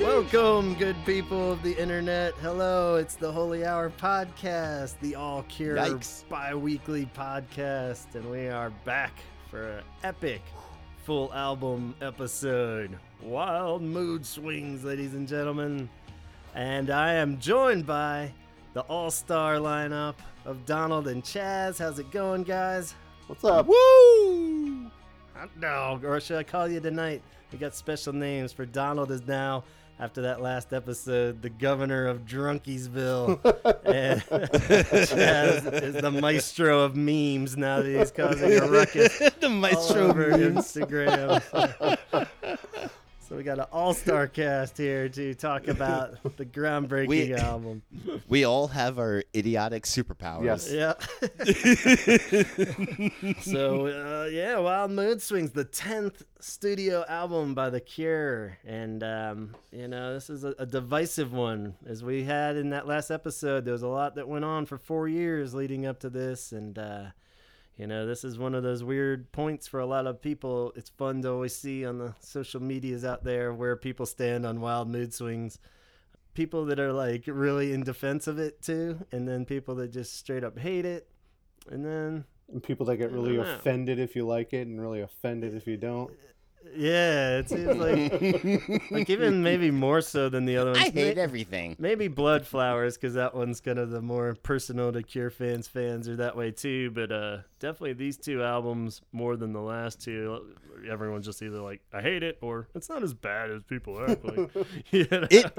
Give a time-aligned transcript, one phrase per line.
[0.00, 2.32] Welcome, good people of the internet.
[2.40, 6.26] Hello, it's the Holy Hour podcast, the All Cure Yikes.
[6.26, 9.12] bi weekly podcast, and we are back
[9.50, 10.40] for an epic
[11.04, 12.98] full album episode.
[13.22, 15.86] Wild mood swings, ladies and gentlemen.
[16.54, 18.32] And I am joined by
[18.72, 20.14] the all star lineup
[20.46, 21.78] of Donald and Chaz.
[21.78, 22.94] How's it going, guys?
[23.26, 23.66] What's up?
[23.66, 24.90] Woo!
[25.34, 27.22] Hot dog, or should I call you tonight?
[27.52, 29.64] We got special names for Donald is now,
[30.00, 33.38] after that last episode, the governor of Drunkiesville.
[33.84, 39.50] and Chaz is the maestro of memes now that he's causing a ruckus the all
[39.50, 40.66] maestro over memes.
[40.72, 42.28] Instagram.
[43.30, 47.82] So, we got an all-star cast here to talk about the groundbreaking We- album.
[48.28, 50.44] We all have our idiotic superpowers.
[50.44, 50.68] Yes.
[50.72, 50.94] Yeah.
[53.40, 59.54] so uh, yeah, Wild Mood Swings, the tenth studio album by The Cure, and um,
[59.70, 63.64] you know this is a, a divisive one, as we had in that last episode.
[63.64, 66.76] There was a lot that went on for four years leading up to this, and
[66.76, 67.04] uh,
[67.76, 70.72] you know this is one of those weird points for a lot of people.
[70.76, 74.60] It's fun to always see on the social medias out there where people stand on
[74.60, 75.58] Wild Mood Swings
[76.32, 80.16] people that are like really in defense of it too, and then people that just
[80.16, 81.08] straight up hate it,
[81.68, 85.54] and then And people that get really offended if you like it and really offended
[85.56, 86.10] if you don't.
[86.76, 90.82] yeah, it seems like like even maybe more so than the other ones.
[90.84, 91.74] I hate May- everything.
[91.80, 95.66] Maybe Bloodflowers because that one's kind of the more personal to Cure fans.
[95.66, 100.00] Fans are that way too, but uh, definitely these two albums more than the last
[100.00, 100.56] two.
[100.90, 104.24] Everyone's just either like I hate it or it's not as bad as people act
[104.24, 104.50] like.
[104.90, 105.26] you know?
[105.30, 105.52] It-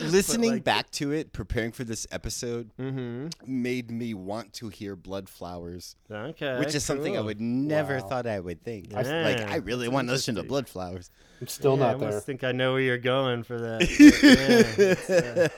[0.02, 3.28] Listening like- back to it, preparing for this episode, mm-hmm.
[3.46, 8.08] made me want to hear Bloodflowers, Okay, which is something I would never Wow.
[8.08, 8.92] thought I would think.
[8.92, 10.44] Yeah, like, I really want to listen to.
[10.44, 11.08] Bloodflowers.
[11.40, 12.08] I'm still Yeah, I not there.
[12.10, 13.80] almost think I know where you're going for that.
[13.80, 15.08] but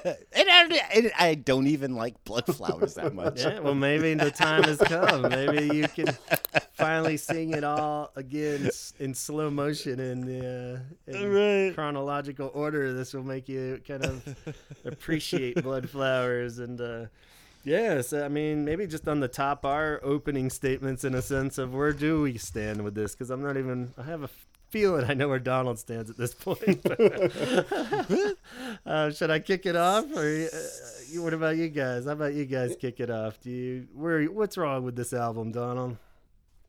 [0.04, 3.40] yeah, uh, and I, and I don't even like Blood Flowers that much.
[3.40, 5.22] yeah, well, maybe the time has come.
[5.22, 6.16] Maybe you can
[6.74, 11.74] finally sing it all again in slow motion in the uh, in Right.
[11.74, 12.92] chronological order.
[12.92, 14.36] This will make you kind of
[14.84, 16.80] appreciate Bloodflowers and.
[16.80, 17.06] Uh,
[17.64, 21.58] yeah, so I mean, maybe just on the top, our opening statements in a sense
[21.58, 23.12] of where do we stand with this?
[23.12, 23.92] Because I'm not even.
[23.98, 24.28] I have a
[24.70, 26.80] feeling I know where Donald stands at this point.
[28.86, 32.04] uh, should I kick it off, or uh, what about you guys?
[32.04, 33.40] How about you guys kick it off?
[33.40, 34.24] Do you where?
[34.24, 35.96] What's wrong with this album, Donald?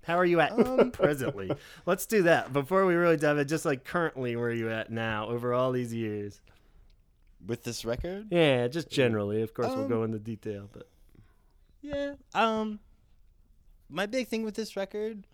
[0.03, 1.51] How are you at Um, presently?
[1.85, 3.47] Let's do that before we really dive in.
[3.47, 6.41] Just like currently, where are you at now over all these years?
[7.45, 9.41] With this record, Yeah, just generally.
[9.41, 10.89] Of course, we'll go Um, into detail, but
[11.81, 12.15] Yeah.
[12.33, 12.79] Um
[13.91, 15.25] my big thing with this record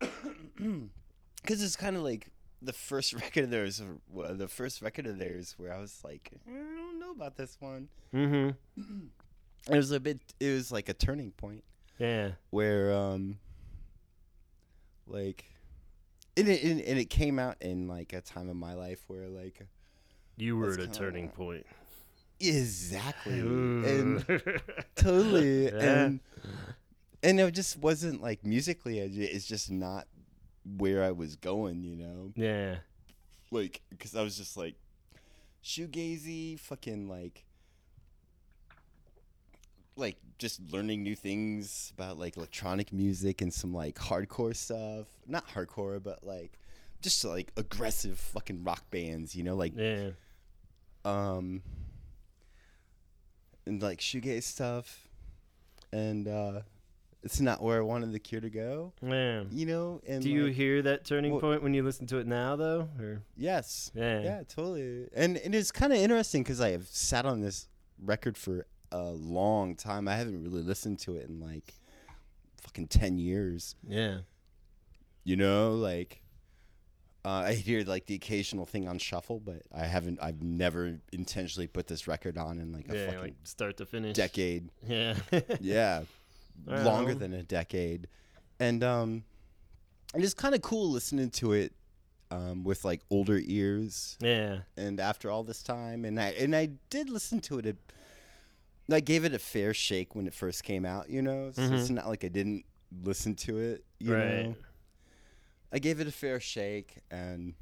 [1.46, 2.28] cuz it's kind of like
[2.62, 3.82] the first record of theirs
[4.14, 7.88] the first record of theirs where I was like I don't know about this one.
[8.14, 8.50] mm-hmm.
[9.72, 11.64] It was a bit it was like a turning point
[11.98, 13.38] Yeah, where um
[15.06, 15.44] like
[16.36, 19.28] and it, and and it came out in like a time of my life where
[19.28, 19.66] like
[20.36, 21.66] you were at a turning point.
[22.38, 23.84] exactly Ooh.
[24.26, 24.60] and
[24.96, 26.04] totally Yeah.
[26.04, 26.20] and
[27.22, 30.06] and it just wasn't like musically it's just not
[30.64, 32.32] where i was going you know?
[32.34, 32.76] Yeah,
[33.50, 34.74] like because i was just like
[35.62, 37.44] shoegazy fucking like
[39.96, 45.06] like just learning new things about like electronic music and some like hardcore stuff.
[45.26, 46.58] Not hardcore but like
[47.02, 49.54] just like aggressive fucking rock bands you know?
[49.54, 50.10] Like yeah,
[51.04, 51.62] um
[53.66, 55.06] and like shoegaze stuff.
[55.92, 56.60] And uh
[57.22, 59.44] it's not where I wanted the cure to go, yeah.
[59.50, 60.00] you know.
[60.06, 62.56] And Do you like, hear that turning well- point when you listen to it now,
[62.56, 62.88] though?
[62.98, 65.06] Or yes, yeah, yeah, totally.
[65.14, 67.68] And and it's kind of interesting because I have sat on this
[68.02, 70.08] record for a long time.
[70.08, 71.74] I haven't really listened to it in like
[72.62, 73.74] fucking ten years.
[73.86, 74.18] yeah,
[75.24, 76.22] You know, like
[77.22, 80.18] uh, I hear like the occasional thing on shuffle, but I haven't.
[80.22, 83.84] I've never intentionally put this record on in like a yeah, fucking like start to
[83.84, 84.16] finish.
[84.16, 84.70] decade.
[84.88, 85.16] Yeah,
[85.60, 86.02] yeah
[86.66, 88.08] Longer than a decade.
[88.58, 89.24] And um
[90.14, 91.72] and it's kind of cool listening to it
[92.30, 94.16] um with like older ears.
[94.20, 98.94] Yeah, and after all this time and i and i did listen to it a,
[98.94, 101.50] i gave it a fair shake when it first came out you know?
[101.52, 101.94] So it's Mhm.
[101.94, 102.64] not like i didn't
[103.02, 104.44] listen to it you right.
[104.46, 104.56] know?
[105.72, 107.54] I gave it a fair shake and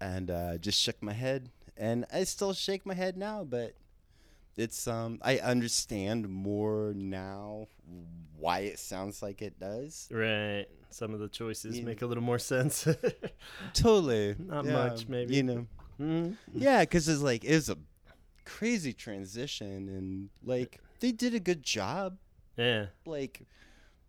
[0.00, 1.50] and uh just shook my head.
[1.76, 3.74] And i still shake my head now but
[4.56, 7.68] it's um I understand more now
[8.38, 10.08] why it sounds like it does.
[10.10, 10.66] Right.
[10.90, 11.84] Some of the choices Yeah.
[11.84, 12.86] make a little more sense.
[13.74, 14.34] Totally.
[14.38, 15.36] Not Yeah, much, maybe.
[15.36, 15.66] You know.
[16.00, 16.36] Mhm.
[16.54, 17.76] Yeah, because it's like it was a
[18.44, 22.16] crazy transition, and like they did a good job.
[22.56, 22.86] Yeah.
[23.06, 23.46] Like,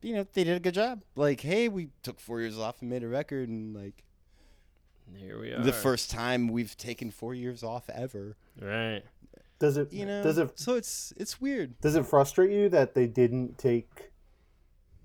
[0.02, 1.04] you know, they did a good job.
[1.16, 4.04] Like, hey, we took four years off and made a record, and like
[5.16, 5.62] Here we are.
[5.64, 8.36] the first time we've taken four years off ever.
[8.60, 9.04] Right.
[9.62, 11.80] Does it You know, does it so it's it's weird.
[11.80, 14.12] does it frustrate you that they didn't take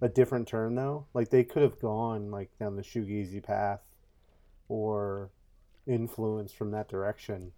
[0.01, 1.07] a different turn though?
[1.15, 3.81] Like they could have gone like down the shoegazy path
[4.69, 5.31] or
[5.87, 7.53] influence from that direction.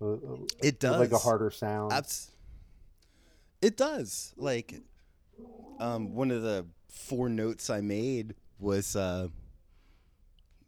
[0.00, 0.18] Uh, uh,
[0.62, 1.92] It does like a harder sound.
[1.92, 2.30] Abs-
[3.60, 4.32] it does.
[4.38, 4.80] Like,
[5.78, 9.28] um, one of the four notes I made was uh,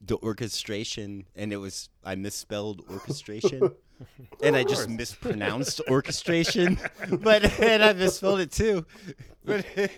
[0.05, 3.71] the orchestration, and it was I misspelled orchestration,
[4.43, 6.79] and I just mispronounced orchestration,
[7.11, 8.85] but and I misspelled it too.
[9.45, 9.89] But, But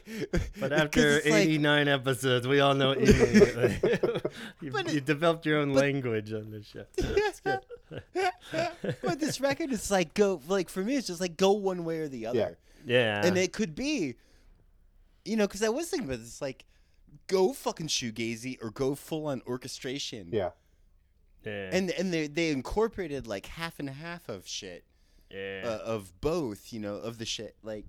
[0.60, 3.78] 'cause after it's like- 89 episodes, we all know what you mean.
[4.62, 6.84] you, But you it- developed your own language on this show.
[6.96, 7.60] That's good.
[9.02, 11.98] but this record is like go like for me, it's just like go one way
[11.98, 12.38] or the other.
[12.38, 12.50] Yeah.
[12.86, 13.24] Yeah.
[13.26, 14.14] and it could be,
[15.24, 16.64] you know, because I was thinking about this, like,
[17.28, 20.28] go fucking shoegazy or go full on orchestration.
[20.32, 20.50] yeah.
[21.44, 21.70] Yeah.
[21.72, 24.84] And and they they incorporated like half and half of shit,
[25.30, 25.62] yeah.
[25.64, 27.86] uh, of both, you know, of the shit, like,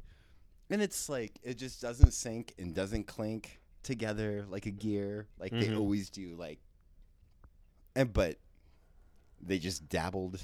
[0.69, 5.51] and it's like it just doesn't sync and doesn't clink together like a gear, like
[5.51, 5.77] they Mhm.
[5.79, 6.59] always do, like,
[7.95, 8.37] and but
[9.41, 10.39] they just dabbled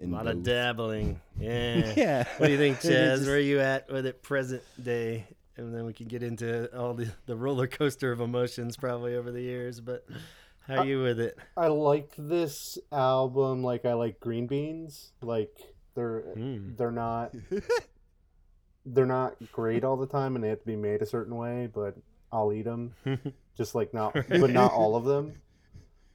[0.00, 1.20] a in lot of dabbling.
[1.38, 1.92] Yeah.
[1.96, 2.24] Yeah.
[2.38, 3.16] What do you think, Chaz?
[3.16, 5.26] just- Where are you at with it present day?
[5.56, 9.32] And then we can get into all the, the roller coaster of emotions probably over
[9.32, 9.80] the years.
[9.80, 10.06] But
[10.68, 11.36] how are you with it?
[11.56, 15.12] I like this album like I like green beans.
[15.22, 15.56] Like
[15.94, 16.76] they're Mm.
[16.76, 17.34] they're not
[18.86, 21.68] they're not great all the time and they have to be made a certain way,
[21.72, 21.96] but
[22.32, 22.94] I'll eat them.
[23.56, 25.40] Just like not but not all of them.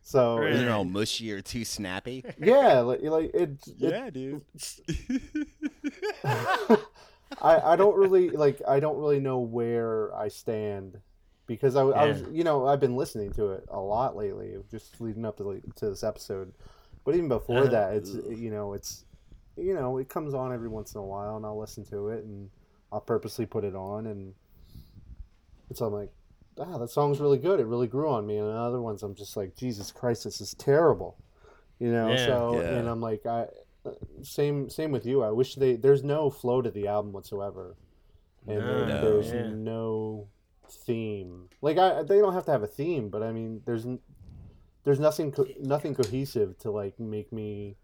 [0.06, 0.54] So Right.
[0.54, 2.24] They're all mushy or too snappy.
[2.38, 4.42] yeah, like, like it, it dude.
[6.24, 6.78] I,
[7.42, 11.00] I don't really like I don't really know where I stand
[11.48, 15.00] because I, I was you know I've been listening to it a lot lately just
[15.02, 16.54] leading up to like, to this episode
[17.06, 17.70] but even before Uh-huh.
[17.70, 19.06] that it's you know it's
[19.58, 22.24] you know it comes on every once in a while and I'll listen to it
[22.24, 22.50] and
[22.92, 24.34] I'll purposely put it on and
[25.70, 26.12] it's I'm like
[26.60, 29.36] ah that song's really good it really grew on me and other ones I'm just
[29.36, 31.18] like Jesus Christ this is terrible
[31.80, 32.26] you know Yeah.
[32.26, 32.70] so Yeah.
[32.78, 33.48] and I'm like I
[34.22, 35.24] same same with you.
[35.24, 37.76] I wish they there's no flow to the album whatsoever,
[38.48, 39.50] and there- No, there's yeah.
[39.50, 40.28] no
[40.70, 41.50] theme.
[41.62, 43.86] Like I, they don't have to have a theme, but I mean, there's
[44.84, 47.78] there's nothing co- nothing cohesive to like make me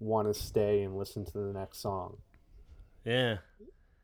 [0.00, 2.18] want to stay and listen to the next song.
[3.04, 3.38] Yeah.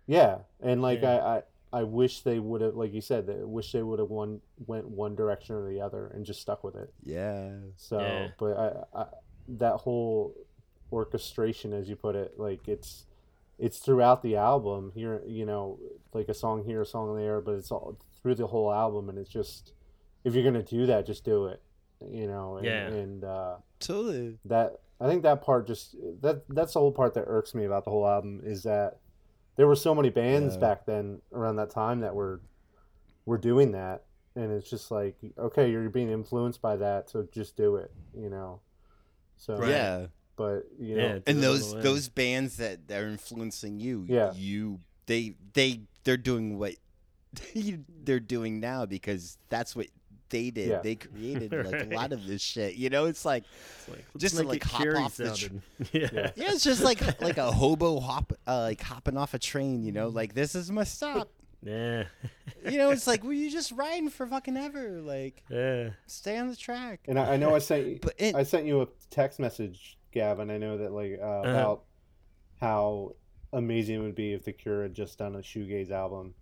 [0.06, 1.16] Yeah, and like Yeah.
[1.16, 4.08] I, I I wish they would have like you said, I wish they would have
[4.08, 6.92] one went one direction or the other and just stuck with it.
[7.02, 7.50] Yeah.
[7.76, 8.28] So, Yeah.
[8.38, 8.56] but
[8.94, 9.06] I, I
[9.48, 10.34] that whole
[10.92, 13.04] orchestration, as you put it, like it's
[13.58, 14.92] it's throughout the album.
[14.94, 15.78] Here, you know,
[16.14, 19.18] like a song here, a song there, but it's all through the whole album, and
[19.18, 19.72] it's just
[20.24, 21.62] if you're gonna do that, just do it.
[22.00, 22.86] You know, and, Yeah.
[22.88, 24.38] and uh, Totally.
[24.44, 27.84] that I think that part just that that's the whole part that irks me about
[27.84, 28.98] the whole album is that
[29.56, 30.60] there were so many bands Yeah.
[30.60, 32.40] back then around that time that were
[33.26, 34.04] were doing that
[34.36, 38.30] and it's just like okay you're being influenced by that so just do it you
[38.30, 38.60] know
[39.36, 39.70] so Right.
[39.70, 40.06] Yeah.
[40.36, 41.18] but you know Yeah.
[41.26, 44.32] And those those bands that that are influencing you, Yeah.
[44.34, 46.74] you they they they're doing what
[48.04, 49.86] they're doing now because that's what
[50.30, 50.68] they did.
[50.68, 50.80] Yeah.
[50.82, 51.92] They created like Right.
[51.92, 52.74] a lot of this shit.
[52.74, 53.44] You know, it's like
[53.78, 55.54] It's like, Just to, like, hop Curie off the tr-
[55.96, 56.08] yeah.
[56.12, 56.30] Yeah.
[56.36, 59.82] yeah, it's just like like a hobo hop uh, like hopping off a train.
[59.82, 61.30] You know, like this is my stop.
[61.62, 62.04] Yeah.
[62.64, 65.00] You know, it's like well, you just riding for fucking ever.
[65.00, 65.90] Like Yeah.
[66.06, 67.00] stay on the track.
[67.08, 69.96] and I, I know I sent you But it, I sent you a text message
[70.12, 71.50] Gavin I know that like uh, Uh-huh.
[71.50, 71.82] about
[72.60, 73.12] how
[73.52, 76.34] amazing it would be if the Cure had just done a shoegaze album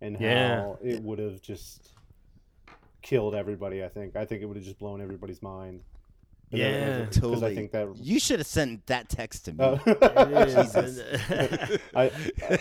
[0.00, 0.74] and how Yeah.
[0.82, 1.90] it would have just
[3.02, 5.82] killed everybody I think I think it would have just blown everybody's mind
[6.52, 7.00] And then- Yeah.
[7.06, 7.52] because totally.
[7.52, 9.58] I think that you should have sent that text to me.
[9.60, 9.80] Oh.
[9.86, 10.54] It is.
[10.54, 11.00] Jesus.
[11.94, 12.10] Uh, I,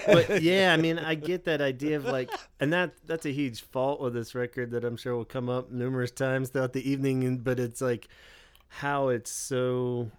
[0.07, 3.61] but yeah, I mean, I get that idea of like, and that that's a huge
[3.61, 7.23] fault with this record that I'm sure will come up numerous times throughout the evening.
[7.25, 8.07] And but it's like
[8.69, 10.09] how it's so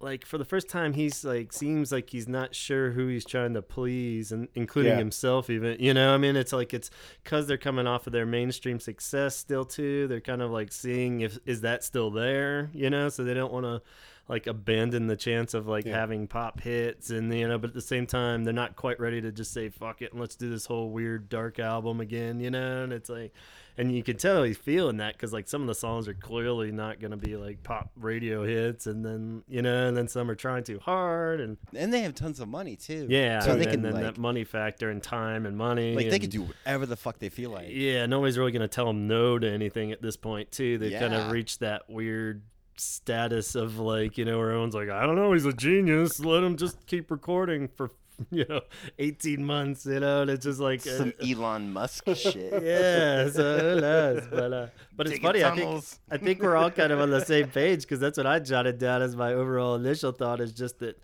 [0.00, 3.54] like for the first time he's like seems like he's not sure who he's trying
[3.54, 4.98] to please, and including Yeah.
[4.98, 5.78] himself even.
[5.80, 6.90] You know, I mean, it's like it's
[7.24, 10.06] because they're coming off of their mainstream success still too.
[10.08, 12.70] They're kind of like seeing if is that still there.
[12.74, 13.80] You know, so they don't want to
[14.28, 15.96] like abandon the chance of like Yeah.
[15.98, 19.20] having pop hits and you know but at the same time they're not quite ready
[19.20, 22.50] to just say fuck it and let's do this whole weird dark album again you
[22.50, 23.32] know and it's like
[23.78, 26.72] and you can tell he's feeling that because like some of the songs are clearly
[26.72, 30.30] not going to be like pop radio hits and then you know and then some
[30.30, 33.06] are trying too hard and and they have tons of money too.
[33.10, 36.08] yeah so and, they can then like, that money factor and time and money like
[36.08, 37.68] they and- can do whatever the fuck they feel like.
[37.70, 40.78] yeah, nobody's really gonna tell them no to anything at this point too.
[40.78, 42.42] They've kind of reached that weird
[42.76, 46.20] status of like, you know, where everyone's like, I don't know, he's a genius.
[46.20, 47.90] Let him just keep recording for
[48.30, 48.60] you know,
[48.98, 49.86] eighteen months.
[49.86, 52.62] You know, and it's just like, uh, Some Elon Musk shit.
[52.62, 54.22] yeah, so who knows?
[54.30, 55.44] But uh, but it's funny.
[55.44, 55.84] I think.
[56.10, 58.78] I think we're all kind of on the same page because that's what I jotted
[58.78, 60.98] down as my overall initial thought is just that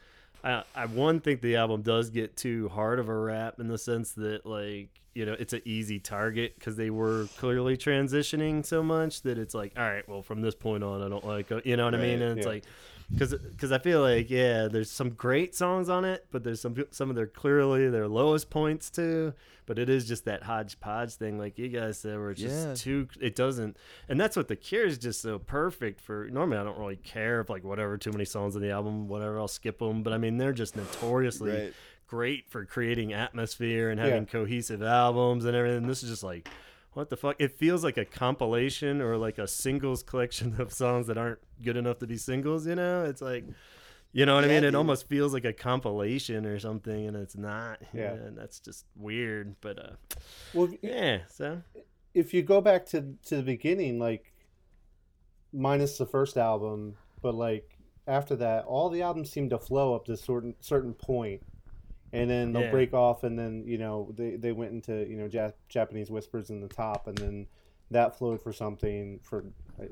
[0.44, 3.78] I, I one think the album does get too hard of a rap in the
[3.78, 8.82] sense that like you know it's an easy target because they were clearly transitioning so
[8.82, 11.60] much that it's like all right well from this point on I don't like uh,
[11.64, 12.52] you know what I mean Right, and it's yeah.
[12.52, 12.64] like
[13.14, 16.74] because because I feel like yeah there's some great songs on it but there's some
[16.90, 19.34] some of their clearly their lowest points too
[19.66, 22.74] but it is just that hodgepodge thing like you guys said where it's just Yeah.
[22.74, 23.76] too it doesn't
[24.08, 27.40] and that's what the cure is just so perfect for normally i don't really care
[27.40, 30.18] if like whatever too many songs in the album whatever i'll skip them but i
[30.18, 31.72] mean they're just notoriously Right.
[32.08, 34.30] great for creating atmosphere and having Yeah.
[34.30, 36.48] cohesive albums and everything this is just like
[36.92, 41.06] what the fuck it feels like a compilation or like a singles collection of songs
[41.06, 43.44] that aren't good enough to be singles you know it's like
[44.12, 44.64] you know what I Yeah, mean?
[44.64, 44.74] It dude.
[44.74, 47.80] almost feels like a compilation or something, and it's not.
[47.94, 48.12] Yeah.
[48.12, 49.56] and that's just weird.
[49.62, 49.90] But uh,
[50.52, 51.20] Well, yeah.
[51.28, 51.62] So
[52.14, 54.32] if you go back to to the beginning, like
[55.52, 60.06] minus the first album, but like after that, all the albums seem to flow up
[60.06, 61.42] to a certain certain point,
[62.12, 62.70] and then they'll Yeah.
[62.70, 66.50] break off, and then you know they they went into you know Jap- Japanese whispers
[66.50, 67.46] in the top, and then
[67.90, 69.44] that flowed for something for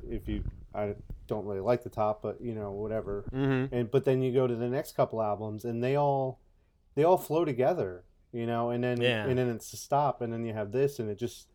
[0.08, 0.94] if you I
[1.26, 3.74] don't really like the top, but you know whatever, mm-hmm.
[3.74, 6.40] and but then you go to the next couple albums, and they all
[6.94, 9.26] they all flow together, you know, and then Yeah.
[9.26, 11.48] and then it's a stop, and then you have this, and it just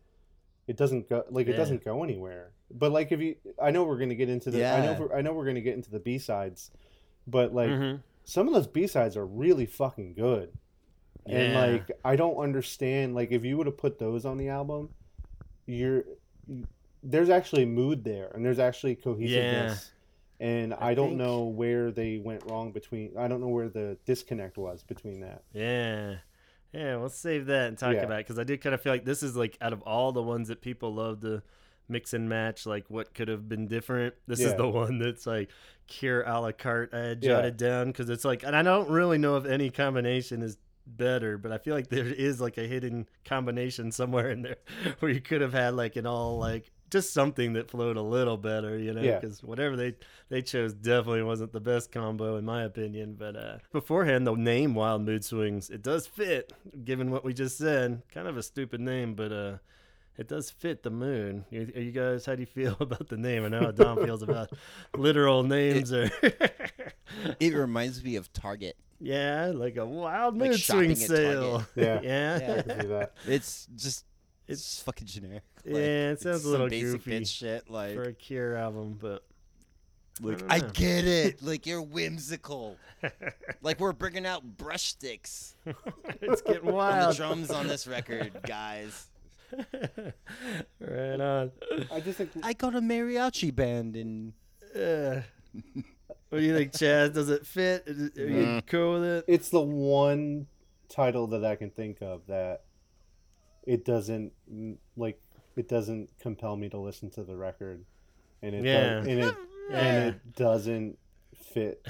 [0.66, 2.52] it doesn't go like it doesn't go anywhere.
[2.70, 5.32] But like if you, I know we're gonna get into the, I know I know
[5.32, 6.72] we're gonna get into the B sides,
[7.26, 8.00] but like mm-hmm.
[8.28, 10.52] Some of those B sides are really fucking good,
[11.24, 14.90] and like I don't understand like if you would have put those on the album,
[15.66, 16.04] you're
[17.02, 19.92] there's actually mood there, and there's actually cohesiveness.
[20.38, 23.12] And I, I don't think- know where they went wrong between.
[23.16, 25.42] I don't know where the disconnect was between that.
[25.54, 26.16] Yeah.
[26.72, 28.02] Yeah, we'll save that and talk Yeah.
[28.02, 30.12] about it because I did kind of feel like this is like out of all
[30.12, 31.42] the ones that people love to
[31.88, 34.14] mix and match, like what could have been different.
[34.26, 35.48] This is the one that's like
[35.86, 36.92] cure a la carte.
[36.94, 37.30] I had Yeah.
[37.36, 41.36] jotted down because it's like, and I don't really know if any combination is better,
[41.38, 44.56] but I feel like there is like a hidden combination somewhere in there
[45.00, 48.36] where you could have had like an all like just something that flowed a little
[48.36, 49.18] better, you know, Yeah.
[49.18, 49.94] because whatever they
[50.28, 53.16] they chose definitely wasn't the best combo in my opinion.
[53.18, 56.52] But uh, beforehand, the name Wild Mood Swings it does fit,
[56.84, 58.02] given what we just said.
[58.14, 59.56] Kind of a stupid name, but uh,
[60.18, 61.44] it does fit the moon.
[61.50, 63.44] You, are you guys, how do you feel about the name?
[63.44, 64.50] I know how Dom feels about
[64.96, 66.10] literal names or
[67.40, 68.76] It reminds me of Target.
[69.00, 71.58] yeah, like a wild Like mood shopping swing sale.
[71.74, 72.04] Target.
[72.04, 72.38] Yeah.
[72.40, 72.54] yeah.
[72.58, 73.12] I can see that.
[73.26, 74.04] It's just It's-
[74.48, 75.42] it's fucking generic.
[75.64, 77.68] Yeah, it sounds a little basic goofy bitch shit.
[77.68, 79.24] Like, for a Cure album, but
[80.20, 81.42] like don't I, get it.
[81.42, 82.76] Like you're whimsical.
[83.60, 85.54] like we're bringing out brush sticks
[86.22, 89.08] it's getting on the drums on this record, guys.
[90.80, 91.52] right on.
[91.92, 94.32] I just think I got a mariachi band and
[94.74, 95.20] Uh,
[96.28, 97.12] what do you think, Chaz?
[97.14, 97.86] Does it fit?
[98.18, 99.24] Are you cool with it?
[99.28, 100.46] it's the one
[100.88, 102.64] title that I can think of that
[103.64, 104.32] it doesn't
[104.96, 105.20] like
[105.56, 107.84] it doesn't compel me to listen to the record,
[108.42, 108.80] and it Yeah.
[109.00, 109.34] does, and it
[109.70, 109.76] Yeah.
[109.78, 110.98] and it doesn't
[111.34, 111.86] fit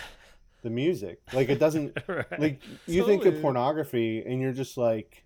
[0.62, 1.20] the music.
[1.32, 2.40] Like it doesn't right.
[2.40, 5.24] like you think of pornography and you're just like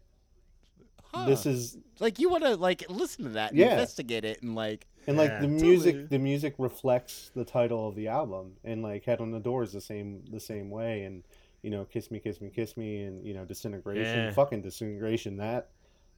[1.27, 3.73] this is like you want to like listen to that, and Yeah.
[3.73, 6.07] investigate it, and like and like Yeah, the music totally.
[6.09, 9.73] the music reflects the title of the album and like head on the door is
[9.73, 11.23] the same the same way and
[11.63, 14.31] you know kiss me kiss me kiss me and you know disintegration Yeah.
[14.33, 15.71] fucking disintegration that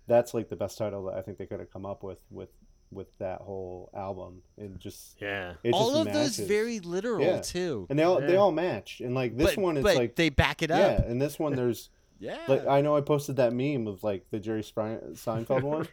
[0.09, 2.51] that's like the best title that i think they could have come up with with
[2.91, 5.55] with that whole album and just yeah.
[5.65, 7.41] it all just of those very literal Yeah.
[7.41, 7.87] too.
[7.89, 10.29] and they all they all match and like this but, one is but like they
[10.29, 11.89] back it up yeah and this one there's
[12.23, 12.39] Yeah.
[12.47, 15.89] like i know i posted that meme of like the jerry seinfeld one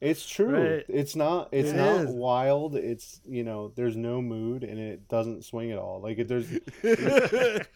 [0.00, 0.76] It's true.
[0.76, 0.84] Right.
[0.88, 1.48] It's not.
[1.52, 2.10] It's It not is.
[2.10, 2.74] wild.
[2.76, 3.72] It's you know.
[3.74, 6.00] There's no mood, and it doesn't swing at all.
[6.00, 6.46] Like it, there's.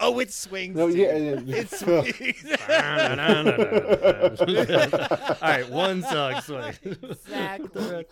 [0.00, 0.76] oh, it swings.
[0.76, 2.44] No, yeah, it- it swings.
[5.42, 6.74] All right, one song swing.
[7.02, 8.06] Exactly.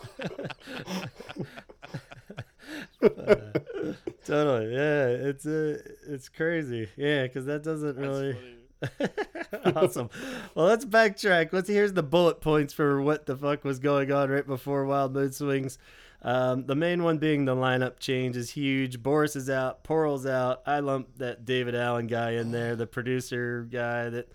[4.24, 4.74] totally.
[4.74, 5.78] Yeah, it's uh,
[6.08, 6.88] it's crazy.
[6.96, 8.36] Yeah, because that doesn't really.
[9.76, 10.10] awesome.
[10.54, 11.52] Well, let's backtrack.
[11.52, 15.12] Let's here's the bullet points for what the fuck was going on right before Wild
[15.14, 15.78] Mood Swings.
[16.22, 19.02] Um, the main one being the lineup change is huge.
[19.02, 20.62] Boris is out, Porl's out.
[20.66, 24.28] I lumped that David Allen guy in there, the producer guy that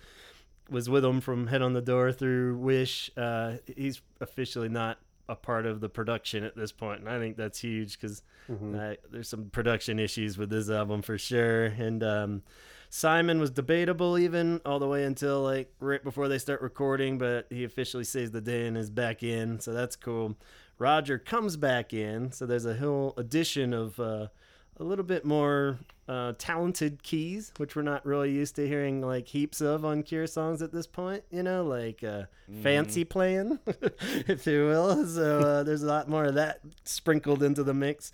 [0.69, 3.11] was with him from Head on the Door through Wish.
[3.17, 4.97] Uh, he's officially not
[5.27, 8.75] a part of the production at this point, and I think that's huge because Mhm.
[8.93, 11.65] uh, there's some production issues with this album for sure.
[11.65, 12.43] And um,
[12.95, 17.47] Simon was debatable even all the way until like right before they start recording, but
[17.49, 20.37] he officially saves the day and is back in, so that's cool.
[20.77, 24.27] Roger comes back in, so there's a whole addition of uh,
[24.77, 29.27] a little bit more uh, talented keys, which we're not really used to hearing like
[29.27, 31.23] heaps of on Cure songs at this point.
[31.31, 32.25] You know, like uh,
[32.61, 35.07] fancy playing, if you will.
[35.07, 38.11] So uh, there's a lot more of that sprinkled into the mix.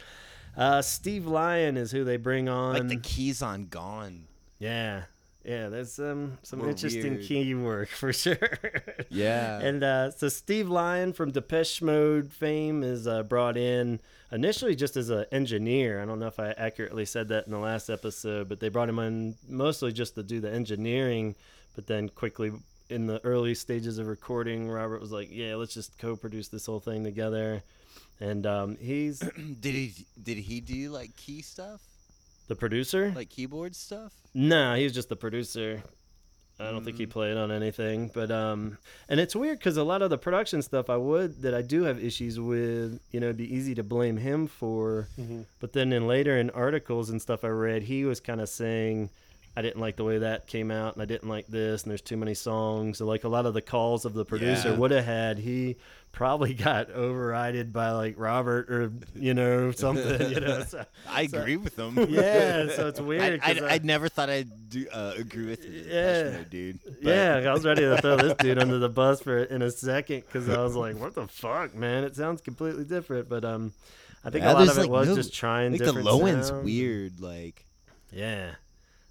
[0.56, 2.76] Uh, Steve Lyon is who they bring on.
[2.76, 4.29] Like the keys on Gone.
[4.60, 5.04] Yeah,
[5.44, 5.70] yeah.
[5.70, 7.26] There's um, some Were interesting weird.
[7.26, 8.38] key work for sure.
[9.10, 9.60] Yeah.
[9.60, 14.00] And uh, so Steve Lyon from Depeche Mode fame is uh, brought in
[14.32, 16.02] initially just as an engineer.
[16.02, 18.90] I don't know if I accurately said that in the last episode, but they brought
[18.90, 21.36] him in mostly just to do the engineering.
[21.76, 22.52] But then quickly
[22.90, 26.80] in the early stages of recording, Robert was like, "Yeah, let's just co-produce this whole
[26.80, 27.64] thing together."
[28.20, 29.20] And um, he's
[29.62, 31.82] did he did he do like key stuff?
[32.50, 33.14] The producer.
[33.16, 34.12] Like keyboard stuff?
[34.34, 35.82] No, he was just the producer.
[36.62, 38.78] I don't think he played on anything, but um,
[39.08, 41.84] and it's weird because a lot of the production stuff I would that I do
[41.84, 45.46] have issues with, you know, it'd be easy to blame him for, Mhm.
[45.62, 49.10] but then in later in articles and stuff I read, he was kind of saying,
[49.60, 52.02] I didn't like the way that came out, and I didn't like this, and there's
[52.02, 52.98] too many songs.
[52.98, 54.76] So like a lot of the calls of the producer Yeah.
[54.78, 55.76] would have had, he
[56.14, 60.64] probably got overrided by like Robert or you know something, you know.
[60.64, 61.98] So, I So- agree with him.
[62.10, 63.42] yeah, so it's weird.
[63.44, 66.38] I, I, I- I never thought I'd do, uh, agree with you, Yeah.
[66.50, 66.80] dude.
[66.86, 69.72] But Yeah, I was ready to throw this dude under the bus for in a
[69.72, 72.04] second because I was like, "What the fuck, man?
[72.06, 73.74] It sounds completely different." But um,
[74.24, 76.26] I think Yeah, a lot of it like, was no- just trying like the low
[76.26, 77.20] end's weird.
[77.20, 77.66] Like
[78.12, 78.52] Yeah,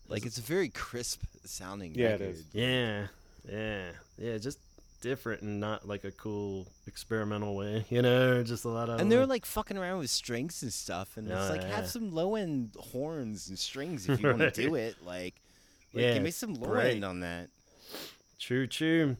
[0.08, 1.94] like it's a very crisp sounding.
[1.94, 2.28] Yeah, it record.
[2.34, 2.44] is.
[2.52, 3.06] yeah,
[3.50, 3.82] yeah,
[4.18, 4.38] yeah.
[4.38, 4.58] Just
[5.00, 8.42] different and not like a cool experimental way, you know.
[8.42, 11.28] Just a lot of And they were like fucking around with strings and stuff, and
[11.28, 11.76] it's Oh, like yeah.
[11.76, 14.96] have some low end horns and strings if you want to do it.
[15.04, 15.34] Like,
[15.94, 16.94] like Yeah, give me some low great.
[16.96, 17.48] end on that.
[18.38, 19.16] True, true.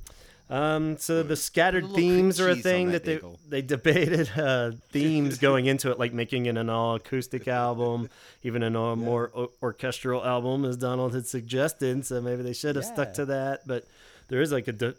[0.50, 3.38] Um, so the scattered themes are a thing that that, they bagel.
[3.48, 8.08] they debated uh, themes going into it, like making it an all acoustic album,
[8.42, 12.06] even an all more o- orchestral album, as Donald had suggested.
[12.06, 13.66] So maybe they should have stuck to that.
[13.66, 13.84] But
[14.28, 14.94] there is like a, de-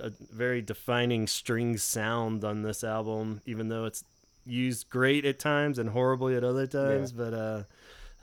[0.00, 4.04] a very defining string sound on this album, even though it's
[4.46, 7.12] used great at times and horribly at other times.
[7.12, 7.62] But uh,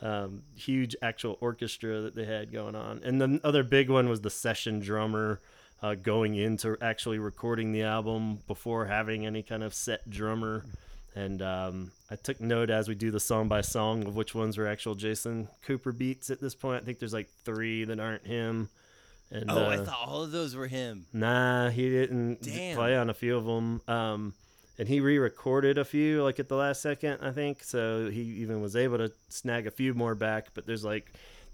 [0.02, 3.02] um, huge actual orchestra that they had going on.
[3.04, 5.40] And the other big one was the session drummer
[5.82, 10.66] uh, going into actually recording the album before having any kind of set drummer.
[11.16, 14.58] And um, I took note as we do the song by song of which ones
[14.58, 16.82] were actual Jason Cooper beats at this point.
[16.82, 18.70] I think there's like three that aren't him.
[19.30, 21.06] And, Oh, I uh, thought all of those were him.
[21.14, 22.78] Nah, he didn't Damn.
[22.78, 23.82] play on a few of them.
[23.88, 24.34] Um,
[24.78, 27.64] and he re-recorded a few like at the last second, I think.
[27.64, 30.48] So he even was able to snag a few more back.
[30.54, 31.12] But there's like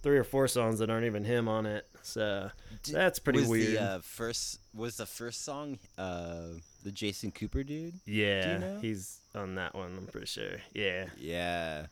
[0.07, 1.85] three or four songs that aren't even him on it.
[2.01, 2.49] So
[2.83, 3.75] D- that's pretty was weird.
[3.77, 6.43] The, uh, first was the first song uh,
[6.83, 7.95] the Jason Cooper dude?
[8.05, 8.79] yeah, know?
[8.81, 9.93] he's on that one.
[9.97, 10.61] I'm pretty sure.
[10.73, 11.87] Yeah, Yeah,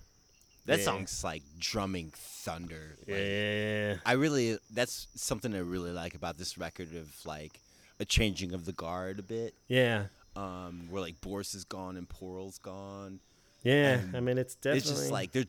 [0.65, 0.85] that Yeah.
[0.85, 2.95] song's like drumming thunder.
[3.05, 7.59] Like, yeah, I really that's something I really like about this record of like
[7.99, 9.53] a changing of the guard a bit.
[9.67, 10.05] yeah,
[10.37, 13.19] Um, where like Boris is gone and Porl's gone.
[13.63, 13.95] yeah.
[13.99, 15.45] And I mean, it's definitely It's just like their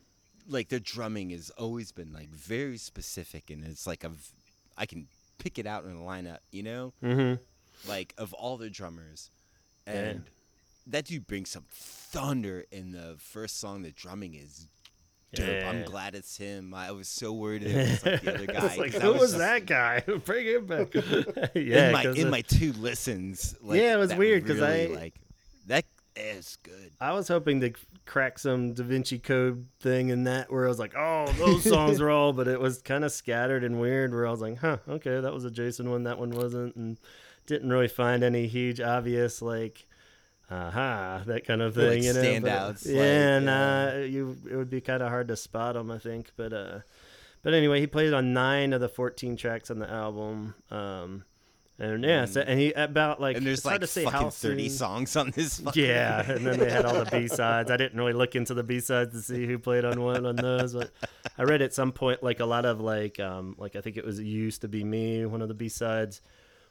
[0.47, 4.11] like their drumming has always been like very specific, and it's like a
[4.77, 5.07] I can
[5.39, 7.39] pick it out in a lineup, you know, Mhm.
[7.87, 9.29] like of all the drummers,
[9.85, 9.93] Yeah.
[9.93, 10.23] and
[10.87, 13.81] that dude brings some thunder in the first song.
[13.83, 14.67] The drumming is
[15.33, 15.63] dope.
[15.65, 16.73] I'm glad it's him.
[16.73, 18.75] I was so worried it was like the other guy.
[18.77, 19.99] Like, who was just- that guy?
[20.25, 20.93] Bring him back.
[21.55, 23.55] yeah, in my in it- my two listens.
[23.61, 25.15] Like, Yeah, it was weird because really, I- like
[26.17, 26.91] is good.
[26.99, 27.73] I was hoping to
[28.05, 32.01] crack some Da Vinci Code thing in that where I was like, oh, those songs
[32.01, 34.77] are all, but it was kind of scattered and weird where I was like, huh,
[34.87, 36.97] okay, that was a Jason one, that one wasn't, and
[37.45, 39.85] didn't really find any huge obvious like,
[40.49, 42.21] aha, that kind of thing, like, you know.
[42.41, 43.39] but- standouts, like, yeah, yeah.
[43.39, 46.79] nah, you it would be kind of hard to spot them, I think, but uh,
[47.43, 50.55] but anyway, he played on nine of the fourteen tracks on the album.
[50.71, 51.23] Um,
[51.79, 54.19] And yeah, so, and he about like and there's it's hard like to say fucking
[54.19, 55.61] how 30 soon- songs on this.
[55.75, 57.69] Yeah, and then they had all the B sides.
[57.69, 60.35] I didn't really look into the B sides to see who played on one on
[60.37, 60.89] those, but
[61.37, 64.05] I read at some point like a lot of like um like I think it
[64.05, 65.25] was used to be me.
[65.27, 66.21] One of the B sides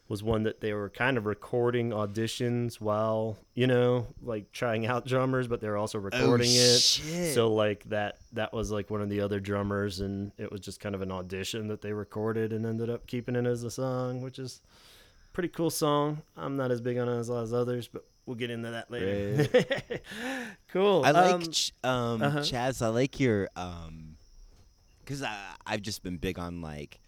[0.08, 5.06] was one that they were kind of recording auditions while you know like trying out
[5.06, 6.74] drummers, but they were also recording it.
[6.74, 7.34] Oh, shit.
[7.34, 10.80] So like that that was like one of the other drummers, and it was just
[10.80, 14.20] kind of an audition that they recorded and ended up keeping it as a song,
[14.20, 14.60] which is
[15.36, 16.22] pretty cool song.
[16.34, 18.70] I'm not as big on it as a lot of others, but we'll get into
[18.70, 19.46] that later.
[20.72, 21.02] cool.
[21.04, 22.38] I like Um, Ch- um, uh-huh.
[22.38, 22.80] Chaz.
[22.80, 24.16] I like your um,
[25.04, 27.00] because I I've just been big on like,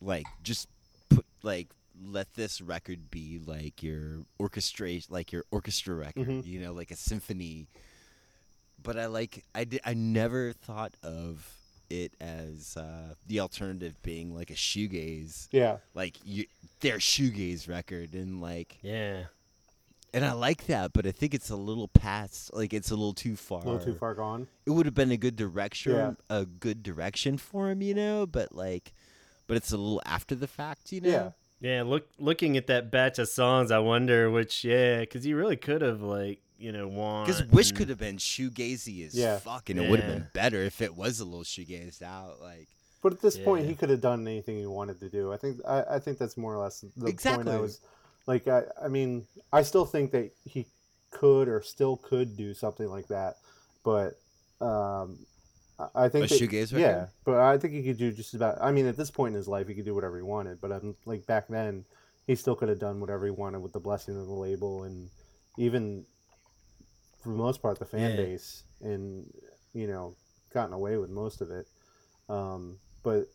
[0.00, 0.68] like just
[1.08, 1.66] put like
[2.00, 6.28] let this record be like your orchestration, like your orchestra record.
[6.28, 6.46] Mhm.
[6.46, 7.66] You know, like a symphony.
[8.80, 11.44] But I like I did I never thought of
[11.90, 15.78] it as uh, the alternative being like a shoegaze, Yeah.
[15.94, 16.46] like you,
[16.80, 19.24] their shoegaze record, and like yeah.
[20.14, 23.14] and I like that, but I think it's a little past, like it's a little
[23.14, 23.60] too far.
[23.62, 24.48] A little too far gone.
[24.66, 26.12] It would have been a good direction, Yeah.
[26.30, 28.26] a good direction for him, you know.
[28.26, 28.92] But like,
[29.46, 31.08] but it's a little after the fact, you know.
[31.10, 31.30] Yeah.
[31.66, 35.56] Yeah, look looking at that batch of songs, I wonder which yeah, because you really
[35.56, 37.26] could have like you know won.
[37.26, 39.38] Because Wish and- could have been shoegazy as Yeah.
[39.38, 42.40] fuck, and it would have been better if it was a little shoegazed out.
[42.40, 42.68] Like,
[43.02, 45.32] But at this point, he could have done anything he wanted to do.
[45.32, 47.52] I think I, I think that's more or less the point Exactly.
[47.52, 47.80] I was
[48.26, 48.46] like.
[48.46, 50.66] I, I mean, I still think that he
[51.10, 53.38] could or still could do something like that,
[53.84, 54.14] but
[54.60, 55.18] um,
[55.94, 56.78] I- think A that- shoegaze record?
[56.80, 58.58] Yeah, but I think he could do just about.
[58.60, 60.60] I mean, at this point in his life, he could do whatever he wanted.
[60.60, 61.84] But um, like back then,
[62.26, 65.10] he still could have done whatever he wanted with the blessing of the label and
[65.58, 66.04] even
[67.22, 68.16] for the most part the fan Yeah.
[68.16, 69.32] base and
[69.74, 70.14] you know
[70.52, 71.66] gotten away with most of it.
[72.28, 73.26] Um, but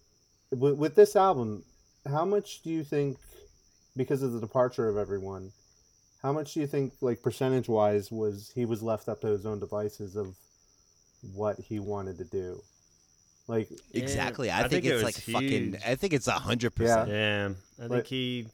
[0.52, 1.64] with, with this album,
[2.10, 3.18] how much do you think,
[3.96, 5.52] because of the departure of everyone,
[6.22, 9.46] how much do you think, like percentage wise, was he was left up to his
[9.46, 10.36] own devices of
[11.36, 12.62] what he wanted to do?
[13.48, 14.50] Like, exactly.
[14.50, 15.78] I, I think, think it's was like fucking.
[15.86, 17.10] I think it's a hundred percent.
[17.10, 18.48] Yeah, I think But- he,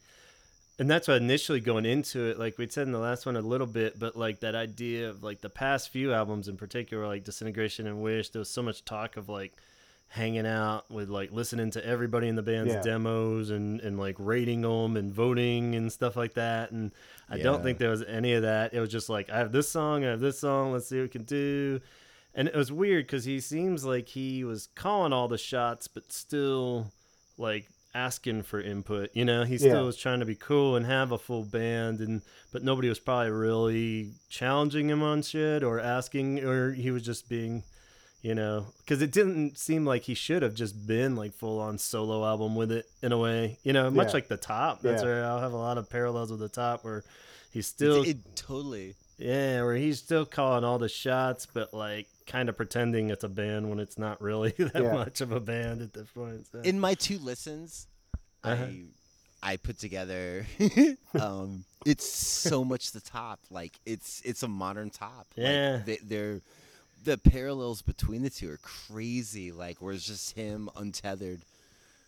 [0.80, 3.41] and that's what initially going into it, like we said in the last one a
[3.41, 7.23] little bit, but like that idea of like the past few albums in particular, like
[7.23, 9.53] Disintegration and Wish, there was so much talk of like
[10.10, 12.82] hanging out with like listening to everybody in the band's Yeah.
[12.82, 16.71] demos and and like rating them and voting and stuff like that.
[16.71, 16.91] And
[17.30, 18.73] I don't think there was any of that.
[18.73, 21.03] It was just like I have this song, I have this song, let's see what
[21.03, 21.82] we can do.
[22.38, 26.13] And it was weird because he seems like he was calling all the shots, but
[26.13, 26.91] still
[27.38, 29.10] like asking for input.
[29.13, 29.82] You know, he still Yeah.
[29.82, 32.21] was trying to be cool and have a full band, and
[32.52, 37.28] but nobody was probably really challenging him on shit or asking, or he was just
[37.28, 37.63] being,
[38.21, 41.80] you know, because it didn't seem like he should have just been like full on
[41.80, 43.58] solo album with it in a way.
[43.63, 44.13] You know, much Yeah.
[44.13, 44.82] like the top.
[44.84, 45.08] That's Yeah.
[45.08, 47.04] where I'll have a lot of parallels with the top where.
[47.50, 48.93] He's still It, it totally.
[49.17, 53.30] yeah, where he's still calling all the shots, but like kind of pretending it's a
[53.30, 54.94] band when it's not really that Yeah.
[54.94, 56.46] much of a band at this point.
[56.52, 56.60] So.
[56.62, 57.88] in my two listens,
[58.44, 58.63] Uh-huh.
[58.63, 58.84] I
[59.42, 60.46] I put together.
[61.20, 63.40] um, it's so much the top.
[63.50, 65.28] Like it's it's a modern top.
[65.36, 65.76] Yeah.
[65.78, 66.42] like, they, they're
[67.04, 69.52] the parallels between the two are crazy.
[69.52, 71.42] Like where it's just him untethered,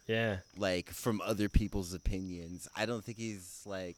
[0.08, 2.68] yeah, like from other people's opinions.
[2.76, 3.98] I don't think he's like.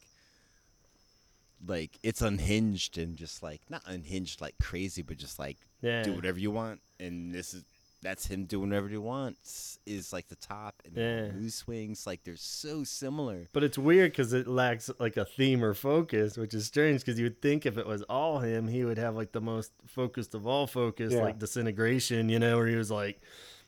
[1.66, 6.14] Like it's unhinged and just like not unhinged like crazy, but just like yeah, do
[6.14, 7.64] whatever you want, and this is
[8.04, 9.78] that's him doing whatever he wants.
[9.86, 11.28] Is like the top and Yeah.
[11.28, 13.48] the mood swings, like they're so similar.
[13.54, 17.20] But it's weird because it lacks like a theme or focus, which is strange because
[17.20, 20.34] you would think if it was all him, he would have like the most focused
[20.34, 21.22] of all focus, Yeah.
[21.22, 23.22] like Disintegration, you know, where he was like,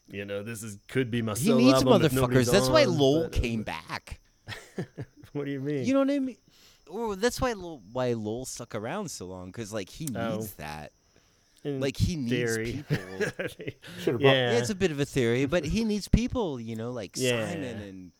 [0.07, 2.51] you know, this is could be my He solo needs album motherfuckers.
[2.51, 4.19] That's why on, Lol but, uh, came back.
[5.33, 5.83] What do you mean?
[5.85, 6.37] You know what I mean?
[6.93, 10.35] Or that's why Lol, why Lol stuck around so long because like he oh.
[10.37, 10.61] needs Oh.
[10.61, 10.91] that.
[11.63, 12.83] In Like he needs theory.
[12.87, 12.97] people.
[14.19, 14.31] Yeah.
[14.31, 16.59] Yeah, it's a bit of a theory, but he needs people.
[16.59, 17.49] You know, like Yeah.
[17.49, 18.11] Simon and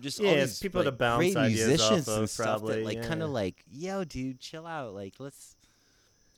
[0.00, 2.46] just Yeah, all these people to like, bounce great ideas musicians off of, and stuff
[2.46, 4.94] that probably, like kind of like, yo, dude, chill out.
[4.94, 5.56] Like let's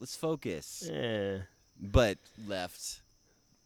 [0.00, 0.88] let's focus.
[0.90, 1.38] yeah,
[1.80, 3.00] But left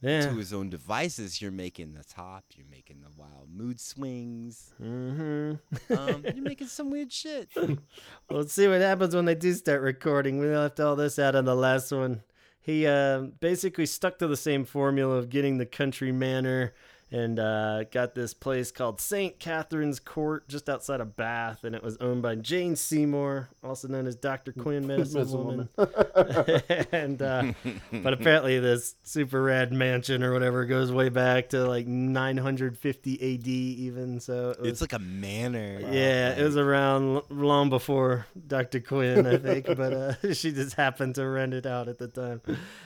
[0.01, 0.23] yeah.
[0.23, 5.93] to his own devices, you're making the top, you're making the wild mood swings, Mm-hmm.
[5.93, 7.49] um, you're making some weird shit.
[7.57, 10.39] Well, let's see what happens when they do start recording.
[10.39, 12.23] We left all this out on the last one.
[12.61, 16.75] He uh, basically stuck to the same formula of getting the country manor
[17.11, 19.39] and uh, got this place called St.
[19.39, 24.07] Catherine's Court just outside of Bath, and it was owned by Jane Seymour, also known
[24.07, 24.53] as Dr.
[24.53, 25.69] Quinn, Medicine, Medicine Woman.
[26.93, 27.53] and uh,
[27.93, 33.47] but apparently this super rad mansion or whatever goes way back to like 950 AD
[33.49, 34.21] even.
[34.21, 35.79] So it was, It's like a manor.
[35.81, 38.81] yeah, it was around long before Dr.
[38.81, 42.41] Quinn, I think, but uh, she just happened to rent it out at the time.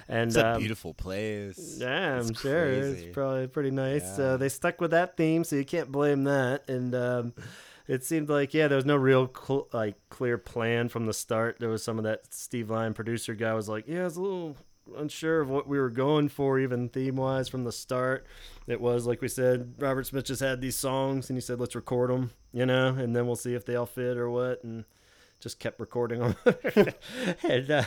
[0.08, 1.78] And It's a um, beautiful place.
[1.80, 3.06] yeah, I'm It's sure crazy.
[3.06, 4.02] it's probably pretty nice.
[4.02, 4.11] Yeah.
[4.16, 6.68] So they stuck with that theme, so you can't blame that.
[6.68, 7.32] And um,
[7.88, 11.56] it seemed like yeah, there was no real cl- like clear plan from the start.
[11.58, 14.22] There was some of that Steve Lyon producer guy was like, yeah, I was a
[14.22, 14.56] little
[14.96, 18.26] unsure of what we were going for, even theme wise from the start.
[18.66, 21.74] It was like we said, Robert Smith just had these songs, and he said, let's
[21.74, 24.62] record them, you know, and then we'll see if they all fit or what.
[24.64, 24.84] And
[25.42, 26.36] just kept recording them,
[27.42, 27.82] and uh,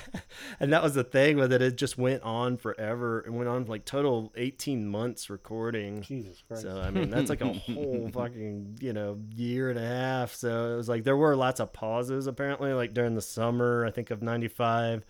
[0.59, 1.61] and that was the thing with it.
[1.61, 3.23] It just went on forever.
[3.25, 6.01] It went on like total eighteen months recording.
[6.01, 6.63] Jesus Christ.
[6.63, 10.33] So I mean that's like a whole fucking you know year and a half.
[10.33, 12.73] So it was like there were lots of pauses apparently.
[12.73, 15.05] Like during the summer, I think of '95,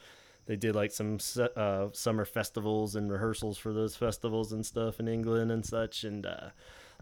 [0.45, 1.17] they did like some
[1.55, 6.27] uh, summer festivals and rehearsals for those festivals and stuff in England and such, and
[6.27, 6.49] uh,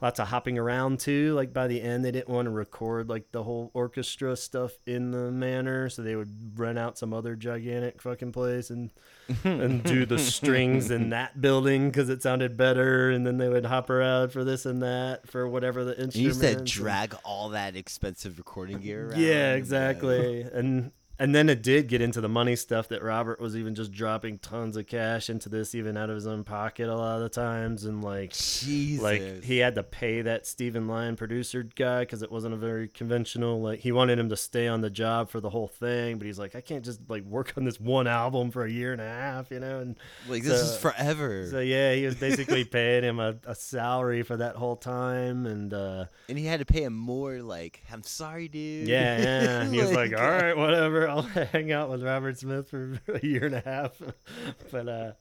[0.03, 1.33] lots of hopping around too.
[1.33, 5.11] Like by the end, they didn't want to record like the whole orchestra stuff in
[5.11, 8.91] the manor, so they would rent out some other gigantic fucking place and
[9.45, 13.65] and do the strings in that building because it sounded better, and then they would
[13.65, 16.15] hop around for this and that for whatever the instrument.
[16.15, 19.21] you used to drag all that expensive recording gear around.
[19.21, 20.41] yeah, uh, exactly.
[20.41, 23.91] And and then it did get into the money stuff that Robert was even just
[23.91, 27.21] dropping tons of cash into this, even out of his own pocket a lot of
[27.21, 28.33] the times, and like.
[28.33, 29.03] Jesus.
[29.03, 32.87] Like he had to pay that Stephen Lyon producer guy because it wasn't a very
[32.87, 33.61] conventional.
[33.61, 36.39] Like he wanted him to stay on the job for the whole thing, but he's
[36.39, 39.07] like, I can't just like work on this one album for a year and a
[39.07, 39.79] half, you know.
[39.79, 39.95] And
[40.27, 41.47] like this so- is forever.
[41.49, 45.73] so yeah, he was basically paying him a, a salary for that whole time, and
[45.73, 47.39] uh, and he had to pay him more.
[47.41, 48.87] Like, I'm sorry, dude.
[48.87, 49.69] Yeah, yeah.
[49.73, 51.02] He was like, Like, "All right, whatever.
[51.09, 54.01] I'll hang out with Robert Smith for a year and a half."
[54.71, 55.11] but uh,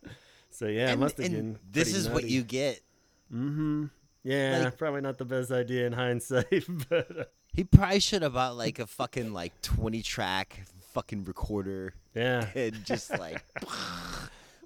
[0.50, 1.58] so yeah, it and, must have been.
[1.70, 2.80] this is what you get.
[3.32, 3.86] Mm-hmm.
[4.24, 8.34] Yeah, like- probably not the best idea in hindsight, but uh, He probably should have
[8.34, 13.42] bought like a fucking like 20 track fucking recorder yeah, and just like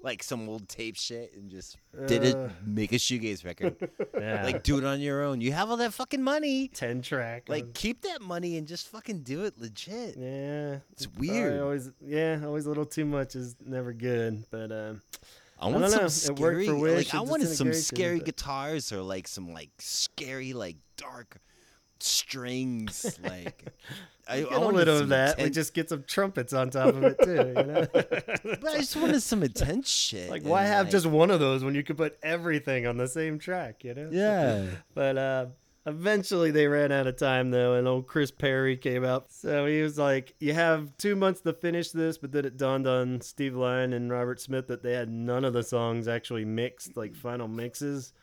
[0.03, 2.49] like some old tape shit and just did it Uh.
[2.65, 3.75] make a shoegaze record.
[4.19, 5.41] yeah, like do it on your own.
[5.41, 6.67] You have all that fucking money.
[6.69, 7.49] ten track.
[7.49, 10.15] Like of- keep that money and just fucking do it legit.
[10.17, 11.61] yeah, It's probably weird.
[11.61, 14.43] Always, yeah, always a little too much is never good.
[14.51, 15.01] But um,
[15.59, 16.39] I want don't some know.
[16.39, 19.27] It worked scary for Wish like I wanted some Disintegration, scary but- guitars or like
[19.27, 21.39] some like scary like dark
[21.99, 23.73] strings like
[24.29, 25.37] I, I a little of that.
[25.37, 27.53] We just get some trumpets on top of it too.
[27.57, 27.87] You know?
[27.93, 30.29] but I just wanted some attention.
[30.29, 33.07] Like, why have like- just one of those when you could put everything on the
[33.07, 33.83] same track?
[33.83, 34.09] You know?
[34.11, 34.65] yeah?
[34.93, 35.45] But uh,
[35.85, 39.31] eventually they ran out of time though, and old Chris Parry came out.
[39.31, 42.87] So he was like, "You have two months to finish this," but then it dawned
[42.87, 46.97] on Steve Lyon and Robert Smith that they had none of the songs actually mixed,
[46.97, 48.13] like final mixes.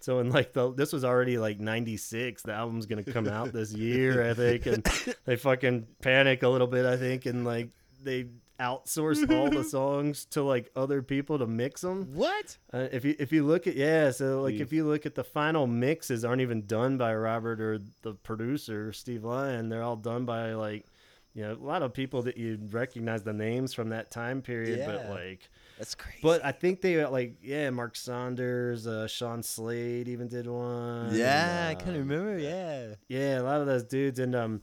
[0.00, 2.42] So in like the this was already like '96.
[2.42, 4.84] The album's gonna come out this year, I think, and
[5.24, 7.68] they fucking panic a little bit, I think, and like
[8.02, 8.26] they
[8.58, 12.14] outsource all the songs to like other people to mix them.
[12.14, 12.56] What?
[12.72, 14.60] Uh, if you if you look at yeah, so like Steve.
[14.62, 18.92] if you look at the final mixes, aren't even done by Robert or the producer
[18.92, 19.68] Steve Lyon.
[19.68, 20.86] They're all done by like
[21.34, 24.82] you know a lot of people that you recognize the names from that time period,
[24.86, 25.10] but Yeah.
[25.10, 25.48] like
[25.80, 26.18] That's crazy.
[26.22, 31.14] but I think they like yeah, Mark Saunders, uh, Sean Slade even did one.
[31.14, 32.38] yeah, I and, kind uh, of remember.
[32.38, 32.96] Yeah.
[33.08, 34.60] yeah, a lot of those dudes, and um,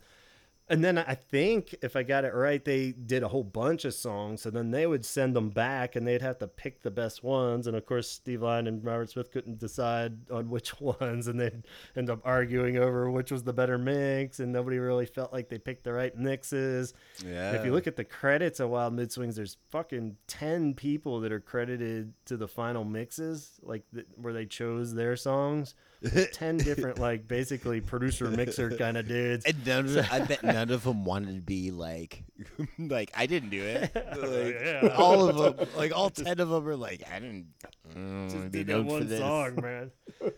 [0.70, 3.94] and then I think if I got it right, they did a whole bunch of
[3.94, 4.42] songs.
[4.42, 7.68] So then they would send them back, and they'd have to pick the best ones.
[7.68, 11.64] And of course, Steve Lyon and Robert Smith couldn't decide on which ones, and they'd
[11.96, 14.40] end up arguing over which was the better mix.
[14.40, 16.94] And nobody really felt like they picked the right mixes.
[17.26, 17.50] Yeah.
[17.50, 21.22] And if you look at the credits of Wild Mood Swings, there's fucking ten people
[21.22, 25.76] that are credited to the final mixes, like th- where they chose their songs.
[26.32, 29.46] Ten different, like basically producer mixer kind of dudes.
[29.48, 32.24] And none I bet none of them wanted to be like,
[32.80, 33.92] like I didn't do it.
[34.18, 34.96] Like, Yeah.
[34.98, 37.48] All of them, like all ten of them, are like, I didn't.
[37.90, 39.20] I don't Just be did that known for one this.
[39.20, 39.92] song, man.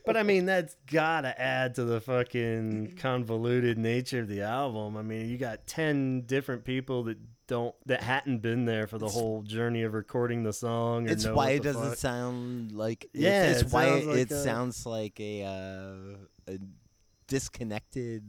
[0.06, 4.98] But I mean, that's gotta add to the fucking convoluted nature of the album.
[4.98, 9.06] I mean, you got ten different people that don't that hadn't been there for the
[9.08, 11.10] It's- whole journey of recording the song.
[11.10, 11.98] Or It's know why it doesn't fuck.
[11.98, 13.06] sound like.
[13.14, 16.58] it's- Yeah, it's, it why sounds it, like it a- sounds like a, uh, a
[17.28, 18.24] disconnected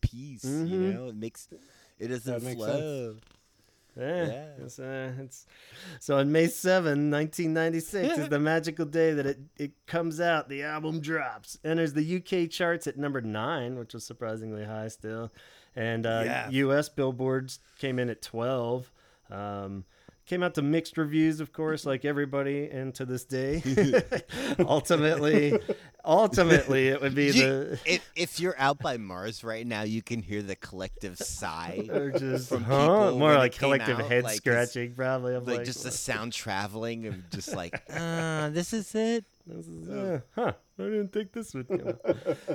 [0.00, 0.44] piece.
[0.44, 0.94] You Mhm.
[0.94, 1.48] know, it makes
[1.98, 3.16] it doesn't flow.
[3.98, 4.26] Yeah.
[4.26, 4.46] Yeah.
[4.64, 5.46] It's, uh, it's,
[5.98, 10.48] so on May 7, 1996 is the magical day that it, it comes out.
[10.48, 15.32] The album drops, enters the UK charts at number nine, which was surprisingly high still.
[15.76, 16.48] And uh, Yeah.
[16.50, 18.90] US billboards came in at 12.
[19.28, 19.84] Um,
[20.30, 23.60] came out to mixed reviews, of course, like everybody, and to this day.
[24.60, 25.58] ultimately,
[26.04, 27.80] ultimately, it would be You- the.
[27.84, 31.88] if, if you're out by Mars right now, you can hear the collective sigh.
[31.90, 32.78] Or just from huh?
[33.08, 35.34] people more like collective out, head like, it's- scratching, probably.
[35.34, 39.24] I'm like, like, just the sound traveling and just like, ah, this is it.
[39.48, 40.52] This is, uh, huh?
[40.78, 41.98] I didn't think this would come.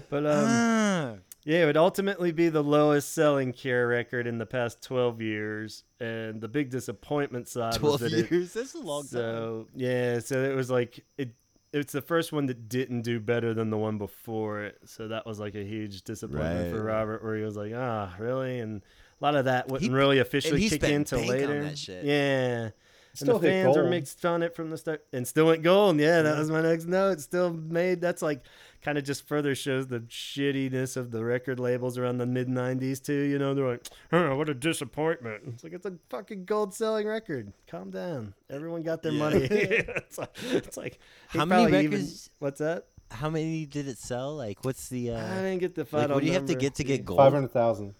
[0.10, 1.16] But um, Ah.
[1.46, 5.84] Yeah, it would ultimately be the lowest selling Cure record in the past 12 years,
[6.00, 8.32] and the big disappointment side was Twelve that it.
[8.32, 8.54] years.
[8.54, 9.10] That's a long time.
[9.12, 11.30] So yeah, so it was like it.
[11.72, 15.26] It's the first one that didn't do better than the one before it, so that
[15.26, 18.82] was like a huge disappointment for Robert, where he was like, "Ah, really?" And
[19.20, 21.64] a lot of that wouldn't He- really officially he kick in till bank on later.
[21.66, 22.06] that shit.
[22.06, 22.70] Yeah,
[23.14, 25.64] Still and the hit fans were mixed on it from the start, and still went
[25.64, 26.00] gold.
[26.00, 27.20] Yeah, that was my next note.
[27.20, 28.00] Still made.
[28.00, 28.46] That's like
[28.86, 33.04] kind of just further shows the shittiness of the record labels around the mid '90s
[33.04, 33.22] too.
[33.24, 37.08] You know, they're like, "Huh, what a disappointment." It's like it's a fucking gold selling
[37.08, 37.52] record.
[37.68, 38.36] Calm down.
[38.50, 39.20] Everyone got their Yeah.
[39.20, 39.40] money.
[39.50, 42.86] it's like, it's like How many probably even- records- what's that?
[43.12, 44.36] How many did it sell?
[44.36, 45.12] Like, what's the?
[45.12, 46.16] I uh didn't get the Like, final.
[46.16, 47.18] what do you have to get to get gold?
[47.18, 47.96] Five hundred thousand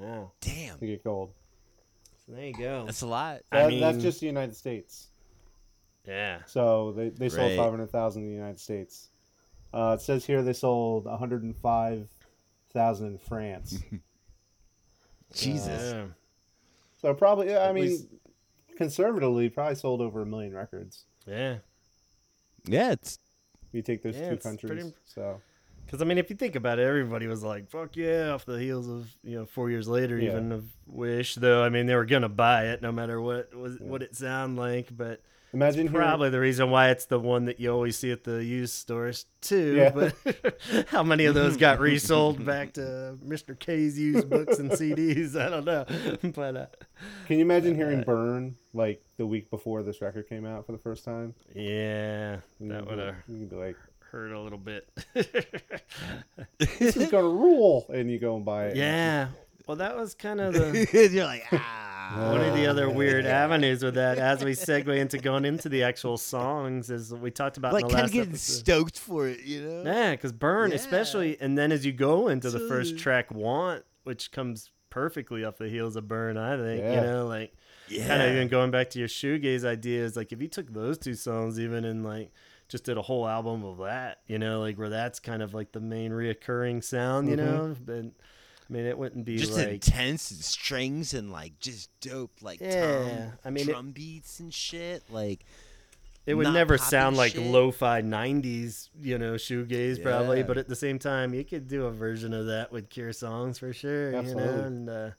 [0.00, 1.30] Yeah, Damn, to get gold.
[2.26, 2.84] so there you go.
[2.86, 3.40] that's a lot.
[3.52, 5.08] I That, that's just the United States.
[6.06, 6.38] Yeah.
[6.46, 7.56] So they, they sold Right.
[7.56, 9.10] 500,000 in the United States.
[9.76, 13.78] Uh, it says here they sold 105,000 in France.
[15.34, 15.92] Jesus.
[15.92, 16.04] Yeah.
[17.00, 18.06] so probably, yeah, I At mean, least-
[18.76, 21.04] conservatively, probably sold over a million records.
[21.26, 21.56] Yeah.
[22.64, 23.18] Yeah, it's
[23.68, 24.72] If you take those Yeah, two countries.
[24.72, 25.40] pretty- So
[25.84, 28.58] Because I mean, if you think about it, everybody was like, "Fuck yeah!" off the
[28.58, 30.30] heels of you know four years later, Yeah.
[30.30, 31.34] even of Wish.
[31.36, 33.86] Though I mean, they were gonna buy it no matter what was Yeah.
[33.86, 34.96] what it sound like.
[34.96, 35.20] But
[35.52, 38.44] imagine hearing- probably the reason why it's the one that you always see at the
[38.44, 39.74] used stores too.
[39.76, 39.90] Yeah.
[39.90, 40.56] But
[40.88, 43.58] how many of those got resold back to Mr.
[43.58, 45.36] K's used books and CDs?
[45.40, 45.84] I don't know.
[46.34, 46.66] But uh,
[47.26, 50.72] Can you imagine hearing Uh, "Burn" like the week before this record came out for
[50.72, 51.34] the first time?
[51.54, 53.76] yeah, And that you'd have You'd be like,
[54.10, 54.88] hurt a little bit.
[56.58, 58.76] "This is gonna rule," and you go and buy it.
[58.76, 59.28] yeah.
[59.66, 61.08] Well, that was kind of the.
[61.12, 62.30] you're like ah.
[62.30, 65.82] One of the other weird avenues with that, as we segue into going into the
[65.82, 68.52] actual songs, is we talked about like kind of getting episode.
[68.64, 69.82] stoked for it, you know?
[69.84, 70.76] Yeah, because Burn, Yeah.
[70.76, 75.58] especially, and then as you go into the first track, Want, which comes perfectly off
[75.58, 76.84] the heels of Burn, I think.
[76.84, 77.52] You know, like
[77.88, 78.06] Yeah.
[78.06, 81.14] kind of even going back to your shoegaze ideas, like if you took those two
[81.14, 82.30] songs, even in like
[82.68, 85.72] just did a whole album of that, you know, like where that's kind of like
[85.72, 87.38] the main reoccurring sound, you Mhm.
[87.38, 88.04] know, but
[88.68, 89.68] I mean, it wouldn't be just like.
[89.68, 94.40] intense and strings and like just dope like Yeah, tom, I mean, it- drum beats
[94.40, 95.04] and shit.
[95.10, 95.44] Like
[96.26, 97.42] It would never sound like shit.
[97.42, 101.92] lo-fi '90s, you know, shoegaze probably, but at the same time, you could do a
[101.92, 104.42] version of that with Cure songs for sure, you know.
[104.42, 105.10] And uh,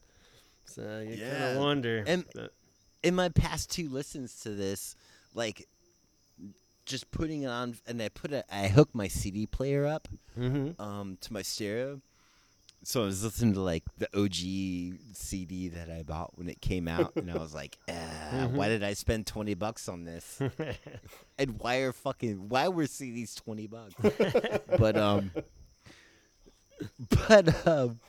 [0.65, 2.03] so you kind of wonder.
[2.05, 2.53] And- but-
[3.03, 4.95] in my past two listens to this,
[5.33, 5.65] like
[6.85, 10.07] just putting it on and I put a I hooked my CD player up
[10.37, 10.79] Mhm.
[10.79, 12.01] um to my stereo.
[12.83, 14.33] So I was listening to like the OG
[15.13, 17.93] CD that I bought when it came out, and I was like, ah,
[18.31, 18.55] Mm-hmm.
[18.55, 20.41] "Why did I spend twenty bucks on this?
[21.37, 23.93] and why are fucking why were CDs twenty bucks?"
[24.77, 25.31] but um,
[27.27, 27.99] but um,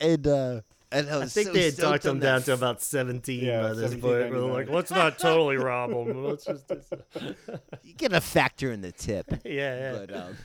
[0.00, 0.60] and uh,
[0.92, 2.82] and I, I think so they had stoked talked on them that down to about
[2.82, 4.02] 17 Yeah, by this point.
[4.30, 6.24] We're like, let's not totally rob them.
[6.24, 6.70] Let's just,
[7.82, 9.26] You get a factor in the tip.
[9.44, 10.06] yeah, yeah.
[10.06, 10.36] But um,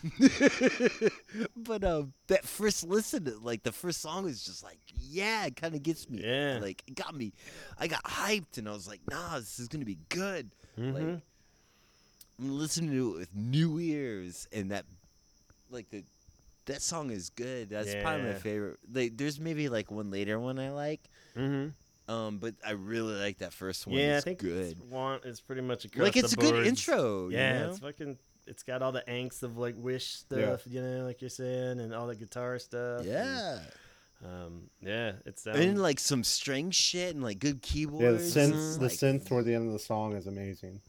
[1.56, 5.56] but um, that first listen, to, like the first song is just like, yeah, it
[5.56, 6.22] kind of gets me.
[6.24, 6.60] Yeah.
[6.62, 7.34] like it got me.
[7.80, 10.52] I got hyped, and I was like, nah, this is gonna be good.
[10.80, 10.94] Mhm.
[10.94, 11.22] Like
[12.40, 14.86] I'm listening to it with new ears, and that
[15.70, 16.04] like the
[16.68, 17.70] that song is good.
[17.70, 18.78] That's probably my favorite.
[18.92, 21.02] Like, there's maybe like one later one I like.
[21.36, 21.74] Mhm.
[22.08, 23.98] Um, but I really like that first one.
[23.98, 24.72] Yeah, I it's think good.
[24.72, 26.68] it's want is pretty much across Like it's the a good boards.
[26.70, 27.28] intro.
[27.28, 27.70] you Yeah, know?
[27.72, 28.18] it's fucking.
[28.46, 30.56] It's got all the angst of like Wish Yeah.
[30.56, 33.00] stuff, you know, like you're saying, and all the guitar stuff.
[33.02, 33.60] and, yeah.
[34.24, 35.60] um, yeah, it's sounds.
[35.60, 38.04] and like some string shit and like good keyboards.
[38.36, 40.80] Yeah, the synth, the like- synth toward the end of the song is amazing.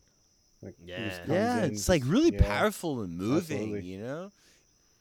[0.63, 1.09] Like, Yeah.
[1.19, 2.43] comes Yeah, in it's like really yeah.
[2.47, 3.59] powerful and moving.
[3.59, 3.91] Absolutely.
[3.91, 4.33] You know,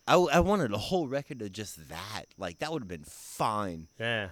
[0.07, 2.25] I, w- I wanted a whole record of just that.
[2.37, 3.87] Like that would have been fine.
[3.99, 4.29] Yeah.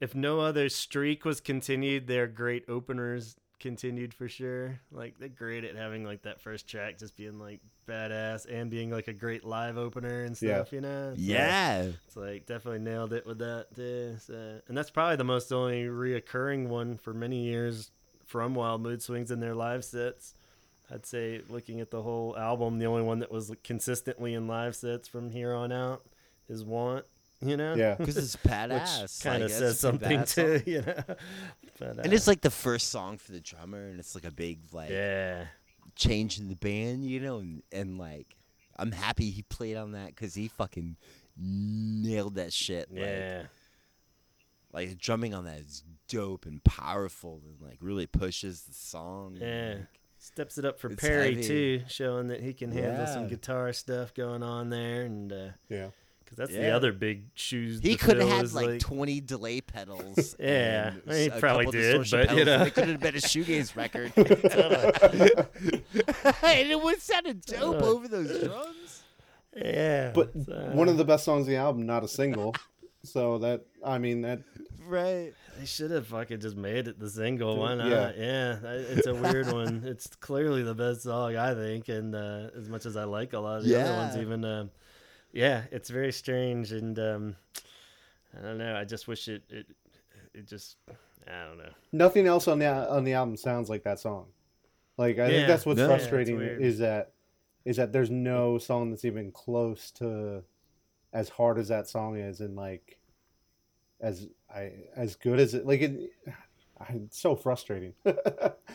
[0.00, 4.78] If no other streak was continued, their great openers continued for sure.
[4.92, 8.90] Like they're great at having like that first track just being like badass and being
[8.90, 10.56] like a great live opener and Yeah.
[10.56, 10.72] stuff.
[10.72, 11.82] You know, It's like- Yeah.
[12.06, 14.16] it's like definitely nailed it with that too.
[14.20, 17.90] So, and that's probably the most only reoccurring one for many years
[18.26, 20.34] from Wild Mood Swings in their live sets.
[20.90, 24.76] I'd say looking at the whole album, the only one that was consistently in live
[24.76, 26.02] sets from here on out
[26.48, 27.04] is Want.
[27.40, 27.94] You know, Yeah.
[27.98, 29.22] Because it's which badass.
[29.22, 30.58] kind of like, says something too.
[30.58, 30.62] song.
[30.66, 31.02] You know,
[31.78, 34.30] but, And uh, it's like the first song for the drummer, and it's like a
[34.30, 35.46] big like yeah,
[35.96, 38.36] change in the band, you know, and, and like
[38.76, 40.96] I'm happy he played on that because he fucking
[41.36, 42.88] nailed that shit.
[42.92, 43.42] Yeah,
[44.72, 49.36] like the drumming on that is dope and powerful, and like really pushes the song.
[49.38, 49.74] and, Yeah.
[49.80, 49.86] like,
[50.26, 51.46] steps it up for It's Perry heavy.
[51.46, 55.88] too, showing that he can handle some guitar stuff going on there, and uh, Yeah.
[56.24, 57.80] because that's the other big shoes.
[57.82, 60.34] he could have had is, like, 20 delay pedals.
[60.40, 62.64] Yeah, and he a probably did, but, you pedals, and know.
[62.66, 64.12] it could have been a shoegaze record.
[66.42, 69.02] and it would sounded dope over those drums.
[69.56, 72.54] yeah, But so- one of the best songs on the album, not a single.
[73.06, 74.40] So that I mean that
[74.86, 75.32] Right.
[75.58, 77.56] They should have fucking just made it the single.
[77.56, 77.84] Why Yeah.
[77.88, 78.18] not?
[78.18, 79.82] Yeah, I- it's a weird one.
[79.86, 83.38] It's clearly the best song I think, and uh, as much as I like a
[83.40, 84.70] lot of the other ones, even um
[85.32, 87.36] yeah, it's very strange, and um,
[88.38, 88.74] I don't know.
[88.76, 89.66] I just wish it it
[90.34, 90.76] it just
[91.26, 91.72] I don't know.
[91.92, 94.26] nothing else on the on the album sounds like that song.
[94.98, 95.28] Like I Yeah.
[95.30, 95.88] think that's what's No.
[95.88, 96.62] Frustrating weird.
[96.62, 97.12] is that
[97.64, 100.42] is that there's no song that's even close to
[101.16, 102.98] as hard as that song is and like
[104.02, 106.12] as I as good as it like it
[106.90, 107.94] it's so frustrating.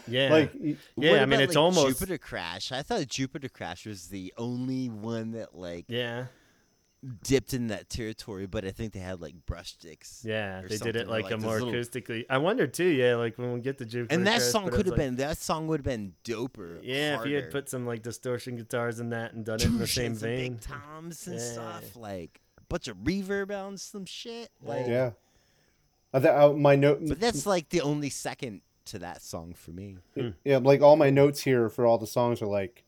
[0.07, 2.71] Yeah, Like Yeah, What I mean, it's like, almost- Jupiter Crash.
[2.71, 6.25] I thought Jupiter Crash was the only one that like yeah,
[7.23, 10.23] dipped in that territory, but I think they had like brush sticks.
[10.23, 10.61] yeah.
[10.61, 12.25] or They did it like, like, a more little- acoustically.
[12.29, 12.85] I wonder too.
[12.85, 15.15] Yeah, like when we get to Jupiter, And that Crash, song could have like- been
[15.15, 16.79] that song would have been doper.
[16.83, 19.77] Yeah, if you had put some like distortion guitars in that and done it in
[19.79, 20.53] the same shits of vein.
[20.53, 21.51] big toms and Yeah.
[21.53, 24.49] stuff, like a bunch of reverb on some shit.
[24.61, 25.11] Like, yeah.
[26.13, 29.71] I th- I, my note but that's like the only second to that song for
[29.71, 29.97] me.
[30.43, 32.83] yeah, like all my notes here for all the songs are like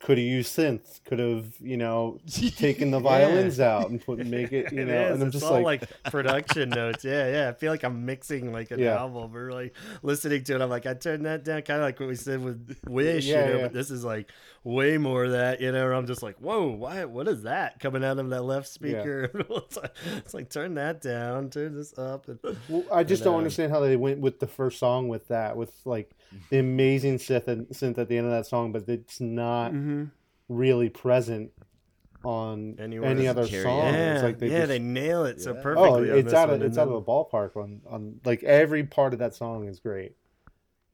[0.00, 2.20] could have used synth, could have, you know,
[2.56, 5.80] taken the violins out and put make it, you know, and I'm just all like,
[5.82, 7.04] like, production notes.
[7.04, 7.48] Yeah, yeah.
[7.48, 8.96] I feel like I'm mixing like an Yeah.
[8.96, 10.60] album or like listening to it.
[10.60, 13.46] I'm like, I turned that down, kind of like what we said with Wish, Yeah,
[13.46, 13.56] you know.
[13.58, 13.62] yeah.
[13.64, 14.30] But this is like
[14.62, 15.90] way more of that, you know.
[15.92, 17.04] I'm just like, whoa, why?
[17.04, 19.30] What is that coming out of that left speaker?
[19.50, 22.28] it's, like, it's like turn that down, turn this up.
[22.28, 22.38] And,
[22.68, 25.26] Well, I just And, don't um, understand how they went with the first song with
[25.28, 26.12] that, with like
[26.50, 30.04] the amazing synth, and, synth at the end of that song, but it's not Mm-hmm.
[30.48, 31.50] really present
[32.24, 33.78] on Anywhere any other Carry song.
[33.94, 35.62] yeah, It's like they yeah, just, they nail it so Yeah.
[35.62, 36.10] perfectly.
[36.10, 39.12] oh, it's this out of it's out of the ballpark on on like every part
[39.12, 40.16] of that song is great,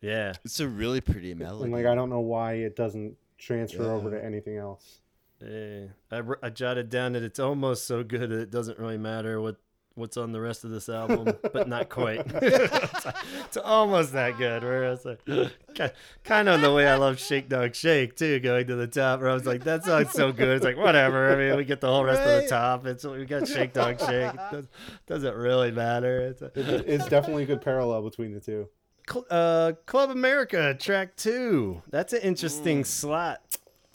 [0.03, 1.65] Yeah, It's a really pretty melody.
[1.65, 5.01] and like I don't know why it doesn't transfer over to anything else.
[5.41, 9.41] Yeah, I, I jotted down that it's almost so good that it doesn't really matter
[9.41, 9.57] what
[9.97, 12.23] what's on the rest of this album, but not quite.
[12.27, 13.07] it's,
[13.45, 14.63] it's almost that good.
[14.63, 15.21] Where it's like,
[16.25, 19.21] kind of the way I love Shake Dog Shake too, going to the top.
[19.21, 20.57] Where I was like, that song's so good.
[20.57, 21.33] It's like whatever.
[21.33, 22.49] I mean, we get the whole rest of the Right.
[22.49, 22.87] top.
[22.87, 24.35] It's we got Shake Dog Shake.
[24.35, 24.67] It does,
[25.07, 26.21] doesn't really matter.
[26.23, 28.69] It's a, It's, it's definitely a good parallel between the two.
[29.09, 31.83] Cl- uh, Club America track two.
[31.91, 33.41] That's an interesting slot.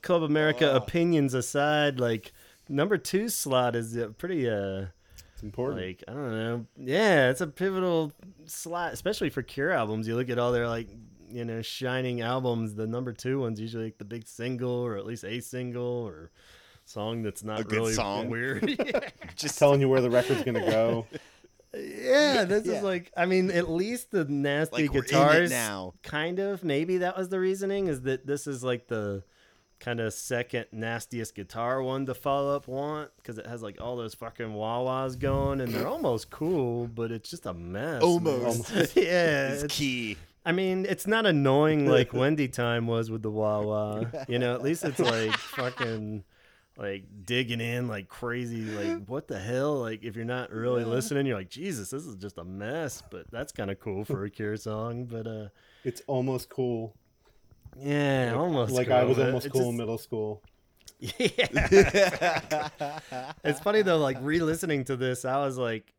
[0.01, 2.31] Club America opinions aside, like
[2.69, 4.85] number two slot is a pretty uh
[5.39, 5.81] It's important.
[5.85, 6.65] like I don't know.
[6.77, 8.11] Yeah, it's a pivotal
[8.45, 10.05] slot, especially for Cure albums.
[10.05, 10.89] You look at all their like
[11.31, 12.75] you know shining albums.
[12.75, 16.31] The number two ones usually like the big single or at least a single or
[16.83, 18.29] song that's not A good really song.
[18.31, 18.67] weird.
[18.85, 18.99] yeah.
[19.37, 21.05] just telling you where the record's gonna go.
[21.73, 22.73] Yeah, this Yeah.
[22.73, 25.93] is like I mean, at least the nasty Like, we're in it guitars now.
[26.03, 29.23] kind of maybe that was the reasoning is that this is like the
[29.79, 33.95] kind of second nastiest guitar one to follow up want because it has like all
[33.95, 38.01] those fucking wah-wahs going and they're almost cool but it's just a mess man.
[38.01, 38.69] Almost.
[38.97, 40.17] yeah It's it's- key.
[40.45, 44.61] i mean it's not annoying like wendy time was with the wah-wah you know at
[44.61, 46.23] least it's like fucking
[46.77, 51.25] like digging in like crazy like what the hell like if you're not really listening
[51.25, 54.29] you're like jesus this is just a mess but that's kind of cool for a
[54.29, 55.47] cure song but uh
[55.85, 56.95] It's almost cool.
[57.81, 60.43] Yeah almost like cool, I was but almost it cool just- in middle school.
[60.99, 61.17] Yeah.
[63.43, 65.93] it's funny though, like re-listening to this, I was like,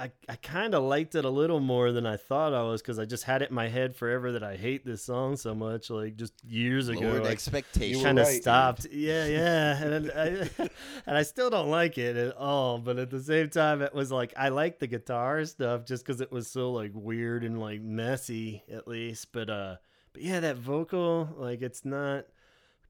[0.00, 2.98] I, I kind of liked it a little more than I thought I was because
[2.98, 5.88] I just had it in my head forever that I hate this song so much,
[5.88, 7.00] like just years ago.
[7.02, 7.98] Lowered like, expectations.
[7.98, 8.42] were kind of right.
[8.42, 8.88] stopped.
[8.90, 10.50] Yeah, yeah, and I,
[11.06, 12.78] and I still don't like it at all.
[12.78, 16.20] But at the same time, it was like I like the guitar stuff just because
[16.20, 19.30] it was so like weird and like messy, at least.
[19.30, 19.76] But uh,
[20.14, 22.24] but yeah, that vocal, like it's not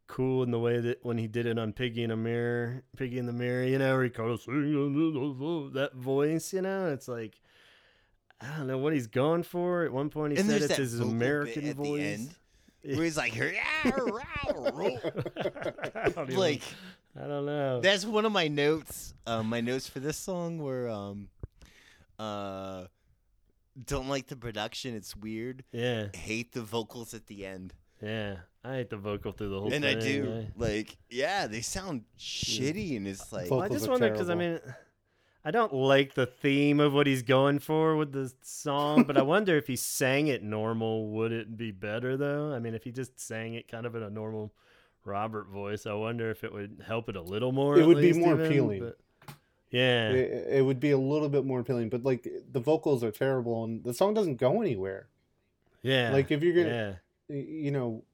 [0.06, 3.18] cool in the way that when he did it on Piggy in a Mirror, Piggy
[3.18, 7.08] in the Mirror, you know, where he kind of sing that voice, you know, it's
[7.08, 7.40] like
[8.40, 9.84] I don't know what he's going for.
[9.84, 12.00] At one point, he And said it's his American voice.
[12.02, 12.30] end.
[12.84, 13.54] Where he's like, "Yeah,
[13.94, 14.98] roll."
[15.94, 16.60] I even- like
[17.18, 17.80] I don't know.
[17.80, 19.14] that's one of my notes.
[19.26, 21.28] Um, my notes for this song were um,
[22.18, 22.84] uh,
[23.82, 24.94] don't like the production.
[24.94, 25.64] It's weird.
[25.72, 27.74] yeah, Hate the vocals at the end.
[28.02, 28.36] yeah.
[28.66, 29.98] I hate the vocal through the whole and thing.
[29.98, 30.42] I do yeah.
[30.56, 34.58] like, yeah, they sound shitty, and it's like, Well, I just wonder because I mean.
[35.44, 39.22] I don't like the theme of what he's going for with the song, but I
[39.34, 42.54] wonder if he sang it normal, would it be better though?
[42.54, 44.54] I mean, if he just sang it kind of in a normal
[45.04, 47.76] Robert voice, I wonder if it would help it a little more.
[47.76, 48.80] It at would be more even, appealing.
[48.84, 48.98] but-
[49.74, 53.10] yeah, It, it would be a little bit more appealing, but like the vocals are
[53.10, 55.08] terrible and the song doesn't go anywhere.
[55.82, 56.10] yeah.
[56.12, 58.04] Like if you're gonna, yeah, you know,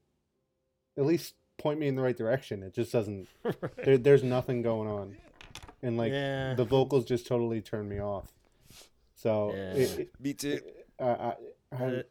[0.97, 2.63] at least point me in the right direction.
[2.63, 3.27] It just doesn't.
[3.85, 5.17] There, there's nothing going on,
[5.81, 6.53] and like yeah.
[6.55, 8.31] the vocals just totally turn me off.
[9.15, 9.73] So Yeah.
[9.73, 10.59] it, it, me too.
[10.99, 11.35] I, I,
[11.71, 12.01] I, Uh,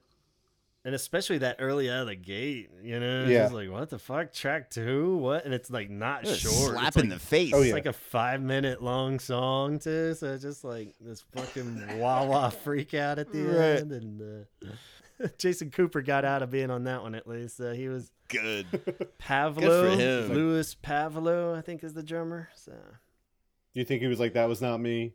[0.84, 3.42] and especially that early out of the gate, you know, it's Yeah.
[3.42, 5.44] just like what the fuck, track two, what?
[5.44, 6.74] And it's like not short.
[6.74, 7.52] slap it's in like, the face.
[7.54, 7.74] Oh, It's yeah.
[7.74, 12.48] like a five minute long song too, so it's just like this fucking wah wah
[12.50, 13.80] freak out at the Right.
[13.80, 13.92] end.
[13.92, 17.60] And uh, Jason Cooper got out of being on that one at least.
[17.60, 18.66] Uh, he was Good.
[19.20, 20.32] Pavlou, him.
[20.32, 22.48] Louis Pavlou, I think is the drummer.
[22.54, 25.12] So do you think he was like that was not me?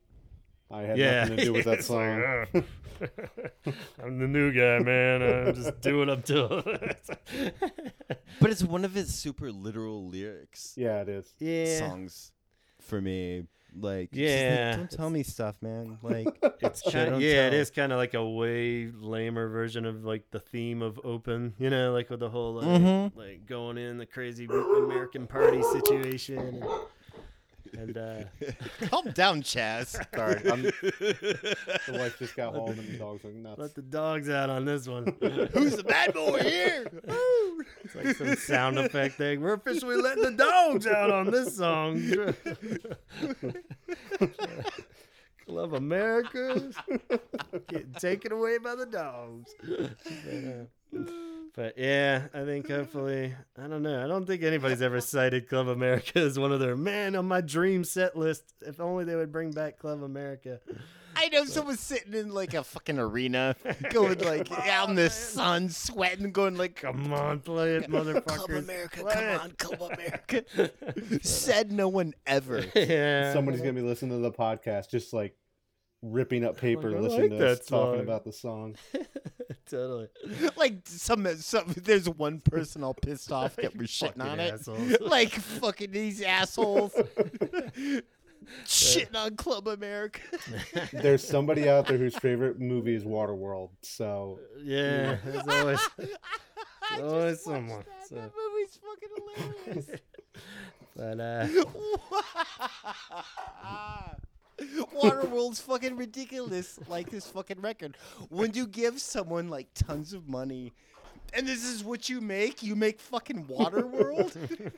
[0.76, 2.62] I had yeah, nothing to do with that It's like, song.
[3.66, 3.72] "Uh,
[4.04, 5.22] I'm the new guy, man.
[5.22, 6.96] I'm just doing up to.
[8.40, 11.34] But it's one of his super literal lyrics yeah, it is.
[11.40, 12.32] yeah, songs
[12.82, 13.46] for me.
[13.78, 14.76] Like, just like, Yeah.
[14.78, 15.98] don't tell me stuff, man.
[16.02, 16.28] Like,
[16.62, 17.60] It's kind don't yeah, it tell.
[17.60, 21.70] is kind of like a way lamer version of like the theme of Open, you
[21.70, 23.12] know, like with the whole like, Mhm.
[23.18, 26.64] like going in the crazy American party situation,
[27.78, 28.52] and, and uh,
[28.88, 29.92] calm down, Chaz.
[30.16, 33.60] Sorry, I'm, the wife just got home and the dogs are nuts.
[33.60, 35.16] let the dogs out on this one.
[35.54, 36.88] Who's the bad boy here?
[37.84, 39.42] It's like some sound effect thing.
[39.42, 42.02] We're officially letting the dogs out on this song.
[45.48, 46.72] Love America
[47.68, 49.54] getting taken away by the dogs.
[49.62, 50.66] But, uh,
[51.56, 54.04] but yeah, I think hopefully I don't know.
[54.04, 57.42] I don't think anybody's ever cited Club America as one of their man on my
[57.42, 58.54] dream set list.
[58.62, 60.60] If only they would bring back Club America.
[61.18, 63.56] I know someone's sitting in like a fucking arena,
[63.90, 68.26] going like out in the oh, sun, sweating, going like, Come on, play it, motherfuckers.
[68.26, 70.72] Club America, Play come it." on, Club America.
[71.26, 72.66] Said no one ever.
[72.76, 73.32] yeah.
[73.32, 75.38] Somebody's gonna be listening to the podcast, just like
[76.02, 78.76] ripping up paper, Like, listening like to us that talking about the song.
[79.70, 80.08] Totally.
[80.58, 85.02] Like some, some, there's one person all pissed off that we're shitting Fucking on it.
[85.02, 86.94] Like fucking these assholes
[88.66, 90.22] shitting on Club America.
[90.94, 93.70] There's somebody out there whose favorite movie is Waterworld.
[93.82, 95.80] So Yeah, there's always
[96.92, 98.08] I always just watched someone, That.
[98.08, 98.16] so.
[98.16, 99.10] that movie's fucking
[99.66, 99.90] hilarious.
[100.96, 101.48] but uh
[104.94, 107.98] Waterworld's fucking ridiculous, like this fucking record.
[108.30, 110.74] When you give someone like tons of money,
[111.34, 114.32] and this is what you make, you make fucking Waterworld.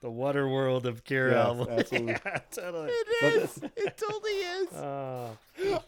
[0.00, 1.68] the water world of Cure Yeah, album.
[2.08, 2.18] yeah,
[2.50, 2.90] totally.
[2.90, 3.58] it is.
[3.76, 4.68] It totally is.
[4.74, 5.38] Oh,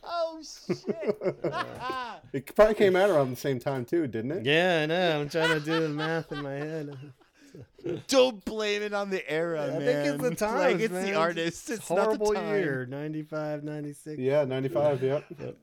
[0.05, 1.18] Oh shit.
[2.32, 4.45] it probably came out around the same time too, didn't it?
[4.47, 5.20] yeah, I know.
[5.20, 6.97] I'm trying to do the math in my head.
[8.09, 9.80] Don't blame it on the era, I man.
[9.80, 11.04] think it's the Like it's man.
[11.07, 11.70] the artist.
[11.70, 12.59] It's Horrible not the time.
[12.59, 14.18] year, 95, 96.
[14.18, 15.02] Yeah, 95.
[15.02, 15.24] Yep.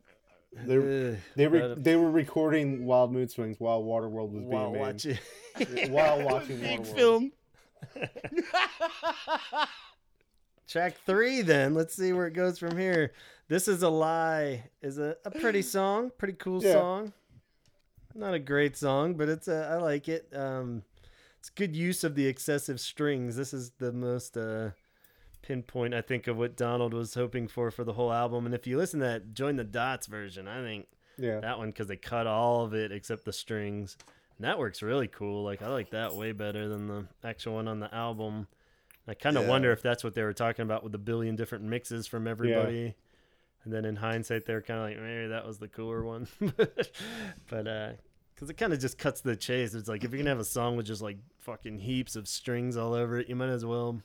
[0.67, 4.43] They Ugh, they but, uh, re- they were recording Wild Mood Swings while Waterworld was
[4.43, 4.79] while being made.
[4.81, 5.91] watching.
[5.91, 6.95] While watching Big Waterworld.
[6.95, 7.31] film.
[10.67, 11.73] Track three, then.
[11.73, 13.13] Let's see where it goes from here.
[13.47, 14.63] This is a lie.
[14.81, 16.73] Is a, a pretty song, pretty cool Yeah.
[16.73, 17.13] song.
[18.15, 20.27] Not a great song, but it's a, I like it.
[20.35, 20.83] Um,
[21.43, 23.35] it's good use of the excessive strings.
[23.35, 24.69] This is the most uh,
[25.41, 28.45] pinpoint I think of what Donald was hoping for for the whole album.
[28.45, 30.87] And if you listen to that Join the Dots version, I think
[31.17, 31.41] Yeah.
[31.41, 33.97] that one because they cut all of it except the strings.
[34.37, 35.43] And that works really cool.
[35.43, 38.47] Like I like that way better than the actual one on the album.
[39.05, 39.49] I kind of Yeah.
[39.49, 42.95] wonder if that's what they were talking about with the billion different mixes from everybody.
[43.65, 46.25] And then in hindsight, they're kind of like, maybe that was the cooler one.
[47.49, 47.91] but uh,
[48.33, 49.73] because it kind of just cuts the chase.
[49.73, 52.77] It's like if you're gonna have a song with just like fucking heaps of strings
[52.77, 54.01] all over it, you might as well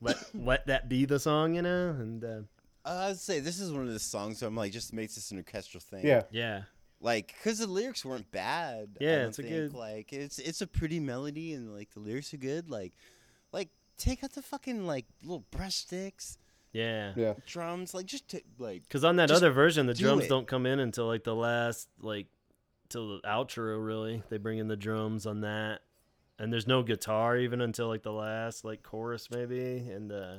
[0.00, 1.90] let let that be the song, you know?
[1.90, 2.40] And uh,
[2.84, 5.30] Uh, I'd say this is one of the songs where I'm like, just makes this
[5.30, 6.06] an orchestral thing.
[6.06, 6.22] Yeah.
[6.30, 6.62] yeah,
[7.00, 8.96] like because the lyrics weren't bad.
[9.00, 12.32] Yeah, don't it's a good- like it's it's a pretty melody and like the lyrics
[12.34, 12.70] are good.
[12.70, 12.92] Like
[13.52, 16.38] like take out the fucking like little brush sticks,
[16.72, 17.12] Yeah.
[17.16, 17.34] Yeah.
[17.46, 20.28] drums, like just t- like Because on that other version, the do drums it.
[20.28, 22.26] don't come in until like the last, like,
[22.90, 23.84] till the outro.
[23.84, 25.80] Really, they bring in the drums on that,
[26.38, 30.36] and there's no guitar even until like the last, like chorus maybe, and uh,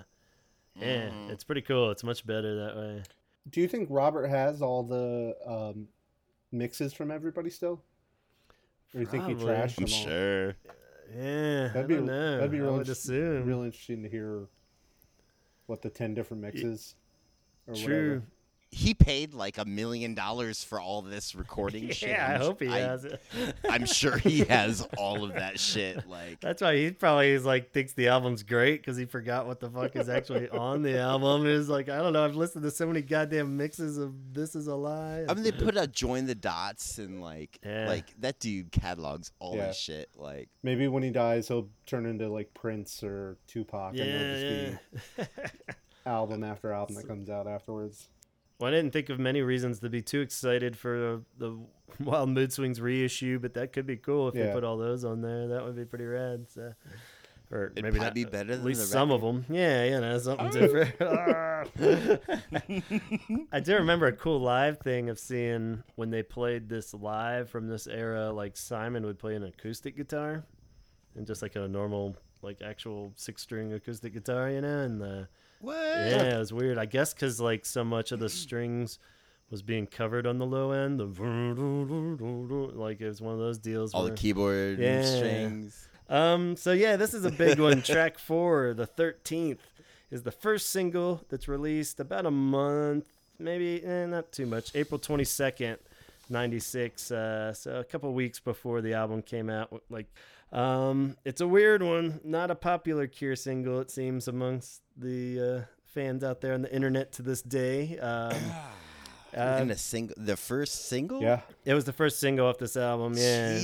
[0.75, 1.29] yeah, mm.
[1.31, 1.91] it's pretty cool.
[1.91, 3.03] It's much better that way.
[3.49, 5.87] Do you think Robert has all the um,
[6.51, 7.81] mixes from everybody still?
[8.93, 9.53] Or do you think he Probably.
[9.53, 10.05] trashed I'm them all?
[10.05, 10.55] sure.
[11.15, 12.35] Yeah, That'd I be- don't know.
[12.37, 13.45] that'd be I real would assume.
[13.45, 14.47] Real interesting to hear
[15.67, 16.95] what the ten different mixes.
[17.67, 18.23] Or True.
[18.69, 22.09] He paid like a million dollars for all this recording shit.
[22.17, 23.21] Yeah, I hope he I- has it.
[23.69, 26.07] I'm sure he has all of that shit.
[26.07, 29.59] Like That's why he probably is like thinks the album's great because he forgot what
[29.61, 31.45] the fuck is actually on the album.
[31.47, 32.25] Is like I don't know.
[32.25, 35.51] I've listened to so many goddamn mixes of "This Is a Lie." I mean, they
[35.53, 37.87] put out "Join the Dots" and like Yeah.
[37.87, 39.67] like that dude catalogs all Yeah.
[39.67, 40.09] this shit.
[40.15, 44.69] Like Maybe when he dies, he'll turn into like Prince or Tupac, and it'll yeah,
[44.69, 45.25] just yeah.
[45.55, 45.63] be
[46.05, 48.07] album after album that comes out afterwards.
[48.59, 51.57] Well, I didn't think of many reasons to be too excited for the
[52.03, 54.53] Wild Mood Swings reissue, but that could be cool if they Yeah.
[54.53, 55.47] put all those on there.
[55.47, 56.47] That would be pretty rad.
[56.49, 56.73] So.
[57.49, 59.45] Or It'd maybe probably not, be better At least the some of them.
[59.49, 60.95] Yeah, you know, something different.
[63.53, 67.67] I do remember a cool live thing of seeing when they played this live from
[67.69, 68.31] this era.
[68.31, 70.43] Like Simon would play an acoustic guitar,
[71.15, 75.29] and just like a normal, like actual six-string acoustic guitar, you know, and the
[75.59, 75.75] what?
[75.75, 76.77] yeah, it was weird.
[76.77, 78.99] I guess because like so much of the strings
[79.49, 80.99] was being covered on the low end.
[80.99, 81.05] The
[82.75, 83.93] like it was one of those deals.
[83.93, 85.03] All the where- keyboard Yeah.
[85.03, 85.87] strings.
[86.09, 86.55] um.
[86.55, 87.81] So yeah, this is a big one.
[87.81, 89.61] Track four, the thirteenth,
[90.11, 93.07] is the first single that's released about a month,
[93.39, 94.71] maybe eh, not too much.
[94.75, 95.77] April twenty second,
[96.29, 97.11] ninety six.
[97.11, 99.81] Uh, so a couple weeks before the album came out.
[99.89, 100.07] Like,
[100.51, 102.19] um, it's a weird one.
[102.23, 106.73] Not a popular Cure single, it seems, amongst the uh, fans out there on the
[106.73, 107.97] internet to this day.
[107.99, 108.37] Um,
[109.35, 111.21] uh, and a single, the first single.
[111.21, 113.13] Yeah, it was the first single off this album.
[113.15, 113.57] Yeah.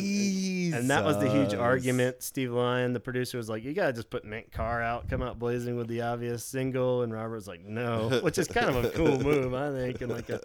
[0.75, 2.21] And that was the huge argument.
[2.23, 5.39] Steve Lyon, the producer, was like, "You gotta just put Mint Car out, come out
[5.39, 8.89] blazing with the obvious single." And Robert was like, "No," which is kind of a
[8.89, 10.41] cool move, I think, and like a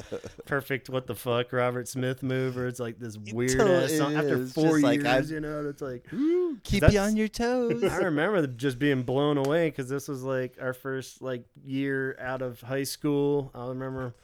[0.47, 4.47] perfect what the fuck Robert Smith move, where it's like this weird ass song after
[4.47, 5.66] four Just like, years, I've- you know.
[5.69, 6.05] It's like
[6.64, 7.83] Keep you on your toes.
[7.85, 12.43] I remember just being blown away because this was like our first like year out
[12.43, 13.51] of high school.
[13.55, 14.14] I remember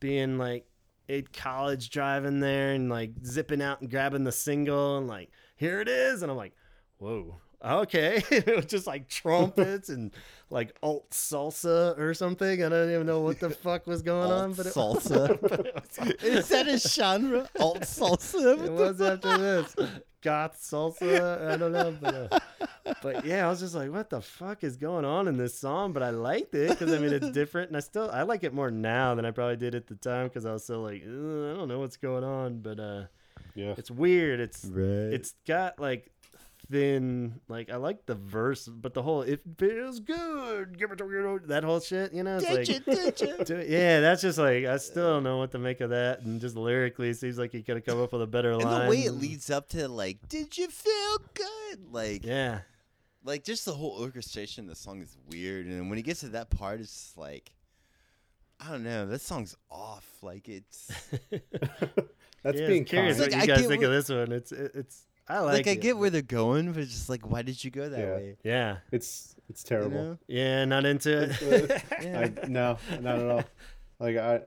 [0.00, 0.66] being like
[1.08, 5.80] in college driving there and like zipping out and grabbing the single and like here
[5.80, 6.22] it is.
[6.22, 6.54] And I'm like
[6.98, 10.12] whoa okay it was just like trumpets and
[10.50, 14.52] like alt salsa or something I don't even know what the fuck was going on
[14.54, 15.38] but it, salsa.
[15.40, 17.48] but it was, Is that a genre?
[17.58, 18.64] Alt salsa.
[18.64, 19.74] it was after this
[20.22, 21.50] goth salsa.
[21.50, 22.38] I don't know, but uh,
[23.02, 25.92] but yeah, I was just like, what the fuck is going on in this song?
[25.92, 28.52] But I liked it because I mean it's different, and I still I like it
[28.54, 31.06] more now than I probably did at the time because I was so like, I
[31.06, 33.02] don't know what's going on, but uh,
[33.54, 33.74] yeah.
[33.76, 34.40] it's weird.
[34.40, 35.12] It's Right.
[35.12, 36.10] it's got like
[36.70, 40.78] thin like I like the verse, but the whole it feels good.
[40.78, 42.38] Give it to you that whole shit, you know.
[42.38, 43.64] It's like, Did you, did you?
[43.78, 46.56] yeah, that's just like I still don't know what to make of that, and just
[46.56, 48.84] lyrically, it seems like he could have come up with a better And line.
[48.84, 51.92] the way it leads up to like, did you feel good?
[51.92, 52.60] Like, Yeah,
[53.24, 56.28] like just the whole orchestration of the song is weird, and when he gets to
[56.30, 57.50] that part, it's just like,
[58.60, 60.06] I don't know, This song's off.
[60.22, 60.90] Like it's
[62.42, 63.32] That's yeah, being curious kind.
[63.32, 64.32] what Like, you I guys think what- of this one.
[64.32, 67.08] It's it, it's I like, like, I it, get where they're going, but it's just
[67.08, 68.14] like, why did you go that Yeah.
[68.16, 68.36] way?
[68.44, 69.90] Yeah, It's it's You terrible.
[70.02, 70.18] know?
[70.26, 71.82] yeah, not into it.
[72.02, 72.20] Yeah.
[72.20, 73.44] I, no, not at all.
[74.00, 74.40] Like I,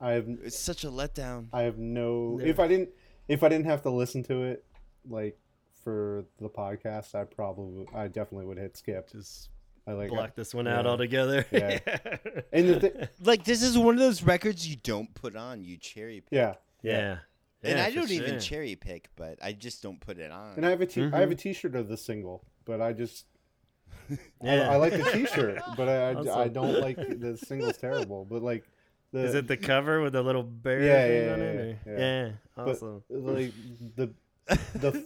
[0.00, 1.46] I have It's such a letdown.
[1.52, 2.36] I have no.
[2.38, 2.44] No.
[2.44, 2.88] If I didn't,
[3.28, 4.64] if I didn't have to listen to it,
[5.08, 5.38] like
[5.84, 9.10] for the podcast, I probably, I definitely would hit skip.
[9.12, 9.48] Just
[9.86, 10.10] I like.
[10.10, 10.90] block this one out yeah.
[10.90, 11.46] altogether.
[11.50, 11.78] Yeah.
[12.52, 15.76] And the thi- Like this is one of those records you don't put on, you
[15.76, 16.32] cherry pick.
[16.32, 17.18] yeah, yeah.
[17.62, 18.40] And I don't even sure.
[18.40, 20.54] cherry pick, but I just don't put it on.
[20.56, 21.14] and I have a t- I Mm-hmm.
[21.16, 23.26] have a T-shirt of the single, but I just
[24.10, 24.70] I, Yeah.
[24.70, 28.24] I like the T-shirt, but I, I, Also- I don't like the single's terrible.
[28.24, 28.64] But like
[29.12, 31.78] the Is it the cover with the little bear Yeah, thing yeah, on yeah, it?
[31.86, 31.98] or- yeah.
[32.26, 33.02] Yeah, but awesome.
[33.10, 33.52] like
[33.96, 34.10] the
[34.74, 35.04] the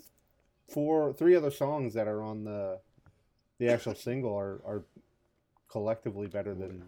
[0.68, 2.78] four three other songs that are on the
[3.59, 4.82] the actual single are are
[5.68, 6.84] collectively better than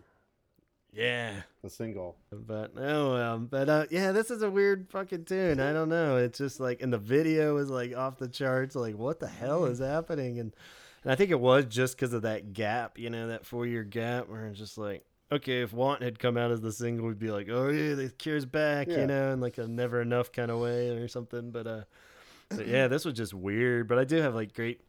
[0.97, 1.33] Yeah.
[1.63, 2.17] the single.
[2.33, 5.61] But oh well, but uh, yeah, this is a weird fucking tune.
[5.61, 6.17] I don't know.
[6.17, 8.75] It's just like, and the video is like off the charts.
[8.75, 10.39] Like, what the hell is happening?
[10.39, 10.55] And
[11.03, 13.85] and I think it was just because of that gap, you know, that four year
[13.85, 17.19] gap, where it's just like okay, if Want had come out as the single, we'd
[17.19, 19.01] be like, oh yeah, the Cure's back, Yeah.
[19.01, 21.51] you know, in like a never enough kind of way or something.
[21.51, 21.83] But uh,
[22.49, 23.89] but yeah, this was just weird.
[23.89, 24.81] But I do have like great.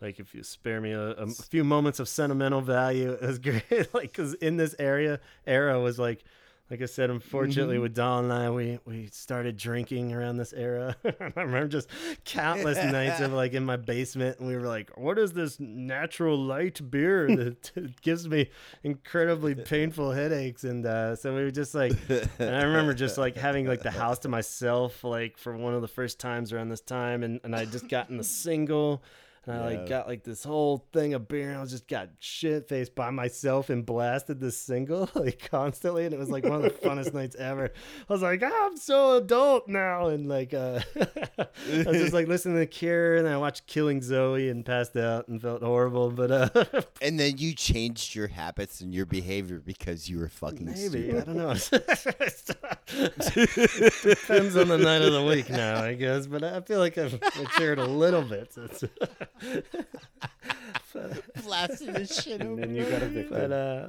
[0.00, 3.92] Like if you spare me a, a few moments of sentimental value, it was great.
[3.92, 6.24] like because in this area era was like,
[6.70, 10.94] like I said, unfortunately with Don and I, we we started drinking around this era.
[11.04, 11.90] I remember just
[12.24, 16.38] countless nights of like in my basement, and we were like, "What is this natural
[16.38, 18.50] light beer that gives me
[18.84, 21.92] incredibly painful headaches?" And uh, so we were just like,
[22.38, 25.82] and I remember just like having like the house to myself, like for one of
[25.82, 29.02] the first times around this time, and and I just gotten the single.
[29.46, 29.78] And I Yeah.
[29.78, 32.94] like got like this whole thing of beer, and I was just got shit faced
[32.94, 36.70] by myself and blasted this single like constantly, and it was like one of the
[36.70, 37.70] funnest nights ever.
[38.08, 42.28] I was like, "Ah, I'm so adult now, and like uh, I was just like
[42.28, 46.10] listening to Cure, and I watched Killing Zoe and passed out and felt horrible.
[46.10, 50.66] But uh, and then you changed your habits and your behavior because you were fucking
[50.66, 51.54] maybe I don't know.
[54.02, 56.26] Depends on the night of the week now, I guess.
[56.26, 58.52] But I feel like I've matured a little bit.
[58.52, 58.84] Since,
[61.44, 62.60] Blasting the shit And over.
[62.60, 63.30] then you got evicted.
[63.30, 63.88] but uh,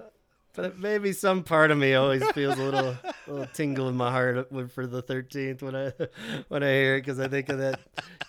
[0.54, 2.95] but maybe some part of me always feels a little
[3.28, 5.93] little tingle in my heart for the thirteenth when I
[6.49, 7.80] when I hear it because I think of that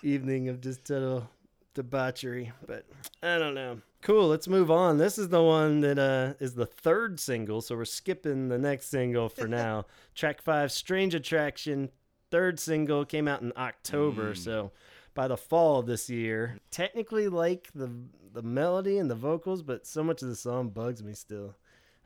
[0.01, 1.29] evening of just total
[1.73, 2.51] debauchery.
[2.65, 2.85] But
[3.21, 3.79] I don't know.
[4.01, 4.27] Cool.
[4.27, 4.97] Let's move on.
[4.97, 8.89] This is the one that uh, is the third single, so we're skipping the next
[8.89, 9.85] single for now.
[10.15, 11.89] Track five, "Strange Attraction."
[12.31, 14.71] Third single came out in October, so
[15.13, 16.57] by the fall of this year.
[16.71, 17.91] Technically like the
[18.33, 21.55] the melody and the vocals, but so much of the song bugs me still.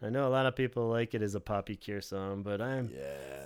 [0.02, 2.92] I know a lot of people like it as a Poppy Cure song, but I'm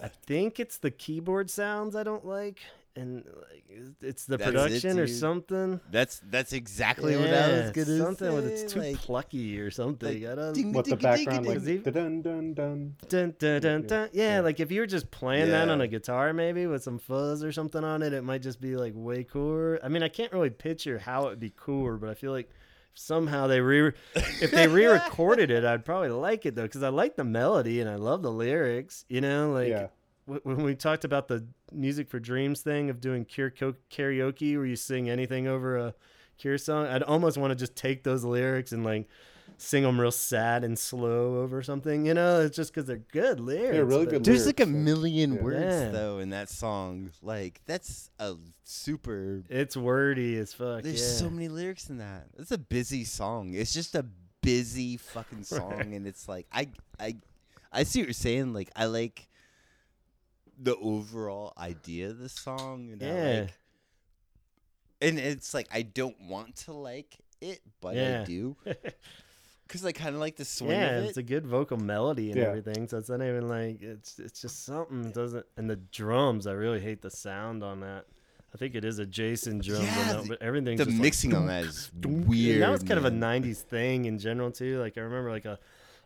[0.03, 2.59] I think it's the keyboard sounds I don't like,
[2.95, 3.63] and like
[4.01, 5.79] it's the That's it, production or something.
[5.91, 9.59] That's that's exactly what I was Yeah, gonna something with say, it's too like- plucky
[9.59, 10.21] or something.
[10.21, 10.53] like, I don't.
[10.53, 11.93] ding- What the Digga, digga, background like digga.
[11.93, 12.95] dun dun dun.
[13.07, 14.09] Dun, dun, dun, dun.
[14.13, 14.39] Yeah, Yeah.
[14.41, 17.51] like if you were just playing that on a guitar, maybe with some fuzz or
[17.51, 19.79] something on it, it might just be like way cooler.
[19.83, 22.49] I mean, I can't really picture how it'd be cooler, but I feel like
[22.93, 23.93] somehow they re
[24.41, 27.89] if they re-recorded it, I'd probably like it though, because I like the melody and
[27.89, 29.05] I love the lyrics.
[29.07, 29.87] You know, like Yeah.
[30.25, 34.65] Wh- when we talked about the music for dreams thing of doing cure karaoke where
[34.65, 35.93] you sing anything over a
[36.37, 39.07] cure song i'd almost want to just take those lyrics and like
[39.57, 43.39] sing them real sad and slow over something you know it's just because they're good
[43.39, 45.41] lyrics They're really but- good There's like a million yeah.
[45.41, 45.89] words Yeah.
[45.89, 47.11] though in that song.
[47.21, 49.43] Like that's a super.
[49.49, 51.07] it's wordy as fuck There's yeah.
[51.19, 52.27] so many lyrics in that.
[52.39, 53.53] It's a busy song.
[53.53, 54.03] It's just a
[54.41, 56.69] busy fucking song, and it's like I
[56.99, 57.17] I
[57.71, 58.53] I see what you're saying.
[58.53, 59.27] Like I like
[60.61, 63.39] the overall idea of the song, and I Yeah.
[63.41, 63.49] like,
[65.01, 68.21] and it's like I don't want to like it, but Yeah.
[68.21, 68.55] I do.
[69.67, 72.37] Cause I kind of like the swing yeah of it's a good vocal melody and
[72.37, 72.47] Yeah.
[72.47, 76.45] everything so it's not even like it's it's just something that doesn't and the drums
[76.45, 78.03] i really hate the sound on that
[78.53, 81.01] i think it is a jason drum Yeah, but, the- but everything's the just like
[81.01, 82.05] mixing on that is weird.
[82.15, 82.61] And weird.
[82.63, 84.77] that was kind of a '90s thing in general too.
[84.77, 85.57] Like I remember like a,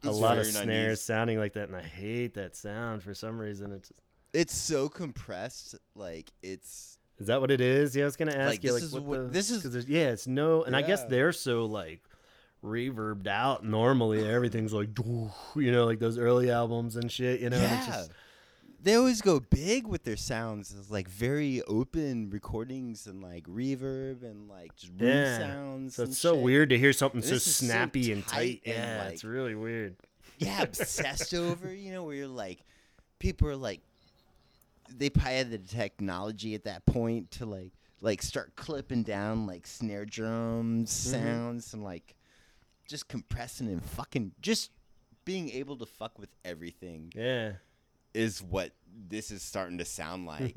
[0.03, 1.03] a It's lot of snares 90s.
[1.03, 3.71] sounding like that, and I hate that sound for some reason.
[3.71, 3.91] It's
[4.35, 5.75] It's so compressed.
[5.95, 7.95] Like it's is that what it is?
[7.95, 9.87] Yeah, I was gonna ask Like, you this like is what, the, this is- 'cause
[9.87, 12.01] yeah, it's no, and I guess they're so like
[12.63, 13.63] reverbed out.
[13.65, 14.89] Normally everything's like
[15.55, 17.39] you know like those early albums and shit.
[17.41, 17.85] You know, yeah.
[17.85, 18.11] just,
[18.81, 20.75] they always go big with their sounds.
[20.77, 25.37] It's like very open recordings and like reverb and like just room Yeah.
[25.39, 25.95] sounds.
[25.95, 26.43] so it's so shit.
[26.43, 28.73] weird to hear something And so is so snappy and tight tight.
[28.73, 29.95] and, yeah, like- it's really weird.
[30.37, 31.73] Yeah, obsessed over.
[31.73, 32.59] You know, where you're like,
[33.19, 33.81] people are like,
[34.89, 37.71] they probably had the technology at that point to like
[38.01, 41.11] like start clipping down like snare drums Mm-hmm.
[41.11, 42.15] sounds and like
[42.87, 44.71] just compressing and fucking just
[45.23, 47.53] being able to fuck with everything Yeah,
[48.13, 48.73] is what
[49.09, 50.55] this is starting to sound like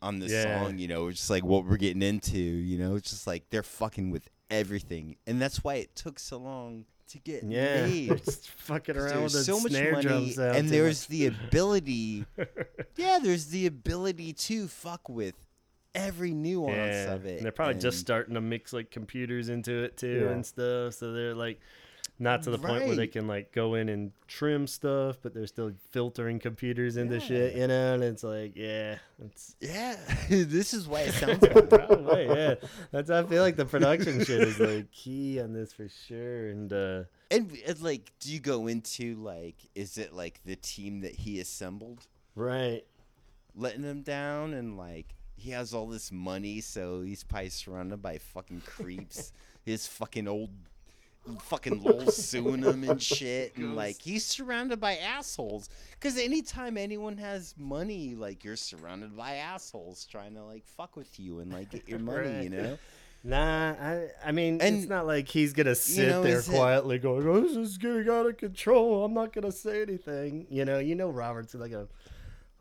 [0.00, 0.42] on this Yeah.
[0.42, 3.50] song, you know, it's just like what we're getting into, you know, it's just like
[3.50, 5.16] they're fucking with everything.
[5.28, 8.08] And that's why it took so long to get yeah, made.
[8.24, 11.08] just fucking around with so much money, and there's much.
[11.08, 12.24] the ability.
[12.96, 15.34] yeah, there's the ability to fuck with
[15.94, 17.12] every nuance yeah.
[17.12, 17.36] of it.
[17.36, 20.32] And they're probably just starting to mix like computers into it too Yeah.
[20.32, 20.94] and stuff.
[20.94, 21.60] So they're like
[22.22, 25.46] not to the point where they can like go in and trim stuff, but they're
[25.46, 27.94] still filtering computers into shit, you know.
[27.94, 29.96] And it's like, yeah, it's Yeah,
[30.28, 31.68] this is why it sounds bad.
[31.68, 32.54] probably yeah.
[32.92, 36.48] That's I feel like the production shit is like key on this for sure.
[36.48, 41.00] And uh And, and like, do you go into like, is it like the team
[41.00, 42.06] that he assembled
[42.36, 42.82] right,
[43.56, 48.18] letting him down, and like he has all this money, so he's probably surrounded by
[48.18, 49.32] fucking creeps.
[49.64, 50.50] His fucking old,
[51.42, 55.68] fucking Lol suing him and shit, and like he's surrounded by assholes.
[55.92, 61.18] Because anytime anyone has money, like you're surrounded by assholes trying to like fuck with
[61.20, 62.78] you and like get your money, you know.
[63.24, 66.98] Nah, I, I mean, it's not like he's gonna sit know, there is it- quietly
[66.98, 69.04] going, "Oh, this is getting out of control.
[69.04, 71.86] I'm not gonna say anything." You know, you know, Robert's like a,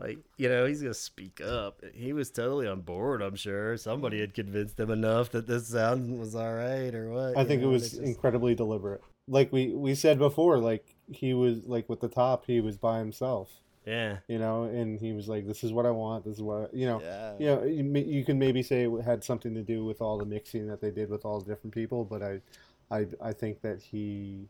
[0.01, 1.81] like, you know, he's gonna speak up.
[1.93, 3.21] He was totally on board.
[3.21, 7.37] I'm sure somebody had convinced him enough that this sound was all right or what.
[7.37, 9.01] I you think it was just- incredibly deliberate.
[9.27, 12.97] Like we we said before, like he was like with the top, he was by
[12.97, 13.51] himself,
[13.85, 16.25] yeah, you know, and he was like, "This is what I want.
[16.25, 17.33] This is what I, you know." Yeah.
[17.39, 20.25] You know, you, you can maybe say it had something to do with all the
[20.25, 22.41] mixing that they did with all the different people, but I,
[22.89, 24.49] I, I think that he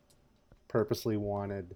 [0.69, 1.75] purposely wanted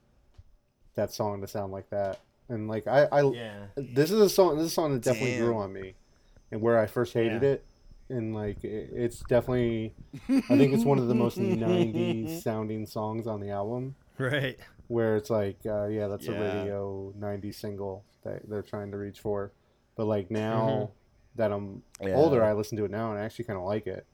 [0.95, 4.57] that song to sound like that, and like I, I yeah, this is a song.
[4.57, 5.95] This is a song that definitely grew on me,
[6.51, 7.49] and where I first hated Yeah.
[7.49, 7.65] it,
[8.09, 9.93] and like it, it's definitely.
[10.49, 13.95] I think it's one of the most '90s sounding songs on the album.
[14.17, 14.57] right.
[14.87, 19.19] Where it's like, uh, yeah, that's a radio '90s single that they're trying to reach
[19.19, 19.51] for,
[19.95, 20.91] but like now
[21.35, 22.13] that I'm Yeah.
[22.15, 24.05] older, I listen to it now and I actually kind of like it.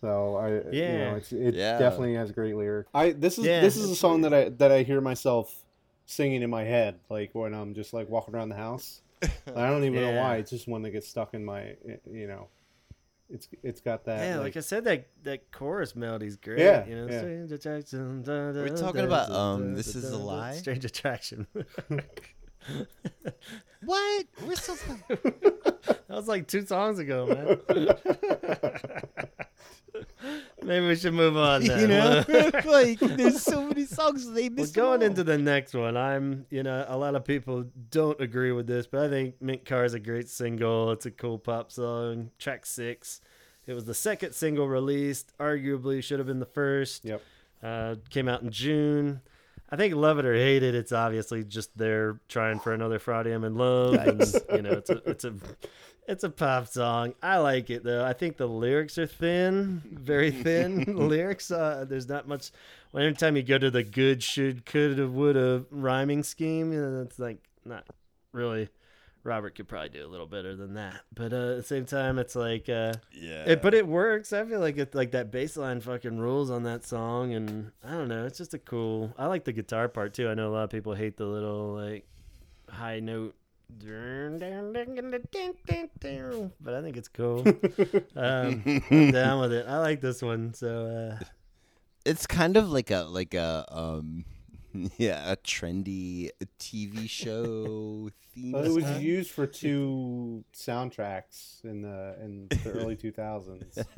[0.00, 1.10] So I, you Yeah.
[1.10, 1.78] know, it's it Yeah.
[1.78, 2.88] definitely has great lyrics.
[2.94, 5.64] I this is Yeah, this is a song that I that I hear myself
[6.10, 9.02] singing in my head, like when I'm just like walking around the house.
[9.22, 10.36] I don't even know why.
[10.36, 11.76] It's just one that gets stuck in my,
[12.10, 12.48] you know,
[13.28, 14.24] it's it's got that.
[14.24, 16.58] Yeah, like, like, I said, that that chorus melody's great.
[16.58, 17.18] Yeah, you know, yeah.
[17.18, 18.22] strange attraction.
[18.22, 20.54] da, We're talking da, about, um, This Is a da, da, Lie?
[20.54, 21.46] Strange attraction.
[23.82, 24.26] What?
[24.46, 24.76] We're still.
[26.10, 27.24] That was like two songs ago,
[27.68, 27.86] man.
[30.60, 31.64] Maybe we should move on.
[31.64, 31.80] Then.
[31.80, 32.24] you know,
[32.64, 34.74] like there's so many songs they missed.
[34.74, 38.66] going into the next one, I'm, you know, a lot of people don't agree with
[38.66, 40.90] this, but I think Mint Car is a great single.
[40.90, 42.32] It's a cool pop song.
[42.40, 43.20] Track six.
[43.68, 45.32] It was the second single released.
[45.38, 47.04] Arguably should have been the first.
[47.04, 47.22] Yep.
[47.62, 49.20] Uh, came out in June.
[49.72, 53.32] I think love it or hate it, it's obviously just they're trying for another Friday
[53.32, 53.94] I'm in love.
[53.94, 54.20] And,
[54.52, 55.34] you know, it's a it's a
[56.10, 57.14] it's a pop song.
[57.22, 58.04] I like it though.
[58.04, 61.50] I think the lyrics are thin, very thin lyrics.
[61.50, 62.50] Uh, there's not much.
[62.92, 67.02] Well, every time you go to the good, should, coulda, woulda rhyming scheme, you know,
[67.02, 67.84] it's like not
[68.32, 68.68] really.
[69.22, 72.18] Robert could probably do a little better than that, but uh, at the same time,
[72.18, 72.70] it's like.
[72.70, 74.32] Uh, yeah, it, but it works.
[74.32, 77.90] I feel like it's like that bass line fucking rules on that song, and I
[77.92, 78.24] don't know.
[78.24, 79.12] It's just a cool.
[79.18, 80.26] I like the guitar part too.
[80.28, 82.06] I know a lot of people hate the little like
[82.70, 83.34] high note,
[86.60, 87.46] but I think it's cool.
[88.16, 89.66] um, I'm down with it.
[89.68, 90.54] I like this one.
[90.54, 91.24] So uh,
[92.04, 94.24] it's kind of like a like a um
[94.98, 98.52] yeah a trendy TV show theme.
[98.52, 99.00] Well, it was song.
[99.00, 103.84] used for two soundtracks in the in the early 2000s.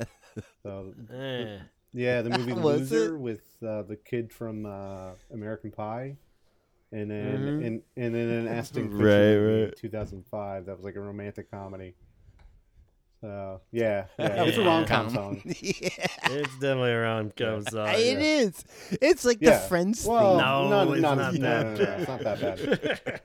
[0.62, 1.58] So eh.
[1.92, 6.16] yeah, the movie Loser with uh, the kid from uh, American Pie,
[6.92, 7.66] and then Mhm.
[7.66, 9.76] and, and then an Ashton Kutcher Right, right.
[9.76, 11.94] 2005 that was like a romantic comedy.
[13.20, 14.66] So yeah, yeah, it's a Yeah.
[14.66, 15.40] rom com song.
[15.44, 17.88] yeah, it's definitely a rom com song.
[17.90, 18.24] it yeah.
[18.46, 18.64] is.
[19.00, 19.58] It's like Yeah.
[19.58, 20.38] the Friends Well, thing.
[20.46, 23.20] No, no, it's no, not that no, no, no, it's not that bad.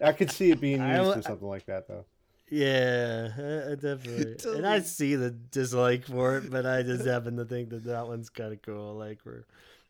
[0.00, 2.04] I could see it being used for something like that though.
[2.48, 4.36] Yeah, I, I definitely.
[4.56, 8.06] And I see the dislike for it, but I just happen to think that that
[8.06, 8.94] one's kind of cool.
[8.94, 9.44] Like where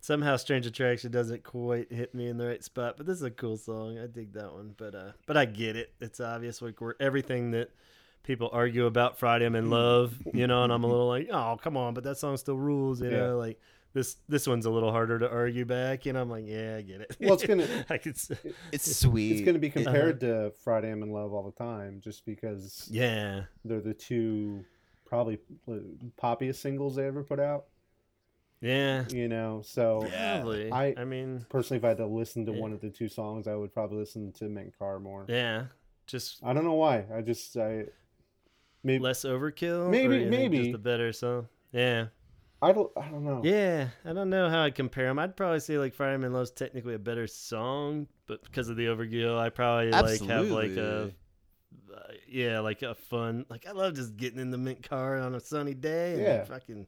[0.07, 3.31] somehow Strange Attraction doesn't quite hit me in the right spot, but this is a
[3.31, 3.99] cool song.
[3.99, 4.75] I dig that one.
[4.77, 5.93] But uh, but I get it.
[6.01, 7.71] It's obvious like we're everything that
[8.23, 9.71] people argue about Friday I'm in mm.
[9.71, 12.57] love, you know, and I'm a little like, oh come on, but that song still
[12.57, 13.19] rules, you Yeah.
[13.19, 13.61] know, like.
[13.93, 16.21] This this one's a little harder to argue back, you know.
[16.21, 17.17] I'm like, yeah, I get it.
[17.19, 18.31] Well, it's gonna- I could, s-
[18.71, 19.33] It's sweet.
[19.33, 22.27] It's going to be It- compared to Friday I'm in Love all the time, just
[22.27, 24.67] because yeah, they're the two
[25.07, 25.77] probably uh,
[26.23, 27.69] poppiest singles they ever put out.
[28.63, 30.73] Yeah, You know, so probably.
[30.73, 32.61] I- I mean, personally, if I had to listen to Yeah.
[32.61, 35.27] one of the two songs, I would probably listen to Mint Car more.
[35.29, 35.67] yeah,
[36.07, 37.05] just I don't know why.
[37.15, 37.87] I just I
[38.83, 39.91] maybe less overkill.
[39.91, 40.59] Maybe- you maybe.
[40.65, 41.49] just a better song.
[41.73, 42.07] Yeah,
[42.63, 43.43] I don't I don't know.
[43.45, 43.89] yeah.
[44.07, 45.19] I don't know how I'd compare them.
[45.19, 48.77] I'd probably say like Friday I'm in Love's technically a better song, but because of
[48.77, 51.13] the overkill, I probably like have like a.
[51.95, 53.45] Uh, yeah, like a fun.
[53.51, 56.45] Like I love just getting in the mint car on a sunny day and Yeah.
[56.45, 56.87] fucking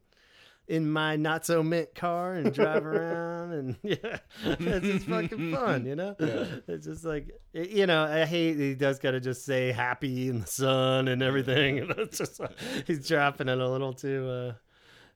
[0.68, 5.86] in my not so mint car and drive around and yeah, it's just fucking fun,
[5.86, 6.14] you know.
[6.20, 6.44] Yeah.
[6.68, 10.40] It's just like it- you know, I hate he does gotta just say happy in
[10.40, 12.56] the sun and everything, and it's just like,
[12.86, 14.28] he's dropping it a little too.
[14.28, 14.52] uh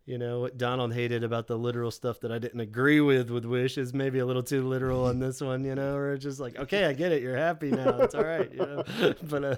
[0.04, 3.44] you know what Donald hated about the literal stuff that I didn't agree with with
[3.44, 6.40] Wish is maybe a little too literal on this one, you know, or it's just
[6.40, 8.82] like, okay, I get it, you're happy now, it's all right, you know.
[9.22, 9.56] But uh,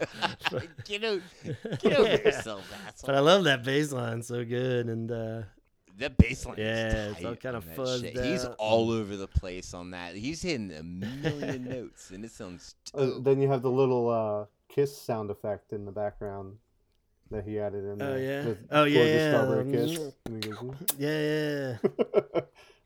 [0.50, 1.20] but, Get, out,
[1.80, 2.16] get over Yeah.
[2.26, 3.06] yourself, asshole.
[3.06, 5.42] but I love that bass line so good, and uh,
[5.98, 6.56] that bass line.
[6.58, 8.24] Yeah, is it's all tight kinda on fuzzed shit.
[8.24, 10.14] He's all over the place on that.
[10.16, 12.74] He's hitting a million notes, and it sounds.
[12.94, 16.56] Uh, then you have the little uh, kiss sound effect in the background
[17.30, 18.18] that he added in Oh, there.
[18.18, 18.46] yeah?
[18.46, 20.12] with Oh, yeah, gorgeous yeah, strawberry kiss.
[20.26, 22.40] And he goes, Yeah, yeah.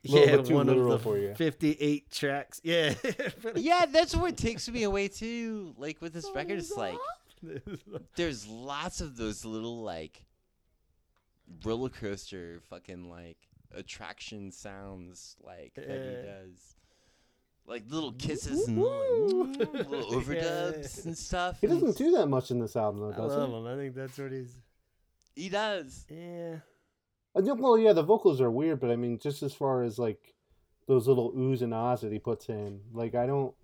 [0.04, 1.34] Little yeah, too one literal of the for you.
[1.34, 2.60] 58 tracks.
[2.62, 2.94] Yeah.
[3.56, 5.74] yeah, that's what takes me away too.
[5.76, 6.94] Like with this record, it's like
[8.16, 10.22] there's lots of those little like
[11.64, 13.38] roller coaster fucking like
[13.74, 16.74] attraction sounds like that he does.
[17.66, 21.60] Like little kisses and like, little overdubs and stuff.
[21.60, 23.56] He doesn't do that much in this album, though, I does love he?
[23.56, 23.66] him.
[23.66, 24.54] I think that's what he's.
[25.34, 26.06] He does.
[26.08, 26.56] Yeah.
[27.40, 30.34] Yeah, Well, yeah, the vocals are weird, but I mean, just as far as like
[30.86, 33.54] those little oohs and ahs that he puts in, like I don't, like,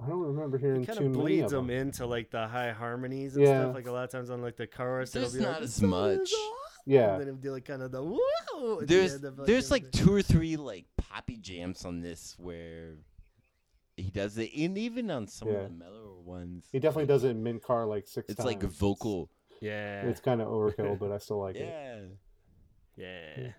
[0.00, 1.76] I don't remember hearing It kind too of many bleeds of them them.
[1.88, 3.62] into like the high harmonies and Yeah.
[3.62, 3.74] stuff.
[3.74, 5.74] Like a lot of times on like the chorus, There's it'll be not like, as
[5.74, 6.32] "The sun is much.
[6.86, 8.74] Yeah, And then it'll do like kind of the whoa.
[8.74, 10.06] at the There's end of, there's like everything.
[10.06, 12.94] two or three like poppy jams on this where
[13.96, 15.54] he does it, and even on some Yeah.
[15.54, 18.46] of the mellower ones, he definitely does it in Mint Car like six It's times.
[18.46, 19.28] like a vocal.
[19.60, 20.02] Yeah.
[20.06, 21.66] It's kind of overkill, but I still like it.
[22.96, 23.34] Yeah.
[23.36, 23.52] yeah.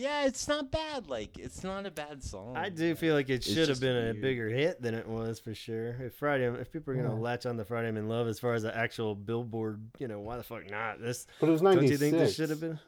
[0.00, 1.08] Yeah, it's not bad.
[1.08, 2.56] Like, it's not a bad song.
[2.56, 5.38] I do feel like it should have just been a bigger hit than it was
[5.38, 5.90] for sure.
[6.00, 7.20] If Friday, if people are gonna Yeah.
[7.20, 10.18] latch on to Friday I'm in Love as far as the actual Billboard, you know,
[10.20, 11.02] why the fuck not?
[11.02, 12.78] This But it was don't ninety you think this should have been?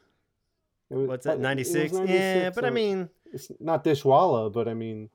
[0.89, 1.39] Was- What's that?
[1.39, 1.93] Ninety six?
[1.93, 5.11] Yeah, but I mean, it's not Dishwalla, but I mean,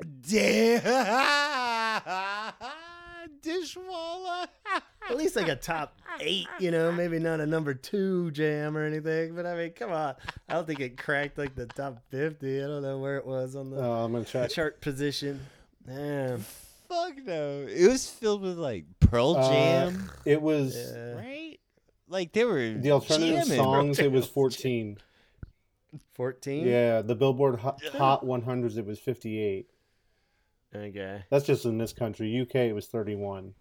[3.44, 4.46] Dishwalla.
[5.10, 8.84] at least like a top eight, you know, maybe not a number two jam or
[8.84, 9.34] anything.
[9.34, 10.14] But I mean, come on,
[10.48, 12.58] I don't think it cracked like the top fifty.
[12.62, 14.50] I don't know where it was on the uh, I'm gonna check.
[14.50, 15.40] chart position.
[15.86, 16.44] Damn.
[16.88, 17.66] Fuck no.
[17.68, 21.12] It was filled with like Pearl Uh, Jam, It was Yeah.
[21.12, 21.58] right?
[22.08, 23.64] Like they were the alternative jamming, bro.
[23.64, 23.98] songs.
[23.98, 24.98] It was fourteen.
[26.12, 26.66] Fourteen.
[26.66, 28.76] Yeah, the Billboard Hot, Hot 100s.
[28.76, 29.68] It was 58.
[30.74, 31.24] Okay.
[31.30, 32.40] That's just in this country.
[32.40, 33.54] UK it was 31.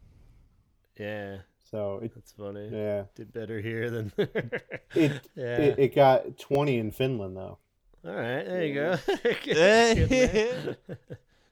[0.99, 2.69] Yeah, So it that's funny.
[2.71, 4.11] yeah Did better here than.
[4.17, 5.57] it yeah.
[5.57, 7.57] it, it got 20 in Finland though.
[8.05, 10.75] All right, there you go.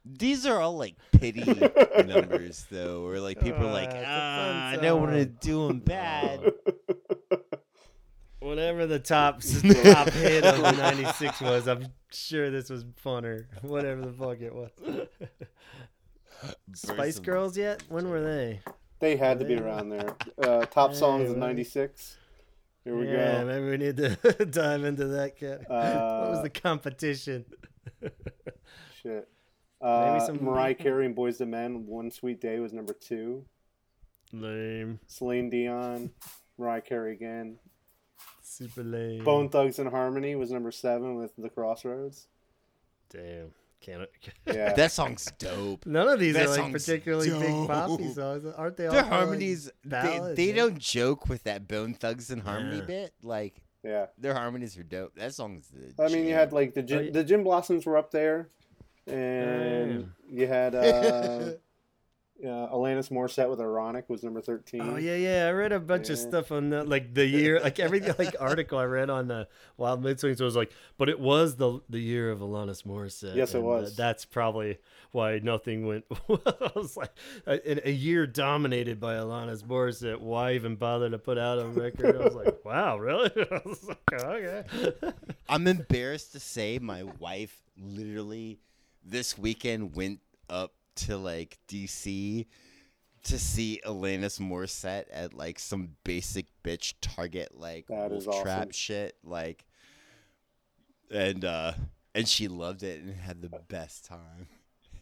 [0.05, 1.43] These are all like pity
[2.05, 5.13] numbers, though, where like people are like, Ah, it's a ah, I fun don't want
[5.13, 6.53] to do them bad.
[8.41, 9.41] Whatever the top
[9.83, 13.45] top hit of '96 was, I'm sure this was funner.
[13.61, 14.71] Whatever the fuck it was.
[16.73, 17.83] Spice Burst Girls yet?
[17.89, 18.61] When were they?
[18.99, 20.15] They had to be around there.
[20.43, 22.17] Uh, top songs Hey, in '96.
[22.83, 23.11] Here we go.
[23.11, 23.45] yeah, go.
[23.47, 25.37] maybe we need to dive into that.
[25.37, 25.59] Cat.
[25.69, 27.45] what was Uh, the competition?
[29.03, 29.27] Shit.
[29.79, 31.85] Uh, some- Mariah Carey and Boyz II Men.
[31.85, 33.45] One Sweet Day was number two.
[34.33, 34.99] Lame.
[35.07, 36.09] Celine Dion,
[36.57, 37.57] Mariah Carey again.
[38.51, 39.23] Super lame.
[39.23, 42.27] Bone Thugs and Harmony was number seven with The Crossroads.
[43.09, 43.51] Damn.
[43.79, 44.09] Can't.
[44.45, 44.73] Yeah.
[44.73, 45.85] That song's dope.
[45.85, 48.13] None of these That are like song's particularly big poppy dope.
[48.15, 48.87] songs, aren't they?
[48.87, 50.55] All Their kinda, like, harmonies, they, they yeah?
[50.55, 52.85] don't joke with that Bone Thugs and Harmony Yeah.
[52.85, 53.13] bit.
[53.23, 54.07] Like, yeah.
[54.17, 55.15] their harmonies are dope.
[55.15, 57.11] That song's the I mean, you had like the Oh, yeah.
[57.11, 58.49] the Gin Blossoms were up there,
[59.07, 61.51] and you had uh,
[62.43, 64.81] uh, Alanis Morissette with Ironic was number thirteen.
[64.81, 65.47] Oh yeah, yeah.
[65.47, 68.77] I read a bunch of stuff on the, like the year, like every like article
[68.77, 72.31] I read on the Wild Mood Swings was like, but it was the the year
[72.31, 73.35] of Alanis Morissette.
[73.35, 73.95] Yes, it uh, was.
[73.95, 74.79] that's probably
[75.11, 76.05] why nothing went.
[76.27, 76.41] well.
[76.45, 77.11] I was like,
[77.45, 80.19] a, a year dominated by Alanis Morissette.
[80.19, 82.15] Why even bother to put out a record?
[82.15, 83.31] I was like, wow, really?
[83.51, 84.63] I was like, okay.
[85.49, 88.59] I'm embarrassed to say my wife literally
[89.03, 90.19] this weekend went
[90.49, 92.45] up to like DC
[93.23, 98.57] to see Alanis Morissette at like some basic bitch Target like That is Wolf Trap
[98.59, 98.71] awesome.
[98.71, 99.65] shit like
[101.11, 101.73] and uh
[102.15, 104.47] and she loved it and had the best time.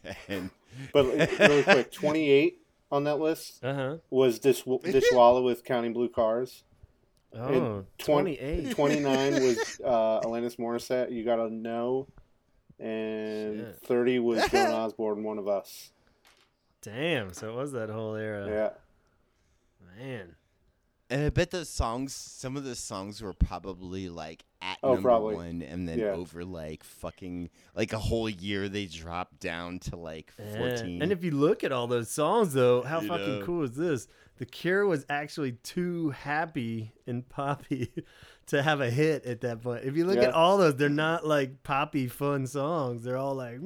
[0.28, 0.50] And
[0.94, 1.06] But
[1.38, 2.58] really quick, twenty eight
[2.90, 3.96] on that list Uh huh.
[4.10, 6.64] was Dish Dishwalla with Counting Blue Cars.
[7.34, 8.70] Oh, twen- 28.
[8.72, 11.12] Twenty nine was uh, Alanis Morissette.
[11.12, 12.08] You gotta know,
[12.80, 13.78] and Shit.
[13.84, 15.22] thirty was Joan Osborne.
[15.22, 15.90] One of us.
[16.82, 17.32] Damn.
[17.32, 18.48] So it was that whole era.
[18.48, 18.70] Yeah.
[20.02, 20.36] Man.
[21.12, 25.08] And I bet those songs, some of the songs were probably like at Oh, number
[25.08, 25.34] probably.
[25.34, 26.12] one, and then Yeah.
[26.12, 30.56] over like fucking like a whole year they dropped down to like Yeah.
[30.56, 31.02] fourteen.
[31.02, 33.44] And if you look at all those songs, though, how You fucking know.
[33.44, 34.06] cool is this?
[34.36, 37.90] The Cure was actually too happy and poppy
[38.48, 39.84] to have a hit at that point.
[39.84, 40.24] If you look Yeah.
[40.28, 43.04] at all those, they're not like poppy fun songs.
[43.04, 43.60] They're all like, you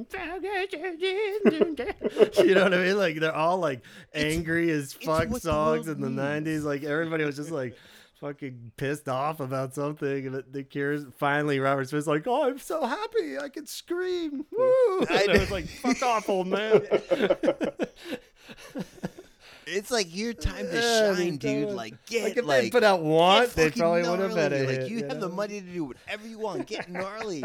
[2.54, 2.98] know what I mean?
[2.98, 6.62] Like they're all like angry as fuck the songs in the '90s.
[6.64, 7.76] Like everybody was just like.
[8.20, 10.26] fucking pissed off about something.
[10.28, 15.00] And the Cure's finally Robert Smith's like, "Oh, I'm so happy, I can scream!" Woo!
[15.00, 16.80] And I was like, "Fuck off, old man."
[19.66, 21.70] It's like your time to Yeah, shine, dude.
[21.70, 24.52] Like get like if like they put out Want, they fucking probably would have been
[24.52, 24.66] a gnarly.
[24.74, 24.80] hit.
[24.82, 26.66] Like you, have the money to do whatever you want.
[26.66, 27.44] Get gnarly.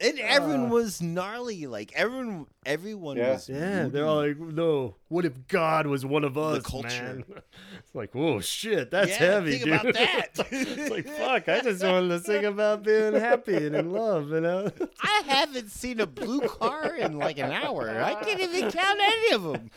[0.00, 0.68] And everyone Uh.
[0.68, 1.66] was gnarly.
[1.66, 3.32] Like everyone, everyone Yeah.
[3.32, 3.48] was.
[3.48, 6.88] Yeah, they're all like, "No, what if God was one of us?" culture.
[6.88, 7.24] man?"
[7.80, 10.28] It's like, "Whoa, shit, that's Yeah, heavy, think dude." about that.
[10.52, 14.40] it's like, "Fuck, I just wanted to sing about being happy and in love," you
[14.40, 14.70] know.
[15.02, 17.88] I haven't seen a blue car in like an hour.
[17.90, 19.70] I can't even count any of them.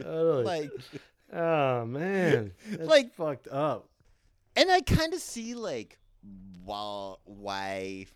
[0.00, 0.42] Totally.
[0.44, 0.70] Like,
[1.32, 3.88] oh man, that's Like- fucked up.
[4.56, 5.98] and I kind of see like,
[6.64, 8.06] while why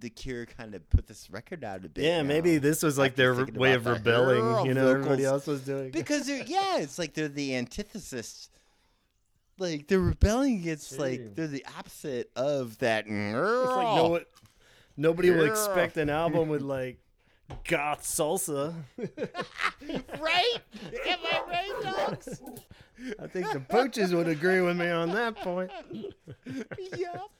[0.00, 2.04] the Cure kind of put this record out a bit.
[2.04, 2.28] Yeah, now.
[2.28, 4.66] maybe this was like their way of rebelling.
[4.66, 5.90] You know, everybody else was doing.
[5.90, 8.50] because they're yeah, it's like they're the antithesis.
[9.58, 13.06] Like they're rebelling against like they're the opposite of that.
[13.08, 14.20] It's like no
[14.96, 17.00] nobody will expect an album with like
[17.64, 18.74] goth salsa.
[18.98, 20.58] right?
[21.06, 22.40] Am I right, dogs?
[23.20, 25.70] I think the pooches would agree with me on that point.
[26.96, 27.30] yup.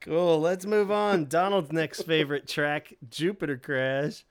[0.00, 0.40] Cool.
[0.40, 1.26] Let's move on.
[1.26, 4.24] Donald's next favorite track, Jupiter Crash,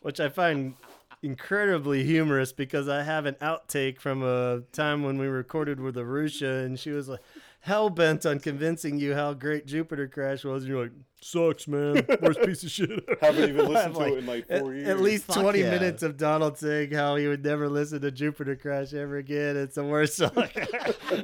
[0.00, 0.74] which I find
[1.22, 6.64] incredibly humorous because I have an outtake from a time when we recorded with Arusha
[6.64, 7.20] and she was like
[7.60, 10.64] hell bent on convincing you how great Jupiter Crash was.
[10.64, 10.92] And you're like,
[11.24, 12.04] sucks, man.
[12.22, 12.90] Worst piece of shit.
[13.20, 14.88] Haven't even listened have, to it in like at, four years.
[14.88, 15.70] at least Fuck 20 yeah.
[15.70, 19.56] minutes of Donald saying how he would never listen to Jupiter Crash ever again.
[19.56, 20.32] It's the worst song.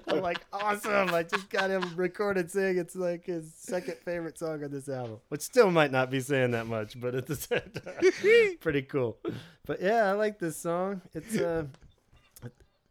[0.08, 1.14] I'm like, awesome.
[1.14, 5.18] I just got him recorded saying it's like his second favorite song on this album,
[5.28, 9.18] which still might not be saying that much, but at the same time, pretty cool.
[9.66, 11.02] But yeah, I like this song.
[11.14, 11.64] It's uh,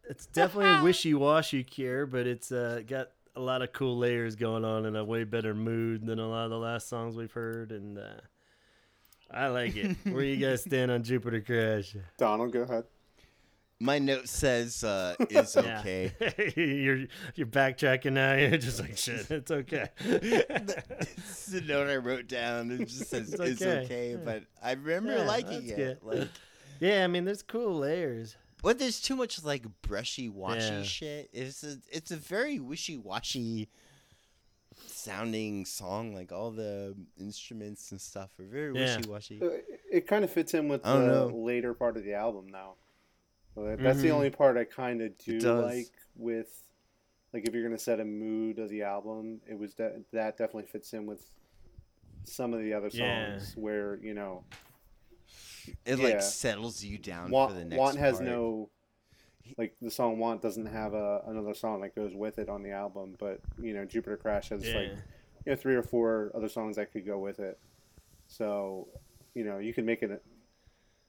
[0.08, 4.64] it's definitely a wishy-washy cure, but it's uh, got a lot of cool layers going
[4.64, 7.70] on in a way better mood than a lot of the last songs we've heard,
[7.72, 8.20] and uh,
[9.30, 9.96] I like it.
[10.12, 11.96] Where you guys stand on Jupiter Crash?
[12.18, 12.84] Donald, go ahead.
[13.80, 16.12] My note says uh, is okay.
[16.56, 17.04] you're
[17.36, 18.34] you're backtracking now.
[18.34, 19.30] You're just like shit.
[19.30, 19.88] It's okay.
[20.00, 22.72] it's the note I wrote down.
[22.72, 23.84] It just says It's it's okay.
[23.84, 24.16] okay, Yeah.
[24.24, 25.76] but I remember Yeah, liking it.
[25.76, 25.98] good.
[26.02, 26.28] Like,
[26.80, 28.34] yeah, I mean, there's cool layers.
[28.62, 30.82] But there's too much like brushy washy Yeah.
[30.82, 31.30] shit.
[31.32, 33.68] It's a it's a very wishy washy
[34.86, 36.14] sounding song.
[36.14, 38.96] Like all the instruments and stuff are very Yeah.
[38.96, 39.42] wishy washy.
[39.42, 39.50] Uh,
[39.90, 41.26] It kind of fits in with the know.
[41.28, 42.74] later part of the album now.
[43.54, 44.12] So that- That's the Mhm.
[44.14, 46.62] only part I kind of do like with,
[47.32, 50.66] like if you're gonna set a mood of the album, it was de- that definitely
[50.70, 51.30] fits in with
[52.24, 53.38] some of the other Yeah.
[53.38, 54.44] songs where you know
[55.84, 56.04] It Yeah.
[56.04, 58.26] like settles you down Want, for the next Want has part.
[58.28, 58.70] no
[59.56, 62.70] like the song Want doesn't have a, another song that goes with it on the
[62.72, 64.74] album, but you know Jupiter Crash has Yeah.
[64.76, 64.90] like
[65.46, 67.58] you know three or four other songs that could go with it.
[68.26, 68.88] So
[69.34, 70.10] you know you can make it.
[70.10, 70.20] A,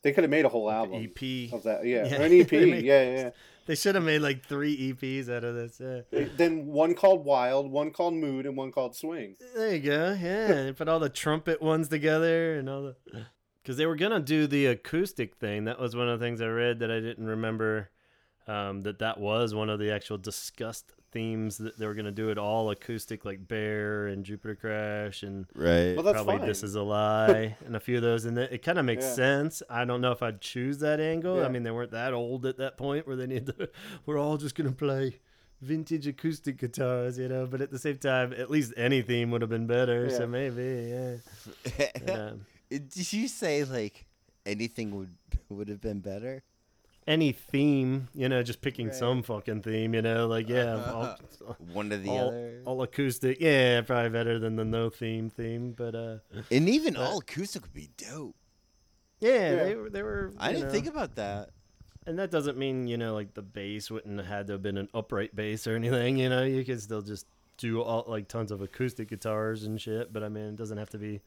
[0.02, 1.52] they could have made a whole album EP.
[1.52, 1.86] of that.
[1.86, 2.22] Yeah, Yeah.
[2.22, 2.50] or an EP.
[2.50, 3.30] They made- yeah, yeah.
[3.66, 5.80] They should have made like three EPs out of this.
[5.80, 6.26] Yeah.
[6.38, 9.36] Then one called Wild, one called Mood, and one called Swing.
[9.56, 10.18] There you go.
[10.20, 12.96] Yeah, and put all the trumpet ones together and all the.
[13.70, 15.66] Because they were gonna do the acoustic thing.
[15.66, 17.92] That was one of the things I read that I didn't remember.
[18.48, 22.30] Um, that that was one of the actual discussed themes that they were gonna do
[22.32, 25.94] it all acoustic, like Bear and Jupiter Crash and Right.
[25.94, 26.48] Well, that's probably fine.
[26.48, 28.26] This Is a Lie and a few of those.
[28.26, 29.14] And it, it kind of makes Yeah.
[29.14, 29.62] sense.
[29.70, 31.38] I don't know if I'd choose that angle.
[31.38, 31.46] Yeah.
[31.46, 33.70] I mean, they weren't that old at that point where they need to.
[34.08, 35.20] We're all just gonna play
[35.62, 37.46] vintage acoustic guitars, you know.
[37.46, 40.08] But at the same time, at least any theme would have been better.
[40.10, 40.18] Yeah.
[40.18, 41.20] So maybe,
[41.78, 41.86] yeah.
[42.16, 44.06] Um, Did you say like
[44.46, 45.16] anything would
[45.50, 46.44] would have been better?
[47.08, 48.96] any theme, you know, just picking Right.
[48.96, 51.16] some fucking theme, you know, like yeah, all,
[51.74, 52.62] One or the all, other.
[52.66, 53.40] all acoustic.
[53.42, 55.72] Yeah, probably better than the no theme theme.
[55.72, 56.18] But uh,
[56.52, 58.36] and even but- all acoustic would be dope.
[59.20, 59.64] yeah, Yeah.
[59.64, 60.34] they were they were.
[60.38, 61.50] I didn't know, think about that.
[62.06, 64.78] And that doesn't mean, you know, like the bass wouldn't have had to have been
[64.78, 67.26] an upright bass or anything, you know, you could still just
[67.58, 70.90] do all like tons of acoustic guitars and shit, but I mean, it doesn't have
[70.92, 71.22] to be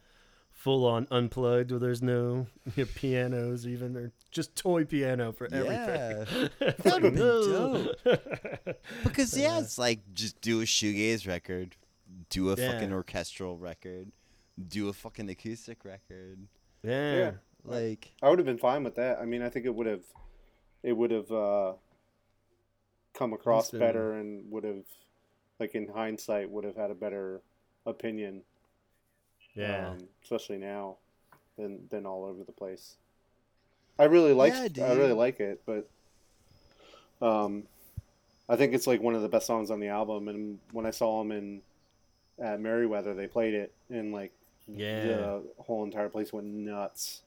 [0.53, 2.47] full on unplugged where there's no
[2.77, 6.49] you know, pianos even or just toy piano for everything.
[6.61, 6.75] Yeah.
[6.85, 8.75] That would've been
[9.05, 9.61] Because yeah, Yeah.
[9.61, 11.77] it's like just do a shoegaze record,
[12.31, 12.73] do a Yeah.
[12.73, 14.13] fucking orchestral record,
[14.69, 16.47] do a fucking acoustic record.
[16.83, 17.17] yeah.
[17.17, 17.31] Yeah.
[17.65, 19.19] Like I would have been fine with that.
[19.21, 20.03] I mean, I think it would have,
[20.83, 21.73] it would have uh,
[23.15, 24.85] come across been- better and would have,
[25.61, 27.41] like in hindsight, would have had a better
[27.87, 28.43] opinion.
[29.55, 29.91] Yeah.
[29.91, 30.97] um, especially now,
[31.57, 32.95] than than all over the place.
[33.99, 35.89] I really like Yeah, I really like it, but
[37.21, 37.65] um,
[38.49, 40.29] I think it's like one of the best songs on the album.
[40.29, 41.63] And when I saw them in
[42.43, 44.33] at Merriweather, they played it, and like
[44.67, 45.03] Yeah.
[45.05, 47.21] the whole entire place went nuts.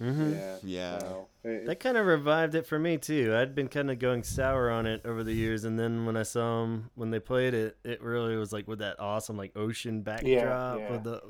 [0.00, 0.34] Mhm.
[0.34, 0.98] Yeah, Yeah.
[0.98, 3.34] so it- That kind of revived it for me too.
[3.34, 6.22] I'd been kind of going sour on it over the years, and then when I
[6.22, 10.02] saw them when they played it, it really was like with that awesome like ocean
[10.02, 10.92] backdrop yeah.
[10.92, 11.22] with the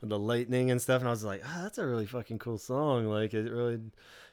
[0.00, 2.56] with the lightning and stuff, and I was like, oh, that's a really fucking cool
[2.58, 3.06] song.
[3.06, 3.80] Like it really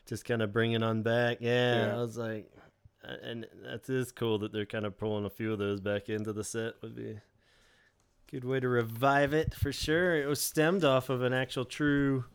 [0.06, 1.40] just kind of bringing on back.
[1.42, 1.96] Yeah, Yeah.
[1.96, 2.50] I was like,
[3.04, 6.32] and that is cool that they're kind of pulling a few of those back into
[6.32, 6.76] the set.
[6.82, 7.22] Would be a
[8.30, 10.16] good way to revive it for sure.
[10.16, 12.26] It was stemmed off of an actual true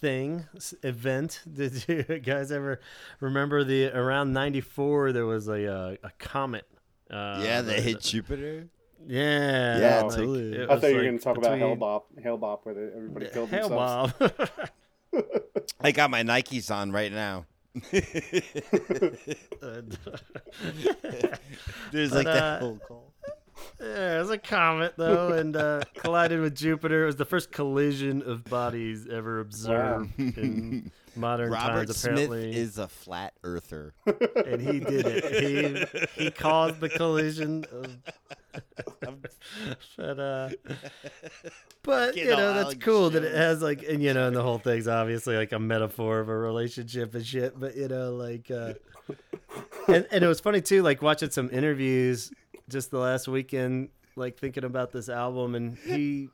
[0.00, 0.46] thing
[0.82, 2.80] event did you guys ever
[3.20, 6.66] remember the around 94 there was a uh, a comet
[7.10, 8.68] uh yeah, they that- hit Jupiter.
[9.06, 10.56] yeah Yeah, like, totally.
[10.62, 12.74] I was, thought you were like, going to talk about between- Hale-Bopp, Hell Bop, where
[12.74, 14.12] they, everybody killed Hell themselves.
[14.18, 14.32] Bob.
[15.80, 17.46] I got my Nikes on right now.
[19.62, 19.98] And-
[21.92, 23.07] There's But, like uh, that whole call.
[23.80, 27.04] Yeah, it was a comet though, and uh, collided with Jupiter.
[27.04, 31.96] It was the first collision of bodies ever observed in modern Robert times.
[31.96, 33.94] Smith is a flat earther.
[34.06, 35.88] and he did it.
[36.16, 37.64] He he caused the collision.
[37.72, 37.98] Of,
[39.96, 40.48] but uh,
[41.82, 44.42] but Get you know that's cool that it has like and you know and the
[44.42, 47.58] whole thing's obviously like a metaphor of a relationship and shit.
[47.58, 48.74] But you know like uh,
[49.86, 52.32] and and it was funny too like watching some interviews
[52.68, 56.28] just the last weekend like thinking about this album and he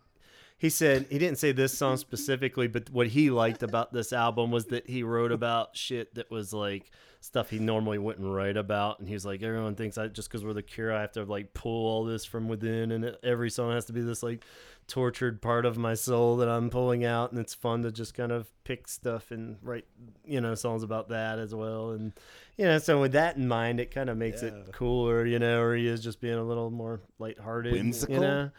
[0.59, 4.51] he said he didn't say this song specifically, but what he liked about this album
[4.51, 6.91] was that he wrote about shit that was like
[7.21, 10.45] stuff he normally wouldn't write about, and he was like, everyone thinks I just because
[10.45, 13.73] we're the Cure, I have to like pull all this from within, and every song
[13.73, 14.45] has to be this like
[14.87, 18.33] tortured part of my soul that I'm pulling out, and it's fun to just kind
[18.33, 19.85] of pick stuff and write
[20.25, 22.13] you know songs about that as well, and
[22.57, 24.49] you know so with that in mind, it kind of makes Yeah.
[24.49, 28.15] it cooler, you know, or he is just being a little more lighthearted, Whimsical?
[28.15, 28.51] you know.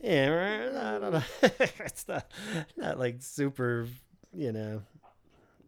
[0.00, 1.22] Yeah, I don't know.
[1.84, 2.30] it's not
[2.76, 3.88] not like super,
[4.32, 4.82] you know,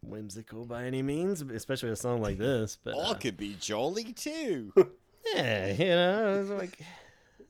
[0.02, 2.78] whimsical by any means, especially a song like this.
[2.82, 4.72] But All uh, could be jolly too.
[5.34, 6.78] yeah, you know, it's like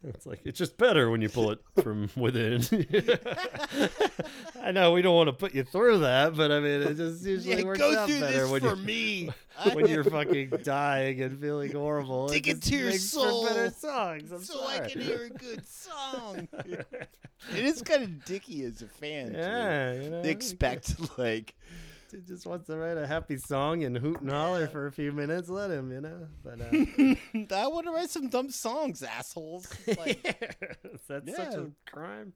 [0.03, 2.63] it's like it's just better when you pull it from within.
[4.63, 7.25] I know we don't want to put you through that, but I mean, it just
[7.25, 9.31] usually yeah, works out better when for you me.
[9.73, 12.29] when you're fucking dying and feeling horrible.
[12.29, 14.33] Dig it into your for better soul, songs.
[14.33, 16.49] I'm so I can hear a good song.
[16.65, 16.87] it
[17.53, 19.35] is kind of dicky as a fan.
[19.35, 21.55] Yeah, you know, To expect like
[22.13, 25.13] he just wants to write a happy song and hoot and holler for a few
[25.13, 25.49] minutes.
[25.49, 26.29] Let him, you know.
[26.43, 29.69] But uh, I want to write some dumb songs, assholes.
[29.87, 30.23] Like,
[31.09, 32.33] that's such a crime.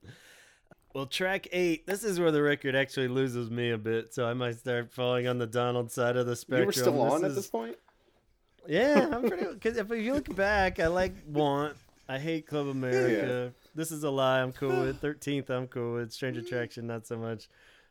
[0.94, 1.86] Well, track eight.
[1.86, 5.26] This is where the record actually loses me a bit, so I might start falling
[5.26, 6.60] on the Donald side of the spectrum.
[6.60, 7.76] You were still on at is- this point?
[8.66, 9.44] Yeah, I'm pretty.
[9.52, 11.76] Because if you look back, I like Want.
[12.08, 13.52] I hate Club America.
[13.74, 14.40] This is a lie.
[14.40, 15.00] I'm cool with.
[15.00, 15.50] Thirteenth.
[15.50, 16.12] I'm cool with.
[16.12, 16.86] Strange Attraction.
[16.86, 17.48] Not so much.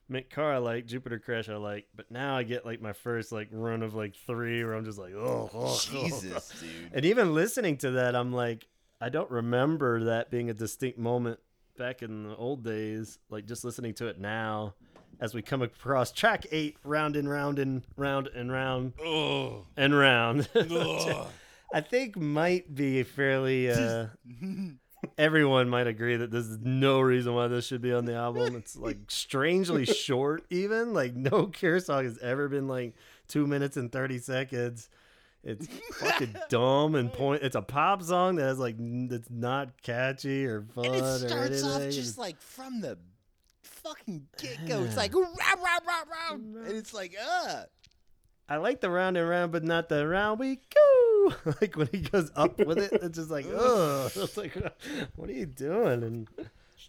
[0.10, 0.86] Mint Car I like.
[0.86, 1.86] Jupiter Crash I like.
[1.96, 5.00] But now I get like my first like run of like three where I'm just
[5.00, 5.80] like, oh, oh, oh.
[5.82, 6.92] Jesus, dude.
[6.94, 8.68] And even listening to that, I'm like,
[9.02, 11.40] I don't remember that being a distinct moment
[11.78, 13.18] back in the old days.
[13.30, 14.76] Like just listening to it now,
[15.20, 19.66] as we come across track eight, round and round and round and round Oh.
[19.78, 20.48] and round.
[21.74, 23.72] I think might be fairly.
[23.72, 24.08] Uh,
[25.18, 28.56] everyone might agree that there's no reason why this should be on the album.
[28.64, 32.94] It's like strangely short, even like no Cure song has ever been like
[33.28, 34.90] two minutes and thirty seconds.
[35.44, 37.44] It's fucking dumb and point.
[37.44, 38.76] It's a pop song that has like
[39.10, 42.98] that's not catchy or fun and it starts off just like from the
[43.62, 44.84] fucking get go.
[44.84, 47.64] It's like rah, rah, rah, rah, and it's like uh
[48.48, 51.13] I like the round and round, but not the round we go.
[51.62, 54.56] like when he goes up with it, it's just like, oh, it's like,
[55.16, 56.04] what are you doing?
[56.04, 56.28] And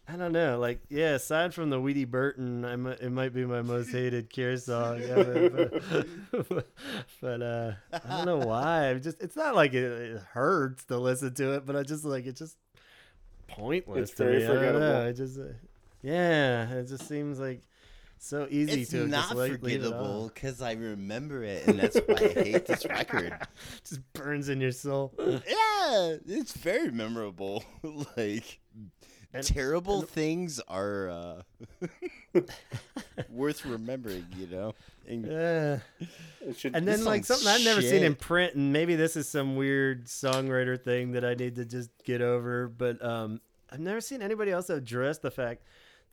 [0.08, 1.14] I don't know, like, yeah.
[1.14, 5.00] Aside from the Weedy Burton, I might, it might be my most hated Cure song
[5.02, 5.70] ever.
[6.48, 6.66] But,
[7.20, 8.90] but uh, I don't know why.
[8.90, 12.04] I'm just, it's not like it, it hurts to listen to it, but I just
[12.04, 12.56] like it's just
[13.48, 14.44] pointless It's to very me.
[14.44, 15.06] I don't know.
[15.06, 15.44] It just, uh,
[16.02, 17.62] yeah, it just seems like.
[18.24, 22.14] So easy it's to not just like, forgettable because I remember it, and that's why
[22.20, 23.36] I hate this record.
[23.86, 25.12] just burns in your soul.
[25.18, 27.62] Yeah, it's very memorable.
[28.16, 28.60] like
[29.34, 31.42] And- terrible things are uh,
[33.28, 34.74] worth remembering, you know.
[35.06, 35.78] And Yeah.
[36.40, 39.16] It should, And then like song's something I've never seen in print, and maybe this
[39.16, 42.68] is some weird songwriter thing that I need to just get over.
[42.68, 45.62] But um, I've never seen anybody else address the fact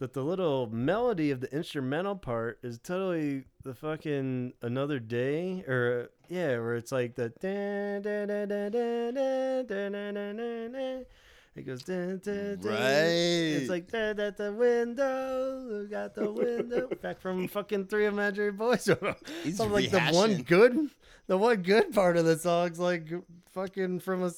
[0.02, 6.10] that the little melody of the instrumental part is totally the fucking another day or
[6.28, 7.32] yeah, where it's like the
[11.56, 12.68] it goes da, da, da.
[12.68, 12.80] right.
[12.80, 18.54] It's like da, da, the window, we got the window back from fucking three imaginary
[18.54, 18.90] boys.
[19.44, 20.90] He's so like the one good,
[21.28, 23.08] the one good part of the song's like
[23.52, 24.32] fucking from a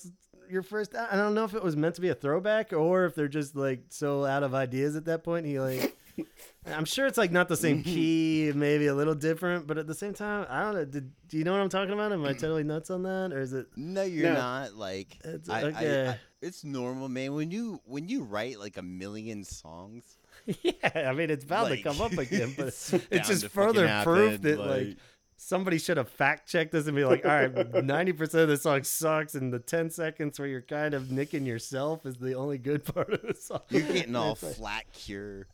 [0.49, 0.95] your first.
[0.95, 3.55] I don't know if it was meant to be a throwback or if they're just
[3.55, 5.45] like so out of ideas at that point.
[5.45, 5.95] He like,
[6.65, 7.93] I'm sure it's like not the same mm-hmm.
[7.93, 10.85] key, maybe a little different, but at the same time, I don't know.
[10.85, 12.11] Did, do you know what I'm talking about?
[12.11, 13.67] Am I totally nuts on that, or is it?
[13.75, 14.35] No, you're No.
[14.35, 14.75] not.
[14.75, 16.07] Like, It's I, I- okay.
[16.09, 17.33] I- it's normal, man.
[17.33, 20.17] When you when you write like a million songs,
[20.61, 23.87] yeah, I mean it's bound like, to come up again, but it's it's, just further
[24.03, 24.97] proof happen, that like,
[25.37, 28.57] somebody should have fact checked this and be like, all right, ninety percent of the
[28.57, 32.57] song sucks, and the ten seconds where you're kind of nicking yourself is the only
[32.57, 33.61] good part of the song.
[33.69, 35.47] you're getting all flat cure.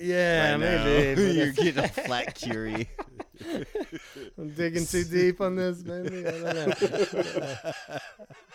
[0.00, 0.56] Yeah, right
[1.16, 1.22] maybe.
[1.32, 2.88] you're getting a flat curie.
[4.38, 6.26] I'm digging too deep on this, maybe.
[6.26, 6.72] I don't know.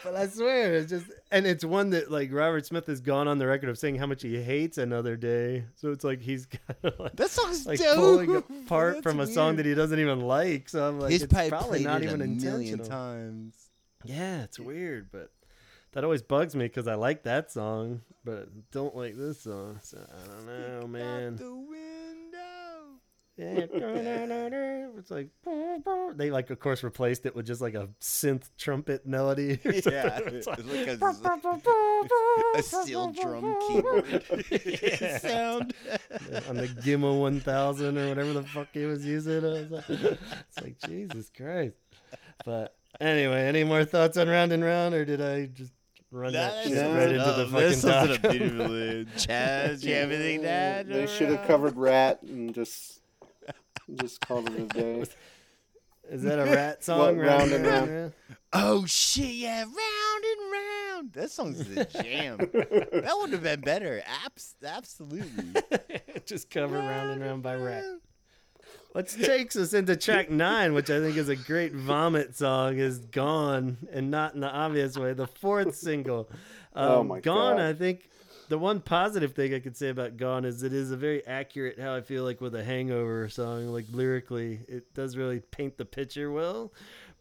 [0.03, 3.37] but I swear, it's just, and it's one that like Robert Smith has gone on
[3.37, 5.65] the record of saying how much he hates Another Day.
[5.75, 7.95] So it's like he's kind of like, That song's like dope.
[7.95, 10.67] pulling apart That's from a song that he doesn't even like.
[10.69, 13.55] So I'm like, He's it's probably, probably not even a million times.
[14.03, 15.29] Yeah, it's weird, but
[15.93, 19.79] that always bugs me because I like that song, but don't like this song.
[19.83, 20.45] So I don't
[20.81, 21.33] know, man.
[21.33, 21.67] Out the window.
[23.37, 23.65] Yeah,
[24.97, 25.29] it's like
[26.15, 29.59] they like, of course, replaced it with just like a synth trumpet melody.
[29.63, 34.23] Yeah, It's like- like a, a steel drum keyboard
[34.91, 35.17] Yeah.
[35.17, 35.73] sound.
[36.49, 39.43] on the Gimmo 1000 or whatever the fuck he was using.
[39.43, 41.75] I was like, it's like Jesus Christ.
[42.45, 45.71] But anyway, any more thoughts on round and round, or did I just
[46.11, 48.31] run that shit sums right it into the fucking sums it up doc?
[48.31, 49.05] beautifully.
[49.17, 50.87] Chaz, you have anything to add?
[50.87, 52.99] They should have covered Ratt and just
[53.95, 55.03] just called it a day.
[56.09, 56.99] Is that a Ratt song?
[56.99, 58.13] What, Round and Round?
[58.53, 59.25] Oh shit!
[59.35, 61.13] Yeah, round and round.
[61.13, 62.37] That song's a jam.
[62.37, 64.03] that would have been better.
[64.25, 65.61] Abs- absolutely.
[66.25, 67.83] just cover round and round by Ratt.
[68.93, 72.99] Which takes us into track nine, which I think is a great vomit song, is
[72.99, 75.13] Gone, and not in the obvious way.
[75.13, 76.29] The fourth single.
[76.73, 77.65] Um, Oh my Gone, God.
[77.65, 78.09] I think
[78.49, 81.79] the one positive thing I could say about Gone is it is a very accurate
[81.79, 84.59] how I feel like with a hangover song, like lyrically.
[84.67, 86.73] It does really paint the picture well.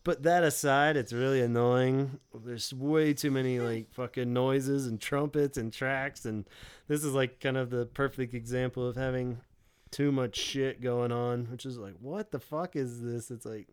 [0.02, 2.18] But that aside, it's really annoying.
[2.34, 6.46] There's way too many like fucking noises and trumpets and tracks, and
[6.88, 9.38] this is like kind of the perfect example of having
[9.90, 13.30] too much shit going on, which is like, what the fuck is this?
[13.30, 13.68] It's like,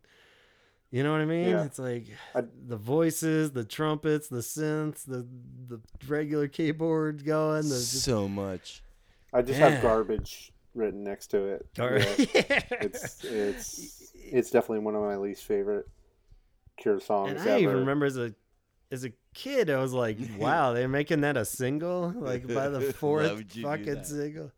[0.90, 1.48] you know what I mean?
[1.50, 1.64] Yeah.
[1.64, 5.26] It's like I- the voices, the trumpets, the synths, the
[5.68, 7.62] the regular keyboard going.
[7.62, 8.82] The just, so much.
[9.32, 9.68] I just Yeah.
[9.70, 11.66] have garbage written next to it.
[11.74, 15.86] Gar- Yeah, it's it's it's definitely one of my least favorite
[16.78, 17.50] Cure songs and ever.
[17.50, 18.34] I even remember as a
[18.90, 22.92] as a kid, I was like, wow, they're making that a single, like by the
[22.94, 24.52] fourth would you do fucking single.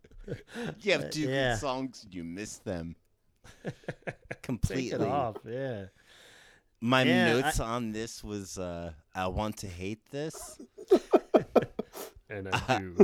[0.80, 1.52] You have two yeah.
[1.54, 2.06] good songs.
[2.10, 2.96] You miss them
[3.64, 4.90] Take completely.
[4.90, 5.84] it off, yeah.
[6.80, 10.58] My Yeah, notes on this was uh, I want to hate this.
[12.30, 12.96] And I do.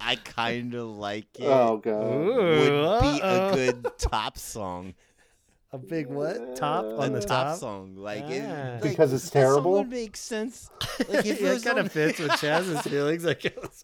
[0.00, 1.44] I kind of like it.
[1.44, 2.02] Oh god.
[2.02, 3.48] Ooh, Would be uh-oh.
[3.50, 4.94] a good top song.
[5.72, 7.58] A big what top on a the top, top.
[7.58, 8.30] song, like, Ah.
[8.30, 9.72] it, like Because it's terrible?
[9.72, 10.70] would make sense.
[11.08, 13.24] Like if yeah, it it kind of fits with Chaz's feelings.
[13.24, 13.82] Like, it's,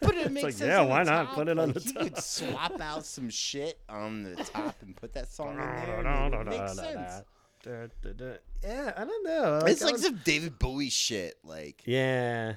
[0.00, 0.68] But it makes like, sense.
[0.68, 1.34] yeah, why not top.
[1.34, 2.02] put it on Like, the you top?
[2.04, 6.00] could swap out some shit on the top and put that song in there.
[6.06, 7.22] and it makes sense.
[7.62, 8.32] Da, da, da.
[8.62, 9.60] Yeah, I don't know.
[9.66, 11.34] It's like was- some David Bowie shit.
[11.44, 12.54] Like, yeah.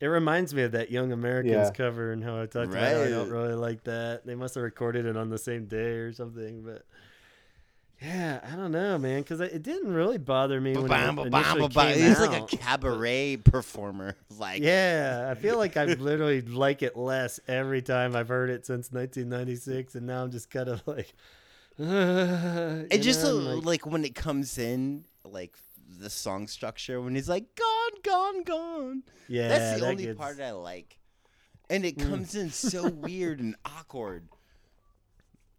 [0.00, 1.70] It reminds me of that Young Americans Yeah.
[1.72, 4.24] cover and how I talked about how I don't really like that.
[4.24, 6.86] They must have recorded it on the same day or something, but
[8.02, 11.98] yeah, I don't know, man, because it didn't really bother me when it initially came
[11.98, 12.30] he's out.
[12.32, 14.16] like a cabaret performer.
[14.38, 18.64] Like, Yeah, I feel like I literally like it less every time I've heard it
[18.64, 21.12] since 1996, and now I'm just kind of like,
[21.78, 25.54] and and just uh, like, when it comes in, like
[25.98, 29.02] the song structure, when he's like, gone, gone, gone.
[29.28, 30.96] yeah, That's the that only gets- part I like.
[31.68, 32.08] And it Mm.
[32.10, 34.26] comes in so weird and awkward.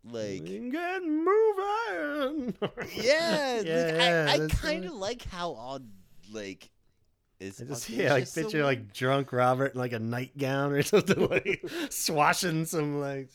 [0.04, 2.56] Like, Get moving.
[2.96, 5.88] yeah, like, Yeah, I, I kind of like how odd,
[6.32, 6.70] like,
[7.40, 11.28] is I just yeah, like picture like drunk Robert in like a nightgown or something
[11.28, 13.30] like swashing some like,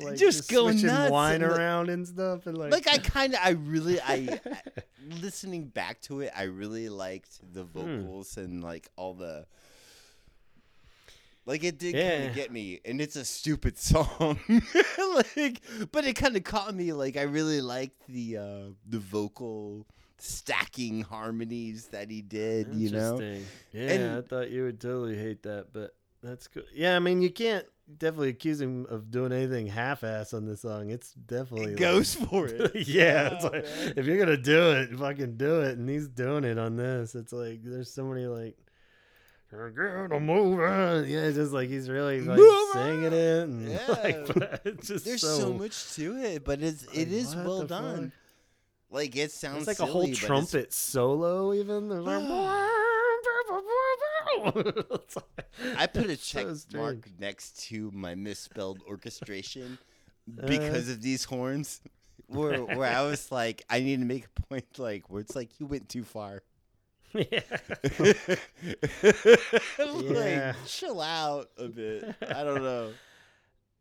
[0.00, 2.98] like Just go switching nuts wine and, like- around and stuff and like, like I
[3.10, 4.60] kind of I really I, I
[5.20, 7.72] listening back to it I really liked the Hmm.
[8.00, 9.46] vocals and like all the
[11.44, 14.38] Like it did kind of get me, and it's a stupid song.
[14.48, 15.60] like,
[15.90, 16.92] but it kind of caught me.
[16.92, 19.86] Like I really liked the uh the vocal
[20.18, 22.68] stacking harmonies that he did.
[22.74, 23.18] You know,
[23.72, 26.64] Yeah, And- I thought you would totally hate that, but that's good.
[26.72, 27.66] Yeah, I mean, you can't
[27.98, 30.90] definitely accuse him of doing anything half-ass on this song.
[30.90, 32.70] It's definitely it like- goes for it.
[32.86, 33.94] yeah, it's Oh, like man.
[33.96, 37.16] if you're gonna do it, fucking do it, and he's doing it on this.
[37.16, 38.56] It's like there's so many like.
[39.52, 40.58] Get a move.
[41.08, 43.12] Yeah, just like he's really like Move singing it,
[43.44, 43.86] and Yeah.
[43.88, 47.64] like it's just There's so, so, much to it, but it's it like, is well
[47.64, 48.04] done.
[48.10, 48.12] fuck?
[48.90, 51.90] Like it sounds It's like a whole silly, but it's- trumpet solo, even.
[55.76, 59.78] I put a it's so check mark next to my misspelled orchestration
[60.42, 60.46] Uh.
[60.46, 61.80] because of these horns.
[62.28, 65.60] Where where I was like, I need to make a point like where it's like
[65.60, 66.42] you went too far.
[67.14, 67.40] Yeah.
[69.78, 72.14] like chill out a bit.
[72.28, 72.90] I don't know.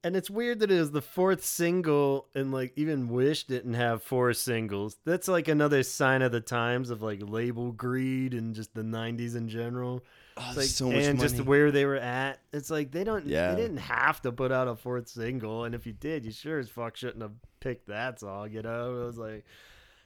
[0.03, 4.02] And it's weird that it was the fourth single, and like even Wish didn't have
[4.02, 4.98] four singles.
[5.06, 9.36] That's like another sign of the times of like label greed and just the '90s
[9.36, 10.03] in general.
[10.38, 11.30] Oh, It's like, so much and money.
[11.30, 12.40] just where they were at.
[12.52, 13.28] It's like they don't.
[13.28, 13.53] Yeah.
[13.53, 16.58] They didn't have to put out a fourth single, and if you did, you sure
[16.58, 18.52] as fuck shouldn't have picked that song.
[18.52, 19.45] You know, it was like,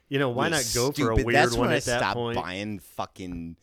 [0.09, 1.25] you know, why not go for a stupid.
[1.25, 2.35] weird That's one when I at that stopped point?
[2.37, 3.55] buying fucking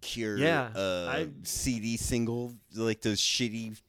[0.00, 3.80] Cure Yeah, uh, I- CD single, like those shitty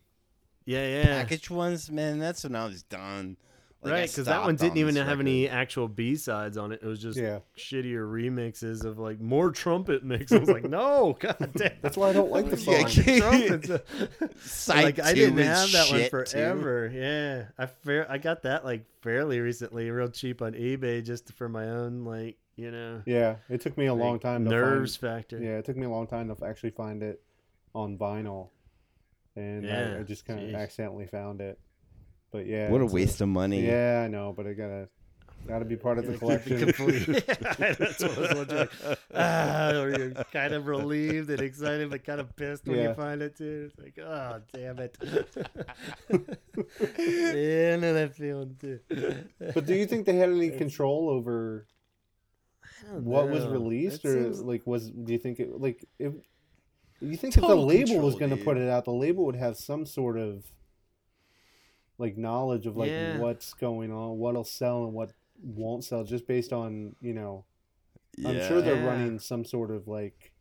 [0.65, 1.03] Yeah, yeah.
[1.05, 1.91] package ones.
[1.91, 3.37] Man, that's when I was done.
[3.83, 5.19] Like, right, because that one didn't even have record.
[5.21, 6.79] any actual B sides on it.
[6.81, 7.39] It was just Yeah.
[7.55, 10.31] shittier remixes of like more trumpet mix.
[10.31, 11.71] I was like, no, god damn.
[11.81, 13.01] That's why I don't like the Yeah, song.
[13.03, 13.19] okay.
[13.19, 14.41] Trumpets.
[14.51, 16.17] Side like I didn't have that one shit, too.
[16.31, 16.91] forever.
[16.93, 21.47] Yeah, I fair I got that like fairly recently, real cheap on eBay, just for
[21.47, 25.13] my own like you know Yeah, it took me a long time to nerves find.
[25.17, 25.37] factor.
[25.39, 27.21] Yeah, it took me a long time to actually find it
[27.75, 28.49] on vinyl,
[29.35, 31.59] and I, Yeah, I just kind of accidentally found it.
[32.37, 33.65] But yeah, What a it's waste of money.
[33.65, 34.89] Yeah, I know, but I gotta
[35.47, 37.05] gotta be part of the Gotta keep it collection.
[37.07, 37.25] complete.
[37.59, 38.67] Yeah, that's what I was wondering.
[39.15, 43.23] Ah, or you're kind of relieved and excited, but kind of pissed when you find
[43.23, 43.71] it too.
[43.71, 44.95] It's like, oh, damn it.
[46.99, 48.79] yeah, I know that feeling too.
[49.53, 51.65] but do you think they had any control over
[52.87, 54.89] I don't what was released, It or seems- like was?
[54.91, 56.13] Do you think it like if
[56.99, 59.35] you think if the Total label was going to put it out, the label would
[59.35, 60.43] have some sort of
[61.97, 63.17] like knowledge of like Yeah.
[63.17, 65.11] what's going on, what'll sell and what
[65.41, 67.45] won't sell, just based on you know.
[68.17, 68.29] Yeah.
[68.29, 68.85] I'm sure they're Yeah.
[68.87, 70.33] running some sort of like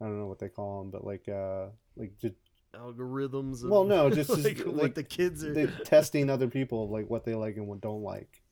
[0.00, 1.66] I don't know what they call them, but like uh
[1.96, 2.34] like just
[2.74, 3.68] algorithms.
[3.68, 5.52] Well, no, just- like, just, what the kids are.
[5.52, 8.42] they testing other people of like what they like and what don't like.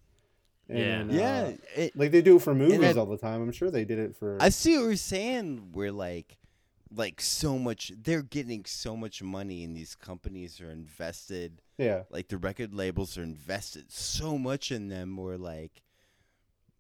[0.71, 3.43] And, Yeah, uh, it, like they do it for movies that- all the time.
[3.43, 4.37] I'm sure they did it for.
[4.41, 5.71] I see what you're saying.
[5.73, 6.38] We're like,
[6.95, 11.61] like so much, they're getting so much money, and these companies are invested.
[11.77, 15.17] yeah, Like the record labels are invested so much in them.
[15.17, 15.83] Where like,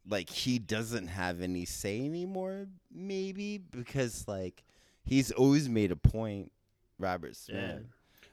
[0.09, 2.68] like he doesn't have any say anymore.
[2.93, 4.64] Maybe because like
[5.05, 6.52] he's always made a point,
[6.98, 7.85] Robert Smith,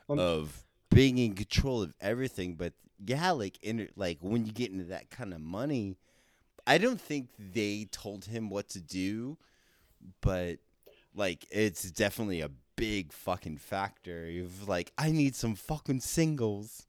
[0.09, 2.55] Um, of being in control of everything.
[2.55, 2.73] But
[3.05, 5.97] yeah, like in like when you get into that kind of money,
[6.65, 9.37] I don't think they told him what to do,
[10.21, 10.59] but
[11.15, 14.29] like it's definitely a big fucking factor.
[14.29, 16.85] You've like, I need some fucking singles.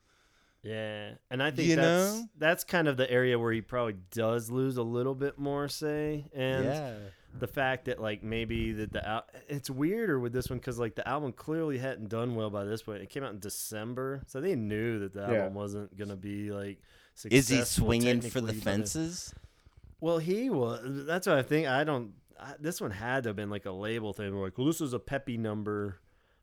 [0.63, 2.25] Yeah, and I think You that's know?
[2.39, 6.25] that's kind of the area where he probably does lose a little bit more say,
[6.35, 6.95] and yeah.
[7.39, 10.97] the fact that like maybe that the al- it's weirder with this one because like
[10.97, 13.01] the album clearly hadn't done well by this point.
[13.01, 15.49] It came out in December, so they knew that the album Yeah.
[15.49, 16.79] wasn't gonna be like.
[17.15, 17.39] Successful.
[17.39, 19.33] Is he swinging for the fences?
[20.01, 20.81] Well, he was.
[21.07, 21.67] That's what I think.
[21.67, 22.13] I don't.
[22.41, 24.35] I, this one had to have been like a label thing.
[24.35, 25.99] We're like, well, this is a peppy number.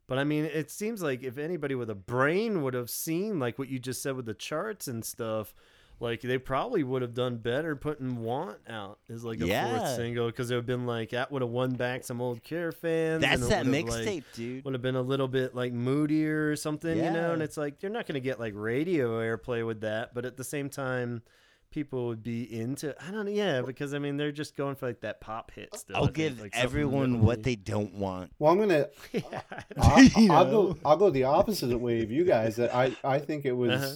[0.08, 3.58] But I mean, it seems like if anybody with a brain would have seen like
[3.58, 5.54] what you just said with the charts and stuff,
[6.00, 9.78] like they probably would have done better putting "Want" out as like a Yeah.
[9.78, 12.44] fourth single because it would have been like that would have won back some old
[12.44, 13.22] Cure fans.
[13.22, 14.66] That's that have, like, mixtape, dude.
[14.66, 17.32] would have been a little bit like moodier or something, you know.
[17.32, 20.36] And it's like you're not going to get like radio airplay with that, but at
[20.36, 21.22] the same time,
[21.74, 22.96] people would be into.
[23.06, 25.76] I don't know, yeah, because I mean they're just going for like that pop hit
[25.76, 25.98] still.
[25.98, 28.32] I I'll give like, everyone what they don't want.
[28.40, 28.88] well, I'm gonna.
[29.12, 29.42] yeah.
[29.78, 30.52] I'll, You I'll know?
[30.74, 30.78] go.
[30.86, 32.56] I'll go the opposite way of you guys.
[32.56, 33.72] That I I think it was.
[33.72, 33.96] Uh-huh.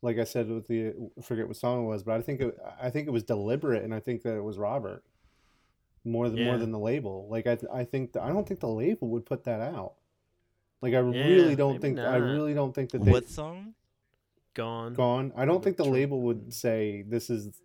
[0.00, 2.56] Like I said with the I forget what song it was, but I think it,
[2.80, 5.02] I think it was deliberate, and I think that it was Robert
[6.04, 7.26] more than more than the label.
[7.28, 9.94] Like I I think I don't think the label would put that out.
[10.80, 13.74] Like I Yeah, really don't maybe think I really don't think that they What song?
[14.58, 14.94] Gone.
[14.94, 15.32] gone.
[15.36, 17.60] I don't think the label would say this is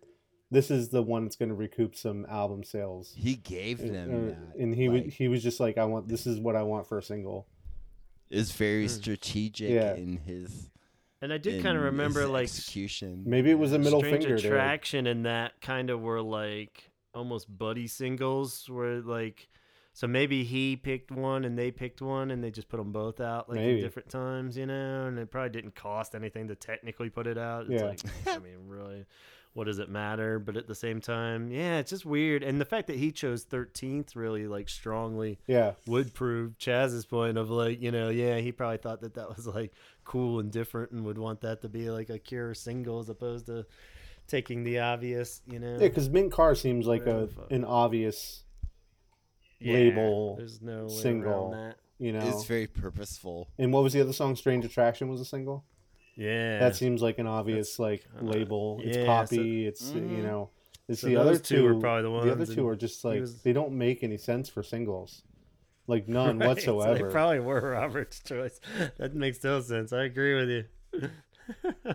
[0.50, 3.12] this is the one that's going to recoup some album sales.
[3.16, 4.62] He gave And, them uh, that.
[4.62, 6.86] and he was like- he was just like, I want this is what I want
[6.86, 7.48] for a single.
[8.30, 8.90] is very Mm.
[8.90, 9.94] strategic Yeah.
[9.94, 10.70] in his.
[11.20, 13.22] And I did kind of remember like execution.
[13.26, 14.36] Maybe it was a middle Strange finger.
[14.36, 14.46] dude.
[14.46, 19.48] Attraction and that kind of were like almost buddy singles where like
[19.94, 23.20] so maybe he picked one and they picked one and they just put them both
[23.20, 23.78] out like Maybe.
[23.78, 27.38] in different times, you know, and it probably didn't cost anything to technically put it
[27.38, 27.66] out.
[27.70, 27.88] It's Yeah.
[27.88, 29.06] like I mean, really
[29.52, 30.40] what does it matter?
[30.40, 32.42] But at the same time, yeah, it's just weird.
[32.42, 37.38] And the fact that he chose 13th really like strongly Yeah, would prove Chaz's point
[37.38, 39.72] of like, you know, yeah, he probably thought that that was like
[40.04, 43.46] cool and different and would want that to be like a Cure single as opposed
[43.46, 43.64] to
[44.26, 45.74] taking the obvious, you know.
[45.74, 45.86] yeah.
[45.86, 48.42] Because Mint Car seems like a an obvious,
[49.60, 51.50] Yeah, label There's no way single.
[51.52, 51.76] that.
[51.98, 52.26] you know.
[52.26, 53.48] It's very purposeful.
[53.58, 54.36] and what was the other song?
[54.36, 55.64] Strange Attraction was a single.
[56.16, 56.58] Yeah.
[56.58, 58.80] That seems like an obvious like kinda- label.
[58.82, 59.66] It's yeah, poppy.
[59.66, 60.16] it's Mhm.
[60.16, 60.50] you know.
[60.88, 61.64] It's So the other two two.
[61.64, 64.18] were probably the ones the other two are just like was- they don't make any
[64.18, 65.22] sense for singles,
[65.86, 67.06] like none Right, so whatsoever.
[67.06, 68.60] they probably were Robert's choice.
[68.98, 69.92] That makes no sense.
[69.92, 71.10] I agree with you.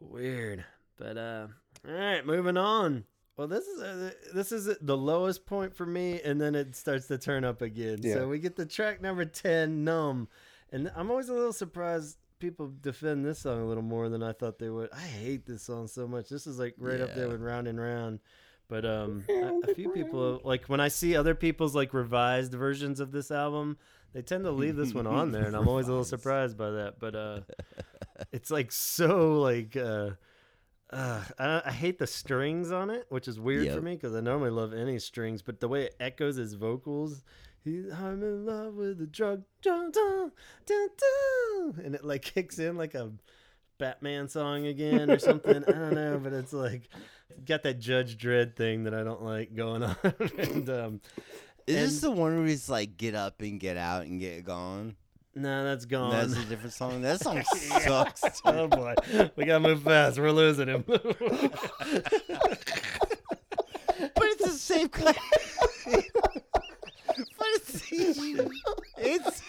[0.00, 0.64] Weird,
[0.98, 1.48] but uh,
[1.86, 3.04] all right, moving on.
[3.36, 7.06] Well, this is uh, this is the lowest point for me, and then it starts
[7.08, 7.98] to turn up again.
[8.02, 8.14] Yeah.
[8.14, 10.28] So we get the track number ten, "Numb,"
[10.72, 14.32] and I'm always a little surprised people defend this song a little more than I
[14.32, 14.90] thought they would.
[14.92, 16.28] I hate this song so much.
[16.28, 18.20] This is like right up there with "Round and Round."
[18.68, 23.00] But um, a, a few people like when I see other people's like revised versions
[23.00, 23.76] of this album,
[24.14, 26.70] they tend to leave this one on there, and I'm always a little surprised by
[26.70, 26.98] that.
[26.98, 27.40] But uh,
[28.32, 30.10] it's like so like uh,
[30.90, 34.20] uh, I, I hate the strings on it, which is weird for me because I
[34.20, 37.22] normally love any strings, but the way it echoes his vocals.
[37.64, 40.30] He, I'm in love with the drug, dun, dun,
[40.64, 43.10] dun, and it like kicks in like a
[43.78, 45.64] Batman song again or something.
[45.66, 46.88] I don't know, but it's like
[47.44, 49.96] got that Judge Dredd thing that I don't like going on.
[50.38, 51.00] and um,
[51.66, 54.44] Is And- this the one where he's like, get up and get out and get
[54.44, 54.94] gone?
[55.36, 56.10] No, that's gone.
[56.10, 57.02] That's a different song.
[57.02, 58.22] That song sucks.
[58.22, 58.28] too.
[58.46, 58.94] oh boy,
[59.36, 60.18] we gotta move fast.
[60.18, 60.84] We're losing him.
[60.86, 61.02] but
[64.24, 65.16] it's the same kind.
[65.86, 67.92] but it's
[68.98, 69.42] it's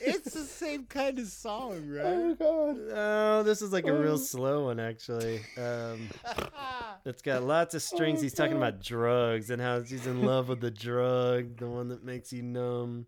[0.00, 2.04] it's the same kind of song, right?
[2.04, 2.78] oh god.
[2.92, 5.40] oh, this is like a real slow one, actually.
[5.56, 6.08] Um,
[7.04, 8.20] it's got lots of strings.
[8.20, 12.04] He's talking about drugs and how he's in love with the drug, the one that
[12.04, 13.06] makes you numb.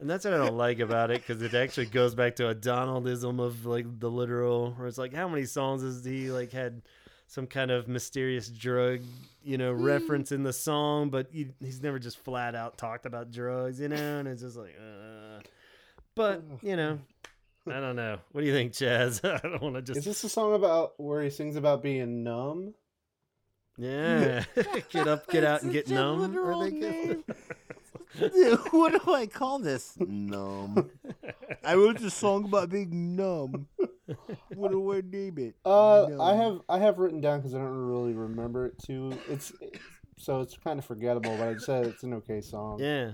[0.00, 2.54] And that's what I don't like about it because it actually goes back to a
[2.54, 6.80] Donaldism of like the literal, where it's like, how many songs has he like had
[7.26, 9.00] some kind of mysterious drug,
[9.44, 13.30] you know, reference in the song, but he, he's never just flat out talked about
[13.30, 14.18] drugs, you know?
[14.18, 15.40] And it's just like, uh.
[16.14, 16.98] But you know,
[17.68, 18.18] I don't know.
[18.32, 19.22] What do you think, Chaz?
[19.44, 22.24] I don't want to just Is this a song about where he sings about being
[22.24, 22.74] numb?
[23.76, 24.44] yeah,
[24.90, 26.20] get up, get out, and get It's such a numb.
[26.20, 27.26] literal I think.
[28.18, 28.56] name.
[28.70, 29.94] what do I call this?
[29.98, 30.90] Numb.
[31.64, 33.66] I wrote a song about being numb.
[34.54, 35.54] What do I name it?
[35.64, 36.20] Uh, Numb.
[36.20, 39.12] I have I have written down because I don't really remember it too.
[39.28, 39.52] It's
[40.16, 42.78] so it's kind of forgettable, but I said it's an okay song.
[42.80, 43.12] Yeah.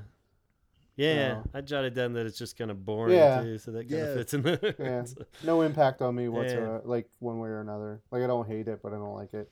[0.98, 1.44] Yeah, No.
[1.52, 3.43] I jotted down that it's just kind of boring Yeah.
[3.43, 4.74] too, so that kind of fits in there.
[4.78, 5.05] Yeah.
[5.44, 8.01] No impact on me whatsoever, like one way or another.
[8.10, 9.51] Like I don't hate it, but I don't like it.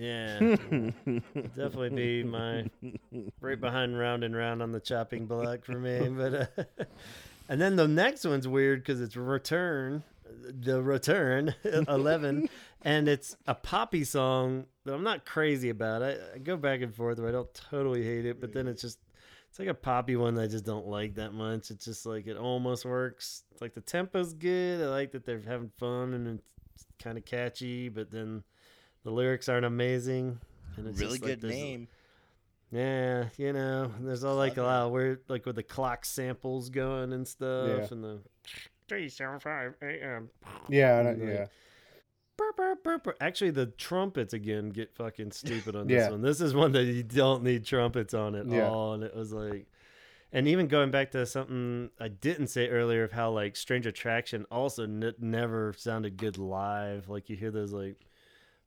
[0.00, 0.38] Yeah,
[1.54, 2.70] definitely be my
[3.40, 6.08] right behind round and round on the chopping block for me.
[6.20, 6.84] But uh,
[7.48, 12.48] and then the next one's weird because it's return, the return eleven,
[12.80, 16.02] and it's a poppy song that I'm not crazy about.
[16.02, 18.80] I, I go back and forth where I don't totally hate it, but then it's
[18.80, 18.98] just
[19.50, 21.70] it's like a poppy one that I just don't like that much.
[21.70, 23.42] It's just like it almost works.
[23.52, 24.80] It's like the tempo's good.
[24.80, 26.40] I like that they're having fun and
[26.74, 28.44] it's kind of catchy, but then
[29.04, 30.38] the lyrics aren't amazing.
[30.76, 31.88] And it's really just, like, good there's- name.
[32.72, 36.70] Yeah, you know, there's all like a lot of weird, like with the clock samples
[36.70, 37.88] going and stuff, Yeah.
[37.90, 38.18] and the
[38.86, 40.30] three seven five a.m.
[40.68, 41.46] Yeah, I Like- yeah.
[42.36, 43.16] Burp, burp, burp, burp.
[43.20, 46.10] Actually, the trumpets again get fucking stupid on this Yeah.
[46.10, 46.22] one.
[46.22, 48.68] This is one that you don't need trumpets on at Yeah.
[48.68, 49.66] all, and it was like,
[50.32, 54.46] and even going back to something I didn't say earlier of how like Strange Attraction
[54.48, 57.08] also n- never sounded good live.
[57.08, 57.96] Like you hear those like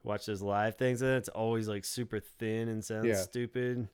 [0.03, 3.15] watch those live things, and it's always like super thin and sounds Yeah.
[3.15, 3.87] stupid.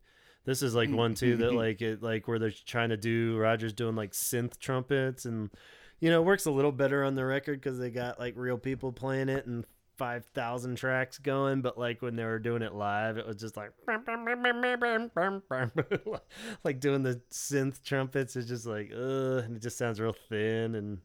[0.45, 3.73] This is like one too that like it like where they're trying to do Rogers
[3.73, 5.52] doing like synth trumpets and
[5.99, 8.57] you know it works a little better on the record because they got like real
[8.57, 9.65] people playing it and
[9.98, 13.57] five thousand tracks going, but like when they were doing it live, it was just
[13.57, 13.72] like
[16.64, 20.76] like doing the synth trumpets is just like uh, and it just sounds real thin
[20.76, 20.99] and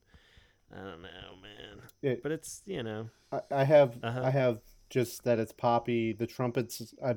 [0.73, 1.83] I don't know, man.
[2.03, 4.23] It- But it's you know I, I have Uh-huh.
[4.25, 4.59] I have
[4.95, 6.13] just that it's poppy.
[6.13, 7.17] The trumpets I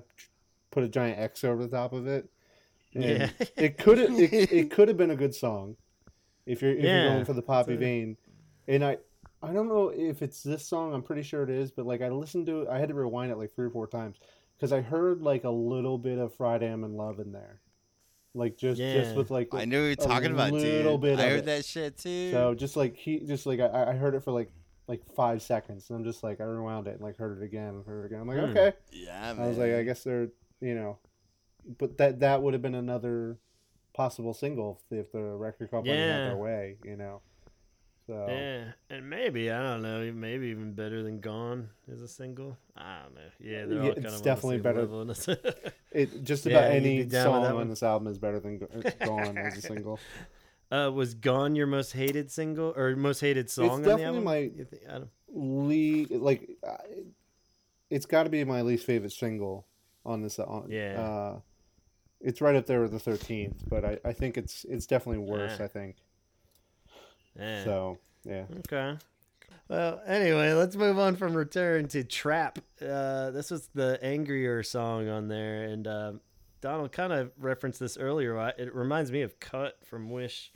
[0.71, 2.27] put a giant X over the top of it.
[2.95, 3.29] And Yeah.
[3.55, 5.75] it could have it, it could have been a good song
[6.47, 8.17] if you're if Yeah, you're going for the poppy a- vein.
[8.67, 8.97] And I
[9.43, 10.91] I don't know if it's this song.
[10.95, 13.31] I'm pretty sure it is, but like I listened to it, I had to rewind
[13.31, 14.17] it like three or four times
[14.57, 17.59] because I heard like a little bit of Friday I'm in Love in there,
[18.33, 18.95] like just Yeah.
[19.03, 21.17] just with like I know what you're talking about, a little dude.
[21.17, 21.45] bit I heard it.
[21.45, 22.31] that shit too.
[22.31, 24.49] So just like he, just like I, I heard it for like
[24.87, 27.69] like five seconds, and I'm just like I rewound it and like heard it again,
[27.75, 28.21] and heard it again.
[28.21, 28.57] I'm like, Hmm.
[28.57, 28.73] okay.
[28.91, 29.45] yeah, man.
[29.45, 30.29] I was like, I guess they're
[30.61, 30.97] you know,
[31.77, 33.37] but that that would have been another
[33.93, 36.25] possible single if, if the record company had Yeah.
[36.25, 37.21] their way, you know.
[38.07, 42.57] So Yeah, and maybe I don't know, maybe even better than "Gone" as a single.
[42.77, 43.21] I don't know.
[43.39, 44.79] Yeah, they're all Yeah, kind it's of definitely better.
[44.81, 45.01] Level
[45.91, 48.59] it just about you'd any down with that song on this album is better than
[49.03, 49.99] Gone as a single.
[50.71, 54.23] Uh, was "Gone" your most hated single or most hated song on the definitely album?
[54.23, 55.09] my- You think- I don't-
[56.09, 56.49] Le- like
[57.89, 59.65] it's got to be my least favorite single
[60.05, 60.99] on this on Yeah.
[61.01, 61.39] uh
[62.21, 65.57] it's right up there with the 13th but i i think it's it's definitely worse
[65.59, 65.65] Ah.
[65.65, 65.97] i think
[67.39, 67.63] eh.
[67.63, 68.97] so yeah Okay.
[69.69, 72.59] Well, anyway, let's move on from Return to Trap.
[72.81, 76.13] Uh, this was the angrier song on there, and uh,
[76.61, 78.37] Donald kind of referenced this earlier.
[78.57, 80.53] It reminds me of Cut from Wish.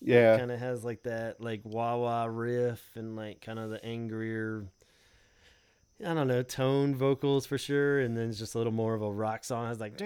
[0.00, 3.84] Yeah Kind of has like that like wah wah riff and like kind of the
[3.84, 4.66] angrier.
[6.04, 9.02] I don't know tone vocals for sure, and then it's just a little more of
[9.02, 9.70] a rock song.
[9.70, 9.98] It's like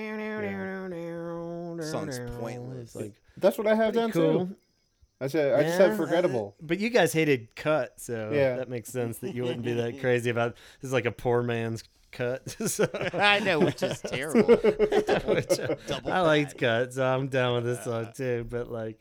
[1.84, 2.82] Song's pointless.
[2.86, 4.46] It's like that's what i have pretty down cool.
[4.46, 4.56] too
[5.20, 8.56] i said i just said Yeah, forgettable uh, but you guys hated cut, so Yeah.
[8.56, 11.42] that makes sense that you wouldn't be that crazy about this is like a poor
[11.42, 11.82] man's
[12.14, 12.48] cut.
[12.70, 14.56] so, I know, which is terrible.
[14.56, 16.86] which, uh, Double I liked bad.
[16.86, 18.46] cut, so I'm down with this song too.
[18.48, 18.98] But like,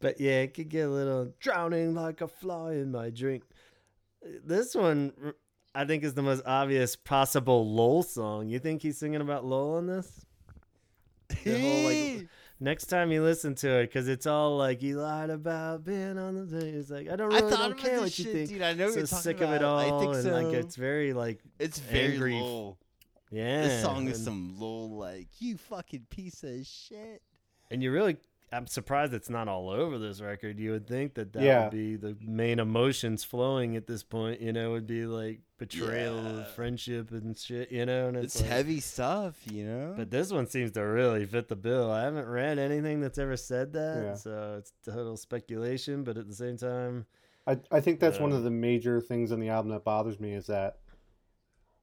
[0.00, 3.44] but yeah, it could get a little drowning like a fly in my drink.
[4.44, 5.12] This one,
[5.74, 8.48] I think, is the most obvious possible Lol song.
[8.48, 10.26] You think he's singing about Lol on this?
[11.44, 12.28] The whole, like,
[12.60, 16.34] Next time you listen to it, because it's all like you lied about being on
[16.34, 16.74] the thing.
[16.74, 18.48] It's like I don't I really thought don't care what you shit, think.
[18.48, 18.62] dude.
[18.62, 19.48] I know so you're sick about.
[19.50, 20.30] of it all, I think and so.
[20.32, 22.34] like it's very like it's very angry.
[22.34, 22.76] low.
[23.30, 23.62] yeah.
[23.62, 27.22] This song is and, some low, like you fucking piece of shit.
[27.70, 28.16] and you really.
[28.50, 30.58] I'm surprised it's not all over this record.
[30.58, 31.64] You would think that that Yeah.
[31.64, 34.40] would be the main emotions flowing at this point.
[34.40, 36.40] You know, would be like betrayal Yeah.
[36.40, 37.70] of friendship and shit.
[37.70, 39.94] You know, and it's, It's like- heavy stuff, you know.
[39.96, 41.90] But this one seems to really fit the bill.
[41.90, 44.14] I haven't read anything that's ever said that, Yeah.
[44.14, 46.02] so it's total speculation.
[46.04, 47.06] But at the same time,
[47.46, 50.18] I, I think that's one Um, of the major things on the album that bothers
[50.20, 50.78] me is that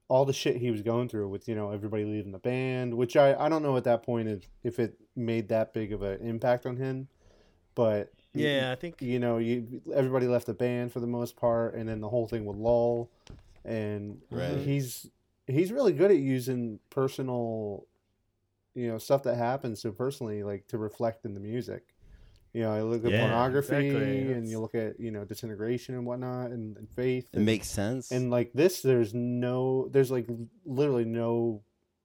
[0.08, 3.16] all the shit he was going through with you know everybody leaving the band, which
[3.16, 6.20] I, I don't know at that point if, if it made that big of an
[6.20, 7.08] impact on him,
[7.74, 11.36] but y- yeah, I think you know you everybody left the band for the most
[11.36, 13.10] part, and then the whole thing with Lol,
[13.64, 14.50] and Right.
[14.50, 14.64] Mm-hmm.
[14.64, 15.10] he's
[15.46, 17.86] he's really good at using personal,
[18.74, 21.94] you know, stuff that happens so personally like to reflect in the music.
[22.56, 24.32] You know, I look at Yeah, pornography, exactly.
[24.32, 27.28] and you look at you know disintegration and whatnot, and, and faith.
[27.30, 28.10] it and, makes sense.
[28.10, 30.26] and like this, there's no, there's like
[30.64, 31.60] literally no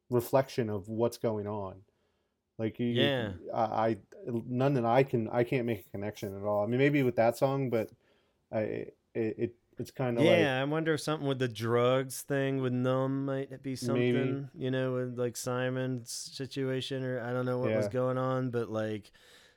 [0.10, 1.76] reflection of what's going on.
[2.57, 3.32] Like you, Yeah.
[3.53, 3.98] I, I,
[4.28, 6.65] none that I can, I can't make a connection at all.
[6.65, 7.90] I mean, maybe with that song, but
[8.52, 12.23] I, it, it it's kind of like yeah, I wonder if something with the drugs
[12.23, 14.14] thing with numb might be something.
[14.14, 14.65] Maybe.
[14.65, 18.69] You know, with like Simon's situation, or I don't know what was going on, but
[18.69, 19.11] like.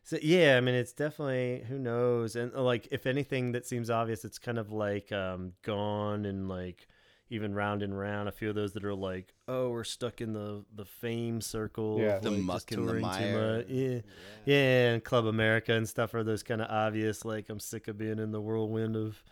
[0.07, 3.89] So yeah, I mean it's definitely who knows, and uh, like if anything that seems
[3.89, 6.87] obvious, it's kind of like um gone and like
[7.31, 8.29] even round and round.
[8.29, 11.99] A few of those that are like, oh, we're stuck in the the fame circle,
[12.01, 12.19] Yeah.
[12.19, 13.57] the like, muck and the touring mire.
[13.59, 13.67] much.
[13.69, 14.01] Yeah,
[14.45, 17.25] yeah, and Club America and stuff are those kind of obvious.
[17.25, 19.25] Like I'm sick of being in the whirlwind of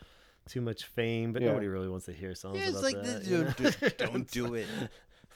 [0.48, 1.48] too much fame, but Yeah.
[1.48, 3.24] nobody really wants to hear songs Yeah, it's about like that.
[3.24, 3.50] this, you know?
[3.58, 4.68] just don't do it.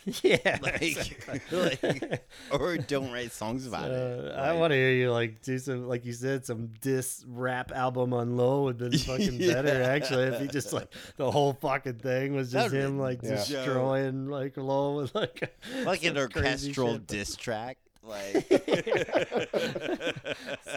[0.22, 1.40] yeah, Like- exactly.
[1.82, 3.94] like, or don't write songs about it.
[4.32, 7.72] Uh, I want to hear you like do some, like you said, some diss rap
[7.72, 11.54] album on Lol would have been fucking better actually if he just like the whole
[11.54, 13.30] fucking thing was just That'd him like Yeah.
[13.36, 15.52] destroying like Lol with like
[15.84, 17.06] like an some crazy orchestral shit.
[17.08, 17.78] diss track.
[18.02, 18.46] Like,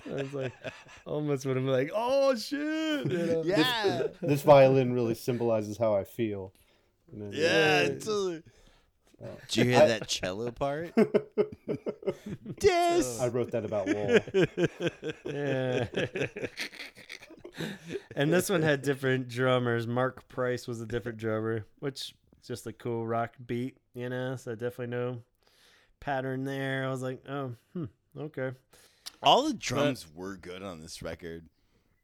[0.06, 0.52] It's like
[1.06, 2.60] almost would have been like, oh shit,
[3.12, 3.44] you know?
[3.46, 6.52] yeah, this violin really symbolizes how I feel.
[7.12, 7.82] And then- yeah.
[7.84, 7.88] Yeah.
[7.90, 8.44] totally.
[9.22, 9.28] Oh.
[9.50, 10.94] Did you hear I- that cello part?
[12.60, 13.20] Diss.
[13.20, 14.20] I wrote that about Lol.
[15.26, 15.88] yeah.
[18.16, 19.88] and this one had different drummers.
[19.88, 24.36] Mark Price was a different drummer, which is just a cool rock beat, you know.
[24.36, 25.20] So I definitely no
[26.00, 26.86] pattern there.
[26.86, 27.86] I was like, oh, hmm,
[28.18, 28.52] okay.
[29.22, 31.46] All the drums were good on this record.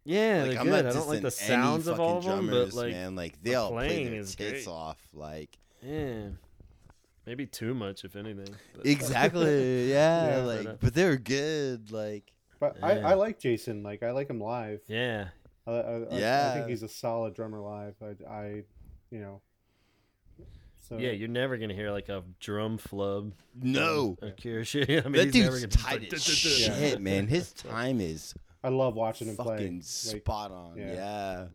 [0.04, 0.86] Yeah, Like they're I'm good.
[0.86, 3.16] not I don't like the sounds of all of fucking them, drummers, but like, man,
[3.16, 4.68] like they the all play their is tits great.
[4.68, 4.98] off.
[5.14, 6.28] Like yeah.
[7.26, 8.54] Maybe too much, if anything.
[8.76, 9.90] but- Exactly.
[9.90, 10.38] Yeah.
[10.38, 11.92] Yeah, like, but, uh, but they were good.
[11.92, 13.10] Like, But I, Yeah.
[13.10, 13.84] I like Jason.
[13.84, 14.82] Like I like him live.
[14.88, 15.30] Yeah.
[15.68, 15.76] I, I,
[16.12, 17.96] I- I think he's a solid drummer live.
[18.02, 18.64] I, I
[19.12, 19.42] you know.
[20.88, 23.34] So Yeah, you're never gonna hear like a drum flub.
[23.60, 24.18] no.
[24.22, 24.88] A Cure shit.
[25.06, 27.28] I mean, that he's never dude's tight as shit, man.
[27.28, 29.58] His time is I love watching him play.
[29.58, 30.78] fucking spot on.
[30.78, 30.94] yeah.
[30.94, 31.46] Yeah.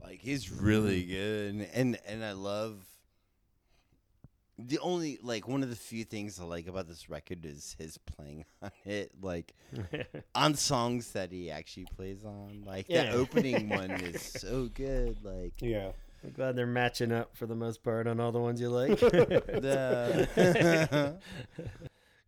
[0.00, 2.84] Like he's really good, and and I love.
[4.66, 7.98] The only like one of the few things I like about this record is his
[7.98, 9.54] playing on it, like
[10.34, 12.62] on songs that he actually plays on.
[12.66, 13.10] Like Yeah.
[13.10, 15.18] the opening one is so good.
[15.22, 15.92] Like yeah.
[16.24, 18.96] I'm glad they're matching up for the most part on all the ones you like.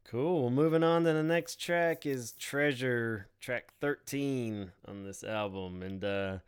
[0.04, 0.42] cool.
[0.42, 5.82] Well, moving on to the next track is Treasure, track 13 on this album.
[5.82, 6.38] And uh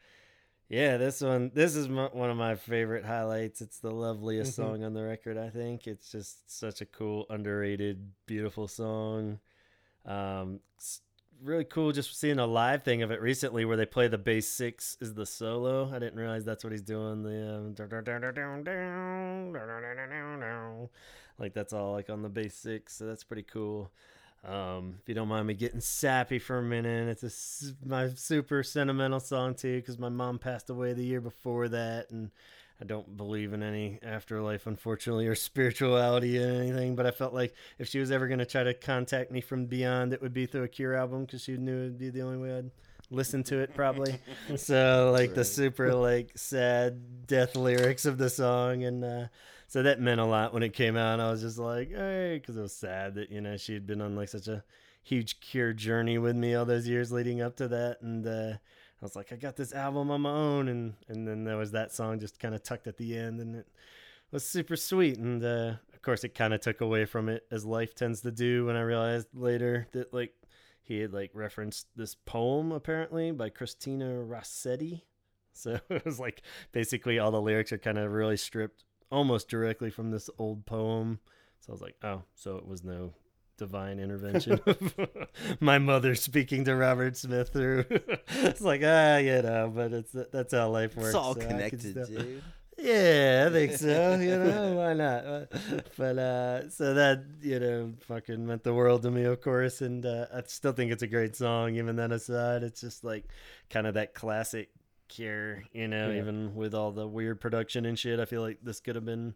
[0.69, 3.61] yeah, this one this is my, one of my favorite highlights.
[3.61, 4.55] It's the loveliest Mhm.
[4.55, 5.87] song on the record, I think.
[5.87, 9.41] It's just such a cool, underrated, beautiful song.
[10.05, 11.03] Um it's
[11.43, 14.49] really cool just seeing a live thing of it recently where they play the bass
[14.49, 15.89] 6 is the solo.
[15.93, 17.23] I didn't realize that's what he's doing.
[17.23, 17.75] The um,
[21.39, 23.91] like that's all like on the bass six, so that's pretty cool.
[24.47, 28.63] Um, if you don't mind me getting sappy for a minute, it's a, my super
[28.63, 32.31] sentimental song too because my mom passed away the year before that, and
[32.81, 36.95] I don't believe in any afterlife, unfortunately, or spirituality or anything.
[36.95, 40.13] But I felt like if she was ever gonna try to contact me from beyond,
[40.13, 42.57] it would be through a Cure album because she knew it'd be the only way
[42.57, 42.71] I'd
[43.11, 44.17] listen to it probably.
[44.57, 49.05] so like the super like sad death lyrics of the song and.
[49.05, 49.27] uh
[49.69, 51.21] so that meant a lot when it came out.
[51.21, 54.01] I was just like, hey, because it was sad that you know she had been
[54.01, 54.65] on like such a
[55.03, 59.05] huge cure journey with me all those years leading up to that, and uh, I
[59.05, 61.93] was like, I got this album on my own, and and then there was that
[61.93, 63.69] song just kind of tucked at the end, and it
[64.31, 67.65] was super sweet, and uh, of course it kind of took away from it as
[67.65, 68.67] life tends to do.
[68.67, 70.35] When I realized later that like
[70.87, 75.05] he had like referenced this poem apparently by Christina Rossetti.
[75.53, 79.91] So it was like basically all the lyrics are kind of really stripped almost directly
[79.91, 81.21] from this old poem.
[81.61, 83.15] So I was like, oh, so it was no
[83.59, 84.61] divine intervention.
[85.61, 87.85] My mother speaking to Robert Smith through.
[87.91, 91.09] it's like ah, you know, but it's that's how life works.
[91.09, 92.43] it's all so connected, still- dude.
[92.79, 94.17] yeah, I think so.
[94.17, 95.25] You know, why not?
[95.97, 99.81] But uh, so that you know, fucking meant the world to me, of course.
[99.81, 101.77] And uh, I still think it's a great song.
[101.77, 103.25] Even that aside, it's just like
[103.71, 104.69] kind of that classic
[105.09, 105.63] Cure.
[105.73, 106.21] You know, Yeah.
[106.21, 109.35] even with all the weird production and shit, I feel like this could have been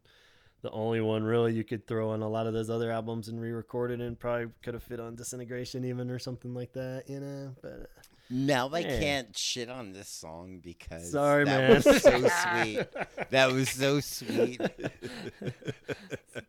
[0.62, 3.40] the only one really you could throw on a lot of those other albums and
[3.40, 7.04] re-record it, and probably could have fit on Disintegration even or something like that.
[7.08, 7.90] You know, but.
[8.32, 9.00] Now I Man.
[9.00, 11.82] can't shit on this song because Sorry, that man.
[11.84, 12.10] was so
[12.62, 12.86] sweet.
[13.30, 14.60] That was so sweet.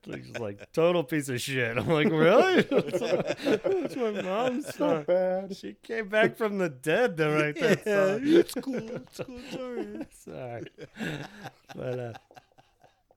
[0.06, 1.78] Like, just like total piece of shit.
[1.78, 2.62] I'm like, really?
[2.62, 5.04] That's my mom's Not song.
[5.08, 5.56] bad.
[5.58, 8.20] She came back from the dead to write that Yeah, song.
[8.24, 8.92] it's cool.
[8.96, 9.40] It's cool.
[9.52, 10.06] Sorry.
[10.12, 10.64] Sorry,
[11.76, 12.14] but uh,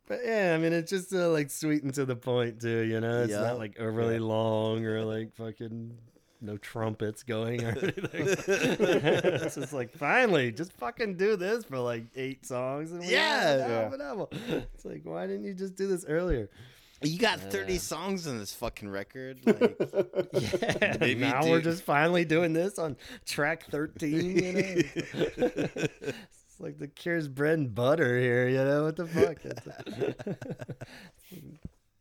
[0.09, 2.81] but yeah, I mean, it's just uh, like sweet and to the point too.
[2.81, 3.41] You know, it's Yeah.
[3.41, 5.97] not like overly long or like fucking
[6.45, 8.05] no trumpets going or anything.
[8.15, 13.59] it's just like finally, just fucking do this for like eight songs and we have
[13.59, 13.77] Yeah.
[13.83, 14.29] album, an album.
[14.75, 16.49] It's like why didn't you just do this earlier?
[17.03, 17.51] You got Yeah.
[17.51, 19.39] 30 songs on this fucking record.
[19.45, 19.77] Like,
[20.81, 22.97] Yeah, Maybe now do- we're just finally doing this on
[23.27, 24.61] track 13, you know?
[25.37, 28.85] it's like the Cure's bread and butter here, you know?
[28.85, 29.39] What the fuck?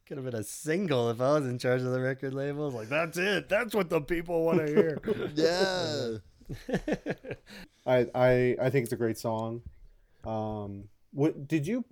[0.07, 2.67] Could have been a single if I was in charge of the record label.
[2.67, 3.47] It's like, that's it.
[3.47, 4.99] That's what the people want to hear.
[5.35, 6.17] yeah.
[7.85, 9.61] I, I I think it's a great song.
[10.25, 11.85] Um, what did you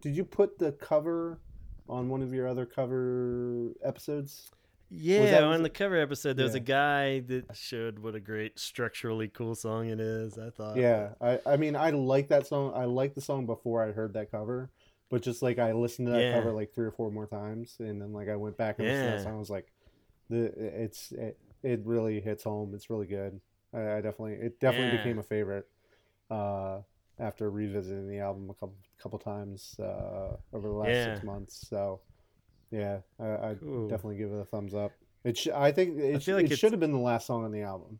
[0.00, 1.40] did you put the cover
[1.88, 4.50] on one of your other cover episodes?
[4.90, 8.58] Yeah, that- on the cover episode, there was a guy that showed what a great
[8.58, 10.38] structurally cool song it is.
[10.38, 10.76] I thought.
[10.76, 12.72] Yeah, I I mean I like that song.
[12.74, 14.70] I liked the song before I heard that cover,
[15.10, 16.32] but just like I listened to that Yeah.
[16.32, 19.04] cover like three or four more times, and then like I went back and listened
[19.04, 19.36] to that song.
[19.36, 19.72] I was like,
[20.30, 22.74] the it's it, it really hits home.
[22.74, 23.40] It's really good.
[23.74, 24.98] I, I definitely it definitely Yeah.
[24.98, 25.66] became a favorite.
[26.30, 26.80] Uh,
[27.20, 32.00] after revisiting the album a couple couple times uh, over the last six months, so
[32.70, 33.88] yeah, I, I Cool.
[33.88, 34.92] definitely give it a thumbs up.
[35.24, 37.52] It sh- I think it, sh- like it should have been the last song on
[37.52, 37.98] the album.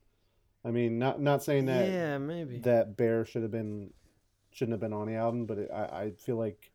[0.65, 2.61] I mean, not not saying that Yeah, maybe.
[2.63, 3.91] that Bare should have been
[4.53, 6.71] shouldn't have been on the album, but it, I I feel like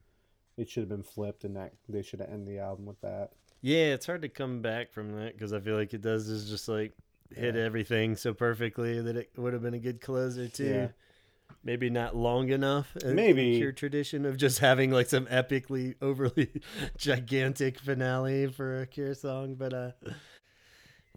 [0.58, 3.32] it should have been flipped, and that they should have ended the album with that.
[3.62, 6.50] Yeah, it's hard to come back from that because I feel like it does is
[6.50, 6.92] just like
[7.34, 7.62] hit Yeah.
[7.62, 10.66] everything so perfectly that it would have been a good closer too.
[10.66, 10.88] Yeah.
[11.64, 12.96] maybe not long enough.
[13.06, 13.56] uh, Maybe.
[13.58, 16.62] Cure tradition of just having like some epically overly
[16.98, 19.92] gigantic finale for a Cure song, but uh,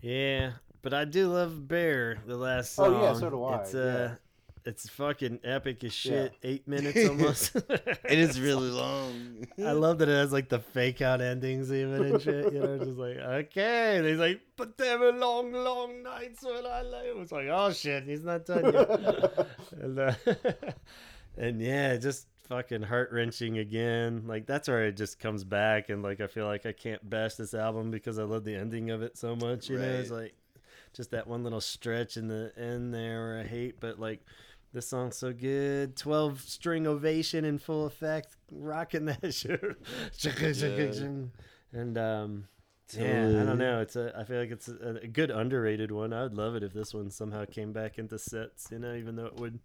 [0.00, 0.52] yeah.
[0.82, 2.94] But I do love Bare, the last song.
[2.94, 4.16] Oh, yeah, so do I, It's uh, yeah.
[4.66, 6.12] It's fucking epic as Yeah.
[6.24, 6.34] shit.
[6.42, 7.54] Eight minutes almost.
[7.56, 9.46] It is really long.
[9.64, 12.52] I love that it has like the fake out endings even and shit.
[12.52, 16.66] You know, just like okay, and he's like, but there were long, long nights when
[16.66, 17.08] I lay.
[17.08, 19.46] It was like, oh shit, he's not done yet.
[19.80, 20.12] and, uh,
[21.38, 24.24] and yeah, just fucking heart wrenching again.
[24.26, 27.34] Like that's where it just comes back, and like I feel like I can't bash
[27.36, 29.68] this album because I love the ending of it so much.
[29.68, 30.34] You know, it's like
[30.92, 34.24] just that one little stretch in the end there where I hate, but like.
[34.76, 35.96] This song's so good.
[35.96, 38.36] 12 string ovation in full effect.
[38.52, 39.58] Rocking that shit.
[41.72, 42.48] and um
[42.94, 43.80] yeah, I don't know.
[43.80, 46.12] It's a I feel like it's a, a good underrated one.
[46.12, 49.16] I would love it if this one somehow came back into sets, you know, even
[49.16, 49.60] though it would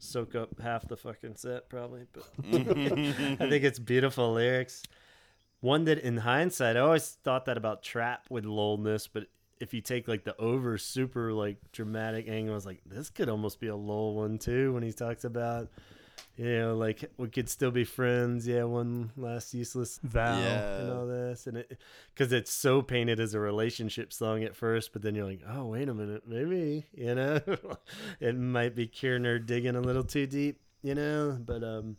[0.00, 4.82] soak up half the fucking set probably, but I think it's beautiful lyrics.
[5.60, 9.28] One that in hindsight, I always thought that about trap with lullness, but
[9.60, 13.28] if you take like the over super like dramatic angle, I was like, this could
[13.28, 15.68] almost be a lull one too when he talks about
[16.36, 18.46] you know, like we could still be friends.
[18.46, 21.78] Yeah, one last useless vow and all this, and it
[22.14, 25.64] because it's so painted as a relationship song at first, but then you're like, oh
[25.64, 27.40] wait a minute, maybe you know,
[28.20, 31.96] it might be Kierner digging a little too deep, you know, but um.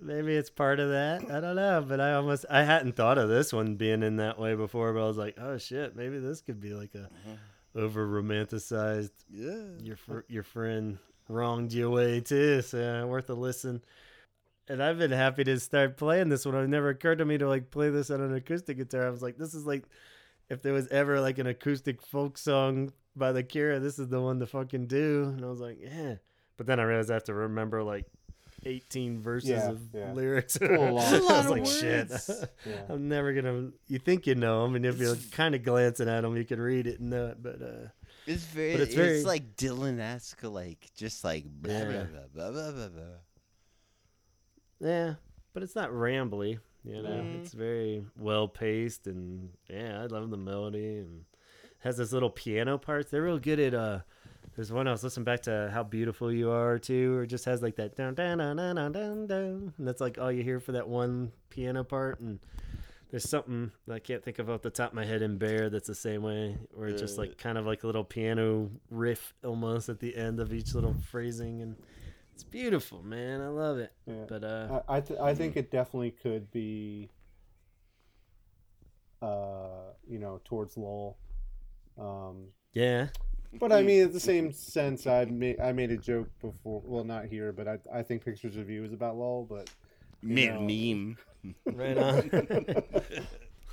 [0.00, 1.30] Maybe it's part of that.
[1.30, 4.38] I don't know, but I almost I hadn't thought of this one being in that
[4.38, 4.92] way before.
[4.92, 7.78] But I was like, oh shit, maybe this could be like a mm-hmm.
[7.78, 9.64] over romanticized yeah.
[9.82, 10.98] your fr- your friend
[11.28, 12.62] wronged you away too.
[12.62, 13.82] So worth a listen.
[14.68, 16.56] And I've been happy to start playing this one.
[16.56, 19.06] It never occurred to me to like play this on an acoustic guitar.
[19.06, 19.84] I was like, this is like
[20.50, 24.20] if there was ever like an acoustic folk song by the Cure, this is the
[24.20, 25.32] one to fucking do.
[25.34, 26.16] And I was like, yeah.
[26.56, 28.06] But then I realized I have to remember like
[28.66, 30.12] 18 verses Yeah, of yeah.
[30.12, 30.56] lyrics.
[30.56, 31.04] a lot.
[31.12, 32.10] I a was lot of like, shit.
[32.10, 32.44] words.
[32.66, 32.82] Yeah.
[32.88, 33.70] I'm never gonna.
[33.88, 36.60] You think you know them, and if you're kind of glancing at them, you can
[36.60, 37.42] read it and know it.
[37.42, 37.88] But uh,
[38.26, 42.04] It's very, But it's it's, very- like Dylan esque, like just like blah Yeah.
[42.04, 42.88] blah blah blah blah blah.
[42.88, 44.88] blah.
[44.88, 45.14] Yeah,
[45.54, 46.58] but it's not rambly.
[46.84, 47.40] You know, Mm.
[47.42, 51.24] it's very well paced, and yeah, I love the melody and
[51.80, 53.10] has this little piano parts.
[53.10, 53.74] They're real good at.
[53.74, 54.00] uh
[54.56, 57.44] There's one I was listening back to "How Beautiful You Are" too, or it just
[57.44, 60.60] has like that down down down down down down and that's like all you hear
[60.60, 62.20] for that one piano part.
[62.20, 62.38] And
[63.10, 65.68] there's something that I can't think of off the top of my head in Bare
[65.68, 67.22] that's the same way, where it's just Uh.
[67.22, 70.94] like kind of like a little piano riff almost at the end of each little
[70.94, 71.76] phrasing, and
[72.32, 73.42] it's beautiful, man.
[73.42, 73.92] I love it.
[74.06, 74.24] Yeah.
[74.26, 77.10] But uh, I I, th- I think it definitely could be,
[79.20, 81.18] uh, you know, towards Lol.
[81.98, 83.08] Um, yeah.
[83.54, 86.82] But I mean, at the same sense, I made I made a joke before.
[86.84, 89.46] Well, not here, but I I think Pictures of You is about Lol.
[89.48, 89.70] But
[90.22, 91.16] Me- meme.
[91.66, 92.28] Right on.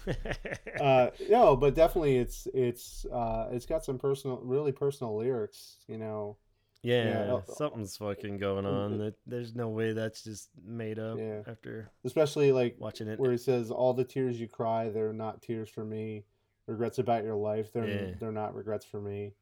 [0.82, 5.78] uh, no, but definitely it's it's uh, it's got some personal, really personal lyrics.
[5.88, 6.38] You know,
[6.82, 7.40] yeah, Yeah.
[7.56, 8.98] something's fucking going on.
[9.00, 11.42] That there's no way that's just made up Yeah.
[11.48, 13.20] after especially like watching it.
[13.20, 16.26] where he says, "All the tears you cry, they're not tears for me.
[16.68, 18.14] Regrets about your life, they're Yeah.
[18.20, 19.34] they're not regrets for me."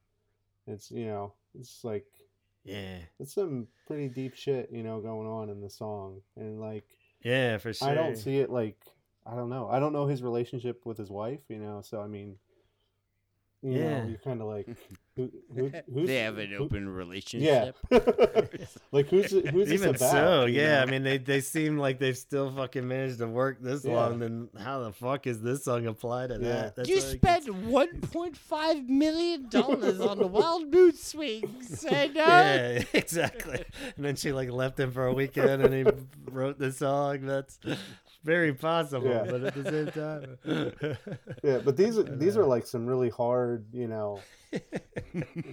[0.67, 2.05] It's you know, it's like
[2.63, 6.85] Yeah, it's some pretty deep shit, you know, going on in the song, and like
[7.23, 7.91] yeah, for sure.
[7.91, 8.77] I don't see it like
[9.25, 12.07] I don't know, I don't know his relationship with his wife, you know, so I
[12.07, 12.38] mean,
[13.61, 13.79] you Yeah.
[13.79, 14.67] know, you're kind of like,
[15.15, 16.88] who, who, who's they have an who- open
[17.33, 17.71] yeah,
[18.91, 20.11] like who's it- who's this Even about?
[20.11, 20.77] so, yeah.
[20.77, 20.81] know?
[20.81, 23.93] I mean, they they seem like they've still fucking managed to work this Yeah.
[23.93, 24.19] long.
[24.19, 26.39] Then how the fuck is this song apply to Yeah.
[26.39, 26.75] that?
[26.77, 32.17] That's you spent it's- one point five million dollars on the wild mood swings, and
[32.17, 33.63] uh, Yeah, exactly.
[33.97, 35.85] And then she like left him for a weekend, and he
[36.31, 37.25] wrote the song.
[37.25, 37.59] That's
[38.23, 39.23] very possible, Yeah.
[39.30, 40.98] but at the same time,
[41.43, 44.19] Yeah, but these are these are like some really hard, you know,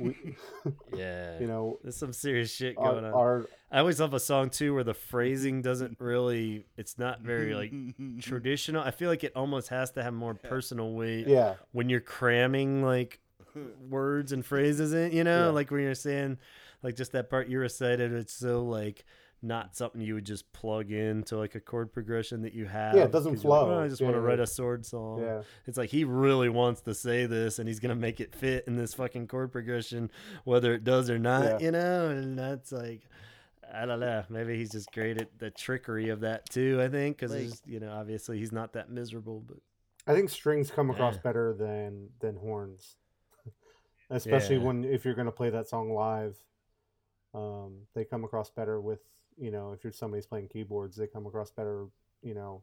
[0.01, 0.37] we,
[0.95, 3.15] yeah, you know, there's some serious shit going our, on.
[3.15, 6.67] our I always love a song too where the phrasing doesn't really.
[6.77, 7.73] It's not very like
[8.21, 8.83] traditional.
[8.83, 12.83] I feel like it almost has to have more personal weight yeah, when you're cramming
[12.83, 13.21] like
[13.89, 15.13] words and phrases in.
[15.13, 15.51] You know, Yeah.
[15.51, 16.39] like when you're saying
[16.83, 18.13] like just that part you recited.
[18.13, 19.05] It's so like
[19.43, 22.97] not something you would just plug into like a chord progression that you have.
[22.97, 23.75] Yeah, it doesn't you're like, flow.
[23.79, 24.27] "Oh, I just Yeah, want to yeah.
[24.29, 25.21] write a sword song.
[25.21, 28.65] yeah, It's like he really wants to say this and he's gonna make it fit
[28.67, 30.11] in this fucking chord progression,
[30.45, 31.59] whether it does or not, Yeah.
[31.67, 32.09] you know?
[32.11, 33.03] And that's like
[33.73, 34.25] I don't know.
[34.31, 36.81] Maybe he's just great at the trickery of that too.
[36.83, 39.59] I think because Like- you know, obviously he's not that miserable, but
[40.07, 41.21] I think strings come across Yeah.
[41.21, 42.97] better than than horns,
[44.11, 44.63] especially Yeah.
[44.65, 46.43] when if you're gonna play that song live.
[47.35, 49.01] Um, they come across better with
[49.41, 51.87] you know if you're somebody's playing keyboards, they come across better
[52.23, 52.63] you know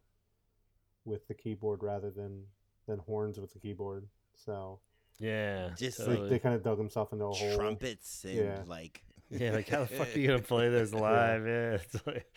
[1.05, 2.43] with the keyboard rather than
[2.87, 4.07] than horns with the keyboard.
[4.35, 4.79] So
[5.19, 5.69] Yeah.
[5.77, 6.29] Just they, totally.
[6.29, 7.55] they kind of dug themselves into a hole.
[7.55, 8.63] Trumpets and Yeah.
[8.67, 9.01] like.
[9.31, 11.47] yeah, like how the fuck are you gonna play this live?
[11.47, 12.31] Yeah, it's like,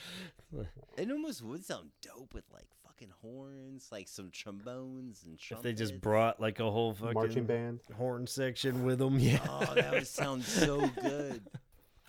[0.96, 5.68] It almost would sound dope with like fucking horns, like some trombones and trumpets.
[5.68, 7.80] if they just brought like a whole fucking Marching band.
[7.94, 11.42] horn section with them, yeah, Oh, that would sound so good.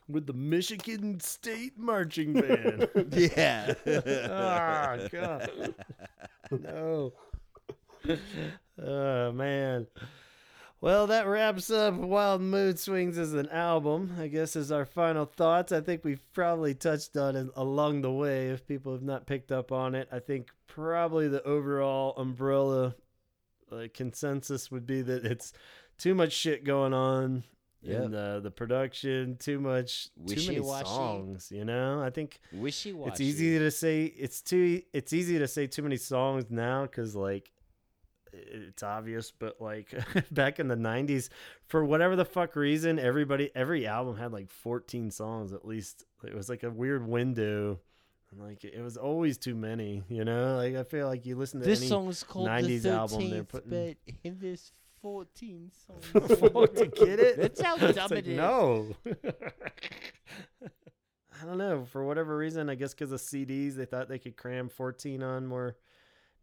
[0.09, 2.87] With the Michigan State Marching Band.
[3.11, 3.73] yeah.
[3.85, 5.75] oh god,
[6.51, 7.13] no.
[8.81, 9.87] oh man.
[10.81, 14.15] Well, that wraps up Wild Mood Swings as an album.
[14.17, 15.73] I guess as our final thoughts.
[15.73, 18.47] I think we've probably touched on it along the way.
[18.47, 22.95] If people have not picked up on it, I think probably the overall umbrella
[23.69, 25.53] like consensus would be that it's
[25.97, 27.43] too much shit going on
[27.83, 29.37] In the the production.
[29.37, 30.85] Too much, too many Wishy-washy.
[30.85, 31.51] songs.
[31.51, 33.11] You know, I think Wishy washy.
[33.11, 37.15] it's easy to say it's too it's easy to say too many songs now because
[37.15, 37.51] like
[38.31, 39.91] it's obvious but like
[40.31, 41.29] back in the 90s
[41.65, 46.35] for whatever the fuck reason everybody every album had like 14 songs at least it
[46.35, 47.79] was like a weird window
[48.31, 51.59] and like it was always too many you know like i feel like you listen
[51.59, 55.71] to This any song's called 90s the 13th, album, they're putting- but in this 14
[55.87, 56.27] songs.
[56.75, 57.37] to get it?
[57.37, 58.37] That's how It's dumb like, it is.
[58.37, 58.87] no.
[61.41, 61.85] I don't know.
[61.85, 65.47] For whatever reason i guess because of cds they thought they could cram 14 on
[65.47, 65.77] more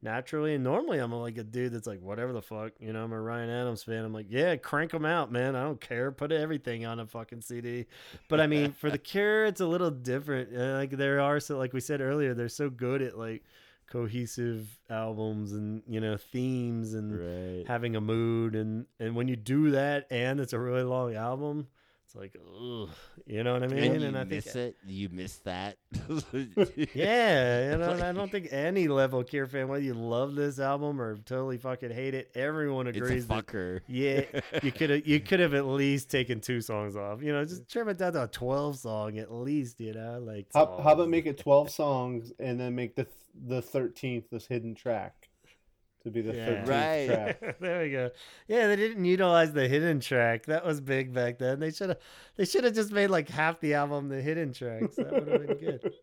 [0.02, 0.54] naturally.
[0.54, 3.04] And normally i'm like a dude that's like whatever the fuck you know?
[3.04, 4.04] I'm a ryan adams fan.
[4.04, 5.54] I'm like yeah crank them out man.
[5.54, 6.10] I don't care.
[6.12, 7.86] Put everything on a fucking cd
[8.28, 10.56] but i mean for the cure it's a little different.
[10.56, 13.42] Uh, like there are so like we said earlier they're so good at like
[13.86, 17.64] cohesive albums and you know themes and Right.
[17.66, 21.68] having a mood and and when you do that and it's a really long album
[22.06, 22.88] it's like ugh,
[23.26, 23.92] you know what i mean?
[24.00, 24.76] and you i miss think it.
[24.86, 25.76] You miss that.
[26.94, 30.60] yeah you know and i don't think any level cure fan whether you love this
[30.60, 34.22] album or totally fucking hate it everyone It's a agrees that yeah
[34.62, 37.68] you could have you could have at least taken two songs off you know just
[37.68, 41.08] trim it down to a 12 song at least you know like How, how about
[41.08, 43.14] make it 12 songs and then make the th-
[43.48, 45.25] the 13th this hidden track
[46.06, 46.46] to be the Yeah.
[46.64, 47.06] 13th Right.
[47.40, 47.58] track.
[47.60, 48.10] there we go.
[48.48, 50.46] Yeah, they didn't utilize the hidden track.
[50.46, 51.60] That was big back then.
[51.60, 51.98] They should have.
[52.36, 54.96] They should have just made like half the album the hidden tracks.
[54.96, 55.94] That would have been good.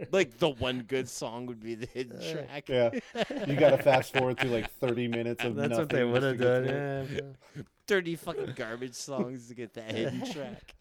[0.12, 2.68] like the one good song would be the hidden Uh, track.
[2.68, 2.90] Yeah.
[3.46, 5.68] You got to fast forward through like 30 minutes of nothing.
[5.70, 6.62] That's what they would have done.
[6.64, 6.68] to
[7.02, 7.24] it.
[7.56, 7.62] Yeah.
[7.86, 10.74] Thirty fucking garbage songs to get that hidden track.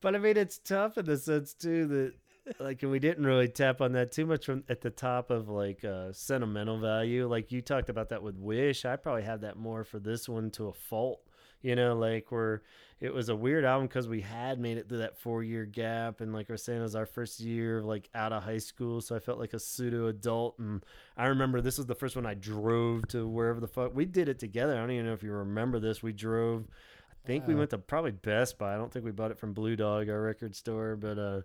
[0.00, 2.12] But I mean, it's tough in the sense too that
[2.58, 5.48] like and we didn't really tap on that too much from at the top of
[5.48, 7.28] like uh sentimental value.
[7.28, 8.84] Like you talked about that with Wish.
[8.84, 11.20] I probably had that more for this one to a fault.
[11.62, 12.62] You know, like where
[13.00, 16.20] it was a weird album because we had made it through that four year gap,
[16.20, 19.16] and like we're saying, it was our first year like out of high school, so
[19.16, 20.58] I felt like a pseudo adult.
[20.58, 20.84] And
[21.16, 24.28] I remember this was the first one I drove to wherever the fuck we did
[24.28, 24.74] it together.
[24.74, 26.02] I don't even know if you remember this.
[26.02, 26.66] We drove.
[27.10, 28.74] I think we went to probably Best Buy.
[28.74, 31.40] I don't think we bought it from Blue Dog, our record store, but uh,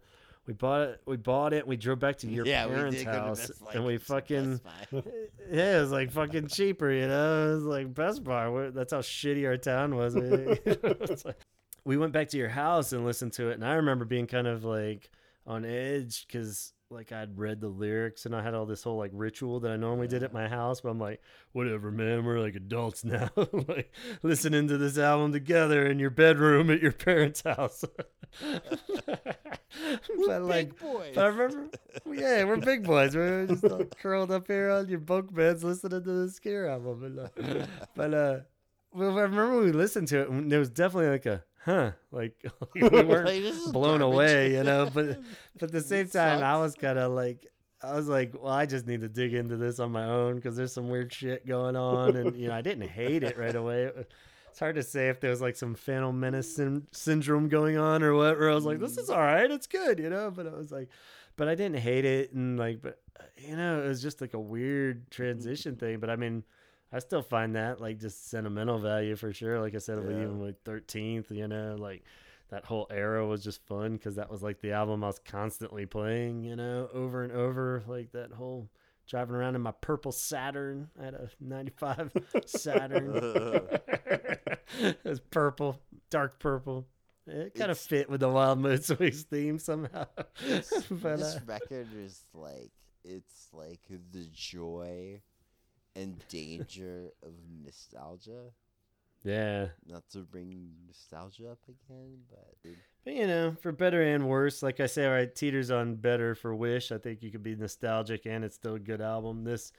[0.48, 1.02] we bought it.
[1.06, 1.68] We bought it.
[1.68, 4.62] We drove back to your yeah, parents' house, and we fucking
[5.52, 7.52] yeah, it was like fucking cheaper, you know.
[7.52, 8.70] It was like Best Buy.
[8.74, 10.16] That's how shitty our town was.
[11.26, 11.38] Like-
[11.84, 14.48] we went back to your house and listened to it, and I remember being kind
[14.48, 15.10] of like
[15.46, 19.12] on edge because like I'd read the lyrics and I had all this whole like
[19.14, 21.22] ritual that I normally did at my house, but I'm like,
[21.52, 22.24] whatever, man.
[22.24, 23.92] We're like adults now, like
[24.24, 27.84] listening to this album together in your bedroom at your parents' house.
[30.28, 31.18] but like, boys.
[31.18, 31.70] I remember,
[32.14, 33.16] yeah, we're big boys.
[33.16, 37.04] We're just all curled up here on your bunk beds listening to the Scare album.
[37.04, 38.40] And, uh, but uh,
[38.94, 42.34] well, I remember we listened to it, and there was definitely like a huh, like
[42.74, 44.14] we weren't Like, blown garbage.
[44.16, 44.90] away, you know.
[44.94, 45.20] But
[45.60, 47.46] but at the same time, I was kind of like.
[47.84, 50.56] I was like, well, I just need to dig into this on my own because
[50.56, 53.92] there's some weird shit going on, and you know, I didn't hate it right away.
[54.50, 58.02] It's hard to say if there was like some Phantom Menace syn- syndrome going on
[58.02, 58.40] or what.
[58.40, 60.32] Where I was like, this is all right, it's good, you know.
[60.32, 60.90] But I was like,
[61.36, 62.98] but I didn't hate it, and like, but
[63.38, 66.00] you know, it was just like a weird transition thing.
[66.00, 66.44] But I mean,
[66.92, 69.60] I still find that like just sentimental value for sure.
[69.60, 70.12] Like I said, Yeah.
[70.12, 72.04] even like Thirteenth, you know, like
[72.50, 75.86] that whole era was just fun because that was like the album I was constantly
[75.86, 77.84] playing, you know, over and over.
[77.88, 78.70] Like that whole
[79.08, 80.90] driving around in my purple Saturn.
[81.00, 82.12] I had a '95
[82.46, 83.12] Saturn.
[84.80, 86.88] it was purple, dark purple.
[87.28, 90.06] It kind of fit with the Wild Mood Swings theme somehow.
[90.46, 92.72] this, but, this uh, record is like
[93.04, 93.82] it's like
[94.12, 95.20] the joy
[95.96, 98.52] and danger of nostalgia.
[99.24, 99.70] Yeah.
[99.88, 102.72] Not to bring nostalgia up again, but
[103.04, 106.36] But you know, for better and worse, like I say, all right, teeters on better
[106.36, 106.92] for Wish.
[106.92, 109.44] I think you could be nostalgic and it's still a good album.
[109.44, 109.72] This,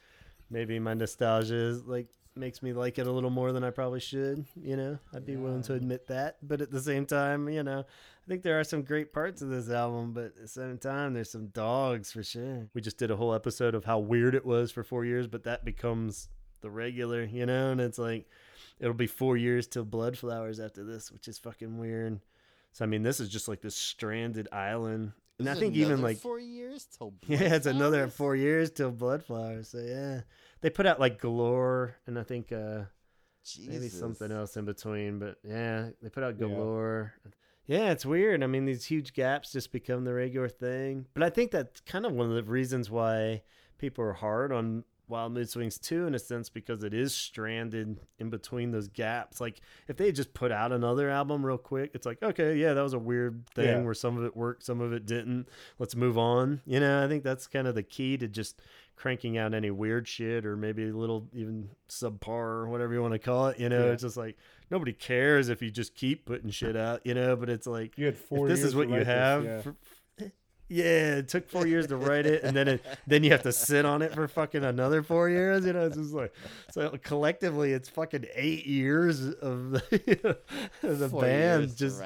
[0.51, 4.01] maybe my nostalgia is like makes me like it a little more than I probably
[4.01, 4.45] should.
[4.61, 6.37] You know, I'd be willing to admit that.
[6.43, 9.49] But at the same time, you know, I think there are some great parts of
[9.49, 10.13] this album.
[10.13, 12.69] But at the same time, there's some dogs for sure.
[12.75, 15.45] We just did a whole episode of how weird it was for four years, but
[15.45, 16.29] that becomes
[16.61, 18.29] the regular, you know, and it's like
[18.81, 22.21] it'll be four years till Bloodflowers after this, which is fucking weird.
[22.73, 26.03] So I mean, this is just like this stranded island, and I There's think even
[26.03, 29.67] like four years till yeah, it's another four years till Bloodflowers.
[29.67, 30.23] So yeah,
[30.67, 32.81] they put out like Galore, and I think uh
[33.69, 35.21] maybe something else in between.
[35.21, 37.13] But yeah, they put out Galore.
[37.67, 37.93] Yeah.
[37.93, 38.43] it's weird.
[38.43, 41.07] I mean, these huge gaps just become the regular thing.
[41.15, 43.43] But I think that's kind of one of the reasons why
[43.79, 48.01] people are hard on Wild Mood Swings too, in a sense because it is stranded
[48.19, 49.41] in between those gaps.
[49.41, 52.83] Like if they just put out another album real quick, it's like, okay, yeah, that
[52.83, 53.83] was a weird thing Yeah.
[53.83, 55.49] where some of it worked, some of it didn't.
[55.79, 56.61] Let's move on.
[56.67, 58.61] You know, I think that's kind of the key to just
[58.97, 63.12] cranking out any weird shit or maybe a little even subpar or whatever you want
[63.12, 63.59] to call it.
[63.60, 63.93] You know, Yeah.
[63.93, 64.36] it's just like
[64.70, 68.06] nobody cares if you just keep putting shit out, you know, but it's like You
[68.06, 68.47] had four.
[68.48, 69.60] if this is what you write this, have yeah.
[69.60, 69.74] for,
[70.69, 73.53] yeah it took four years to write it and then it then you have to
[73.53, 76.33] sit on it for fucking another four years you know it's just like
[76.73, 80.39] so collectively it's fucking eight years of the,
[80.83, 82.01] the Four band years just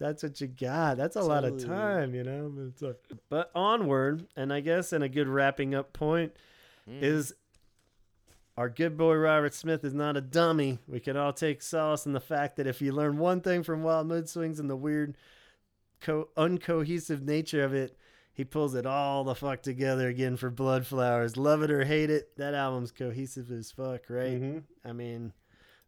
[0.00, 2.96] that's what you got that's a lot of time you know like,
[3.28, 6.32] but onward and i guess in a good wrapping up point
[6.88, 7.02] Mm.
[7.02, 7.34] is
[8.56, 10.78] our good boy Robert Smith is not a dummy.
[10.86, 13.82] We can all take solace in the fact that if you learn one thing from
[13.82, 15.16] Wild Mood Swings and the weird,
[16.00, 17.98] co- uncohesive nature of it,
[18.36, 21.38] he pulls it all the fuck together again for Bloodflowers.
[21.38, 24.38] Love it or hate it, that album's cohesive as fuck, right?
[24.40, 24.62] Mhm.
[24.84, 25.32] I mean,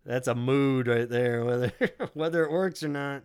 [0.05, 1.45] that's a mood right there.
[1.45, 1.73] Whether
[2.15, 3.25] whether it works or not,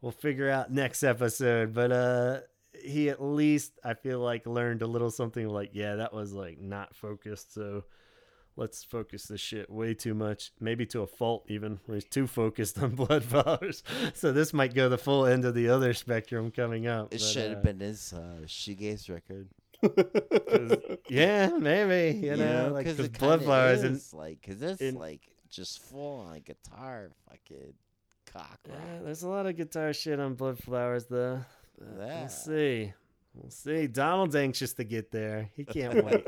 [0.00, 1.72] we'll figure out next episode.
[1.72, 2.40] But uh,
[2.82, 5.48] he at least I feel like learned a little something.
[5.48, 7.54] Like, yeah, that was like not focused.
[7.54, 7.84] So
[8.56, 11.80] let's focus this shit way too much, maybe to a fault even.
[11.86, 13.82] Where he's too focused on Bloodflowers.
[14.14, 17.06] so this might go the full end of the other spectrum coming up.
[17.14, 19.48] It but, should uh, have been his uh, shoegaze record.
[19.82, 20.78] 'cause-
[21.10, 23.12] yeah, maybe you, know, like 'cause because it
[23.44, 25.20] Bloodflowers and is, like, cause it's in- like
[25.50, 27.74] just full on guitar, fucking
[28.32, 28.78] cock rock.
[28.86, 31.40] Yeah, there's a lot of guitar shit on Bloodflowers, though.
[31.78, 32.20] But Yeah.
[32.20, 32.92] We'll see.
[33.34, 33.88] We'll see.
[33.88, 35.50] Donald's anxious to get there.
[35.56, 36.24] He can't wait.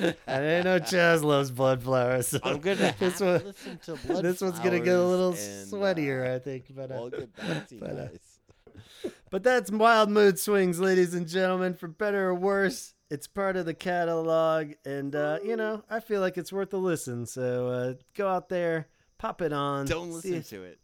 [0.00, 2.24] and I know Chaz loves Bloodflowers.
[2.24, 5.72] So I'm gonna this one, listen to Blood this one's gonna get a little Flowers
[5.72, 6.74] and, sweatier, uh, I think.
[6.74, 11.12] But uh, I'll get back to you but, uh, but that's Wild Mood Swings, ladies
[11.12, 11.74] and gentlemen.
[11.74, 16.22] For better or worse, it's part of the catalog, and uh, you know I feel
[16.22, 17.26] like it's worth a listen.
[17.26, 19.84] So uh, go out there, pop it on.
[19.84, 20.78] Don't see listen to it.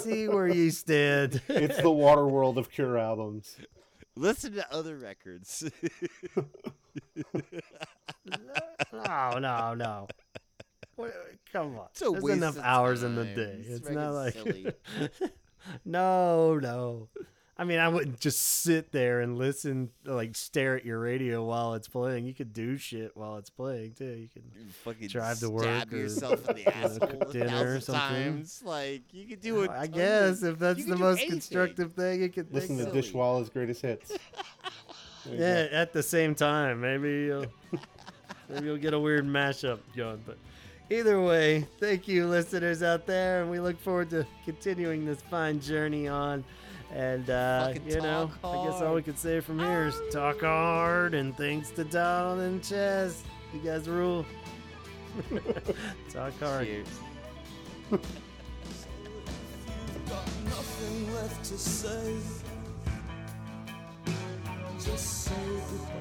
[0.00, 1.40] See where you stand.
[1.48, 3.56] it's the water world of Cure albums.
[4.16, 5.64] Listen to other records.
[8.92, 10.06] no, no, no.
[10.96, 11.14] What-
[11.52, 11.86] Come on.
[11.90, 13.62] It's a There's waste enough of hours in the day.
[13.66, 14.72] This It's not like silly.
[15.84, 17.08] no, no.
[17.62, 21.74] I mean, I wouldn't just sit there and listen, like stare at your radio while
[21.74, 22.24] it's playing.
[22.24, 24.04] You could do shit while it's playing too.
[24.04, 24.42] You could.
[24.52, 27.80] You fucking Drive to stab work or, yourself in the asshole cook a dinner or
[27.80, 28.00] something.
[28.00, 28.64] times.
[28.66, 29.70] Like you could do oh, it.
[29.70, 31.30] I guess if that's the most anything.
[31.30, 32.90] constructive thing you could Listen think to of.
[32.94, 33.02] silly.
[33.02, 34.12] Dishwalla's greatest hits.
[35.30, 35.76] Yeah, go.
[35.76, 37.46] at the same time, maybe you'll
[38.48, 40.20] maybe you'll get a weird mashup going.
[40.26, 40.36] But
[40.90, 45.60] either way, thank you, listeners out there, and we look forward to continuing this fine
[45.60, 46.42] journey on.
[46.94, 49.04] And uh, you know, talk I guess all we hard.
[49.06, 53.22] can say from here is talk hard, and thanks to Donald and Chaz,
[53.54, 54.26] you guys rule.
[56.12, 56.66] talk hard.
[56.66, 56.88] Cheers.
[57.90, 58.02] got
[60.44, 62.16] nothing left to say.
[64.78, 65.34] Just say
[65.70, 65.92] goodbye.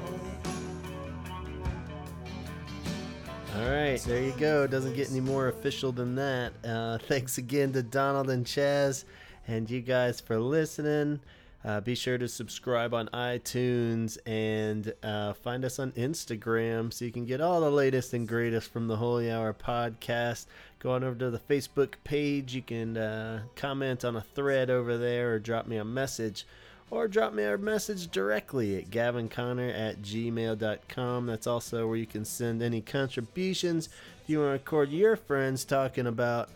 [3.55, 4.68] All right, there you go.
[4.68, 6.53] Doesn't get any more official than that.
[6.65, 9.05] Uh, thanks again to Donald and Chaz
[9.47, 11.19] and you guys for listening.
[11.63, 17.11] Uh, be sure to subscribe on iTunes and uh, find us on Instagram so you
[17.11, 20.47] can get all the latest and greatest from the Holy Hour podcast.
[20.80, 22.55] Go on over to the Facebook page.
[22.55, 26.47] You can uh, comment on a thread over there or drop me a message
[26.89, 31.26] or drop me a message directly at gavinconnor at gmail.com.
[31.27, 33.88] That's also where you can send any contributions.
[34.23, 36.49] If you want to record your friends talking about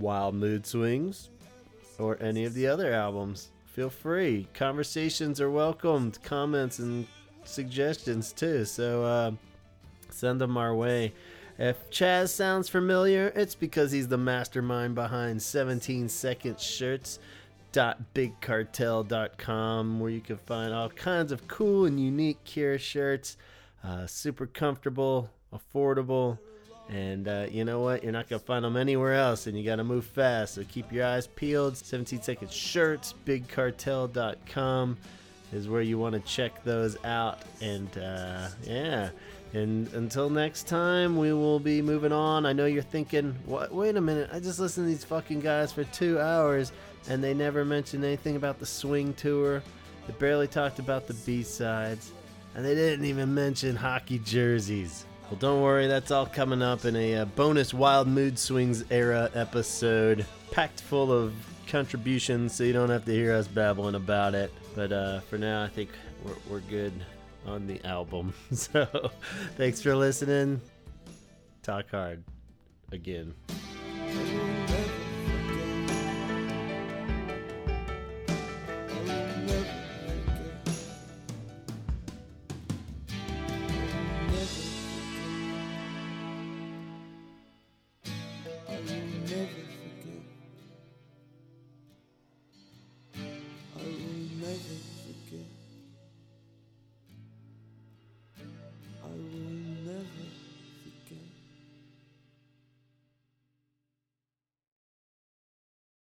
[0.00, 1.28] Wild Mood Swings
[1.98, 4.48] or any of the other albums, feel free.
[4.54, 7.06] Conversations are welcomed, comments and
[7.44, 8.64] suggestions too.
[8.64, 9.30] So uh,
[10.10, 11.12] send them our way.
[11.58, 17.18] If Chaz sounds familiar, it's because he's the mastermind behind 17 Second Shirts
[18.14, 23.36] bigcartel.com where you can find all kinds of cool and unique Cure shirts
[23.84, 26.38] uh, super comfortable affordable
[26.88, 29.64] and uh, you know what you're not going to find them anywhere else and you
[29.64, 34.96] got to move fast so keep your eyes peeled 17 second shirts bigcartel.com
[35.52, 39.10] is where you want to check those out and uh, yeah
[39.56, 42.44] and until next time, we will be moving on.
[42.44, 43.72] I know you're thinking, what?
[43.72, 44.28] Wait a minute!
[44.30, 46.72] I just listened to these fucking guys for two hours,
[47.08, 49.62] and they never mentioned anything about the swing tour.
[50.06, 52.12] They barely talked about the B sides,
[52.54, 55.05] and they didn't even mention hockey jerseys.
[55.28, 59.28] Well, don't worry, that's all coming up in a uh, bonus Wild Mood Swings era
[59.34, 61.34] episode, packed full of
[61.66, 64.52] contributions, so you don't have to hear us babbling about it.
[64.76, 65.90] But uh, for now, I think
[66.24, 66.92] we're, we're good
[67.44, 68.34] on the album.
[68.52, 69.10] So
[69.56, 70.60] thanks for listening.
[71.62, 72.22] Talk hard
[72.92, 73.34] again.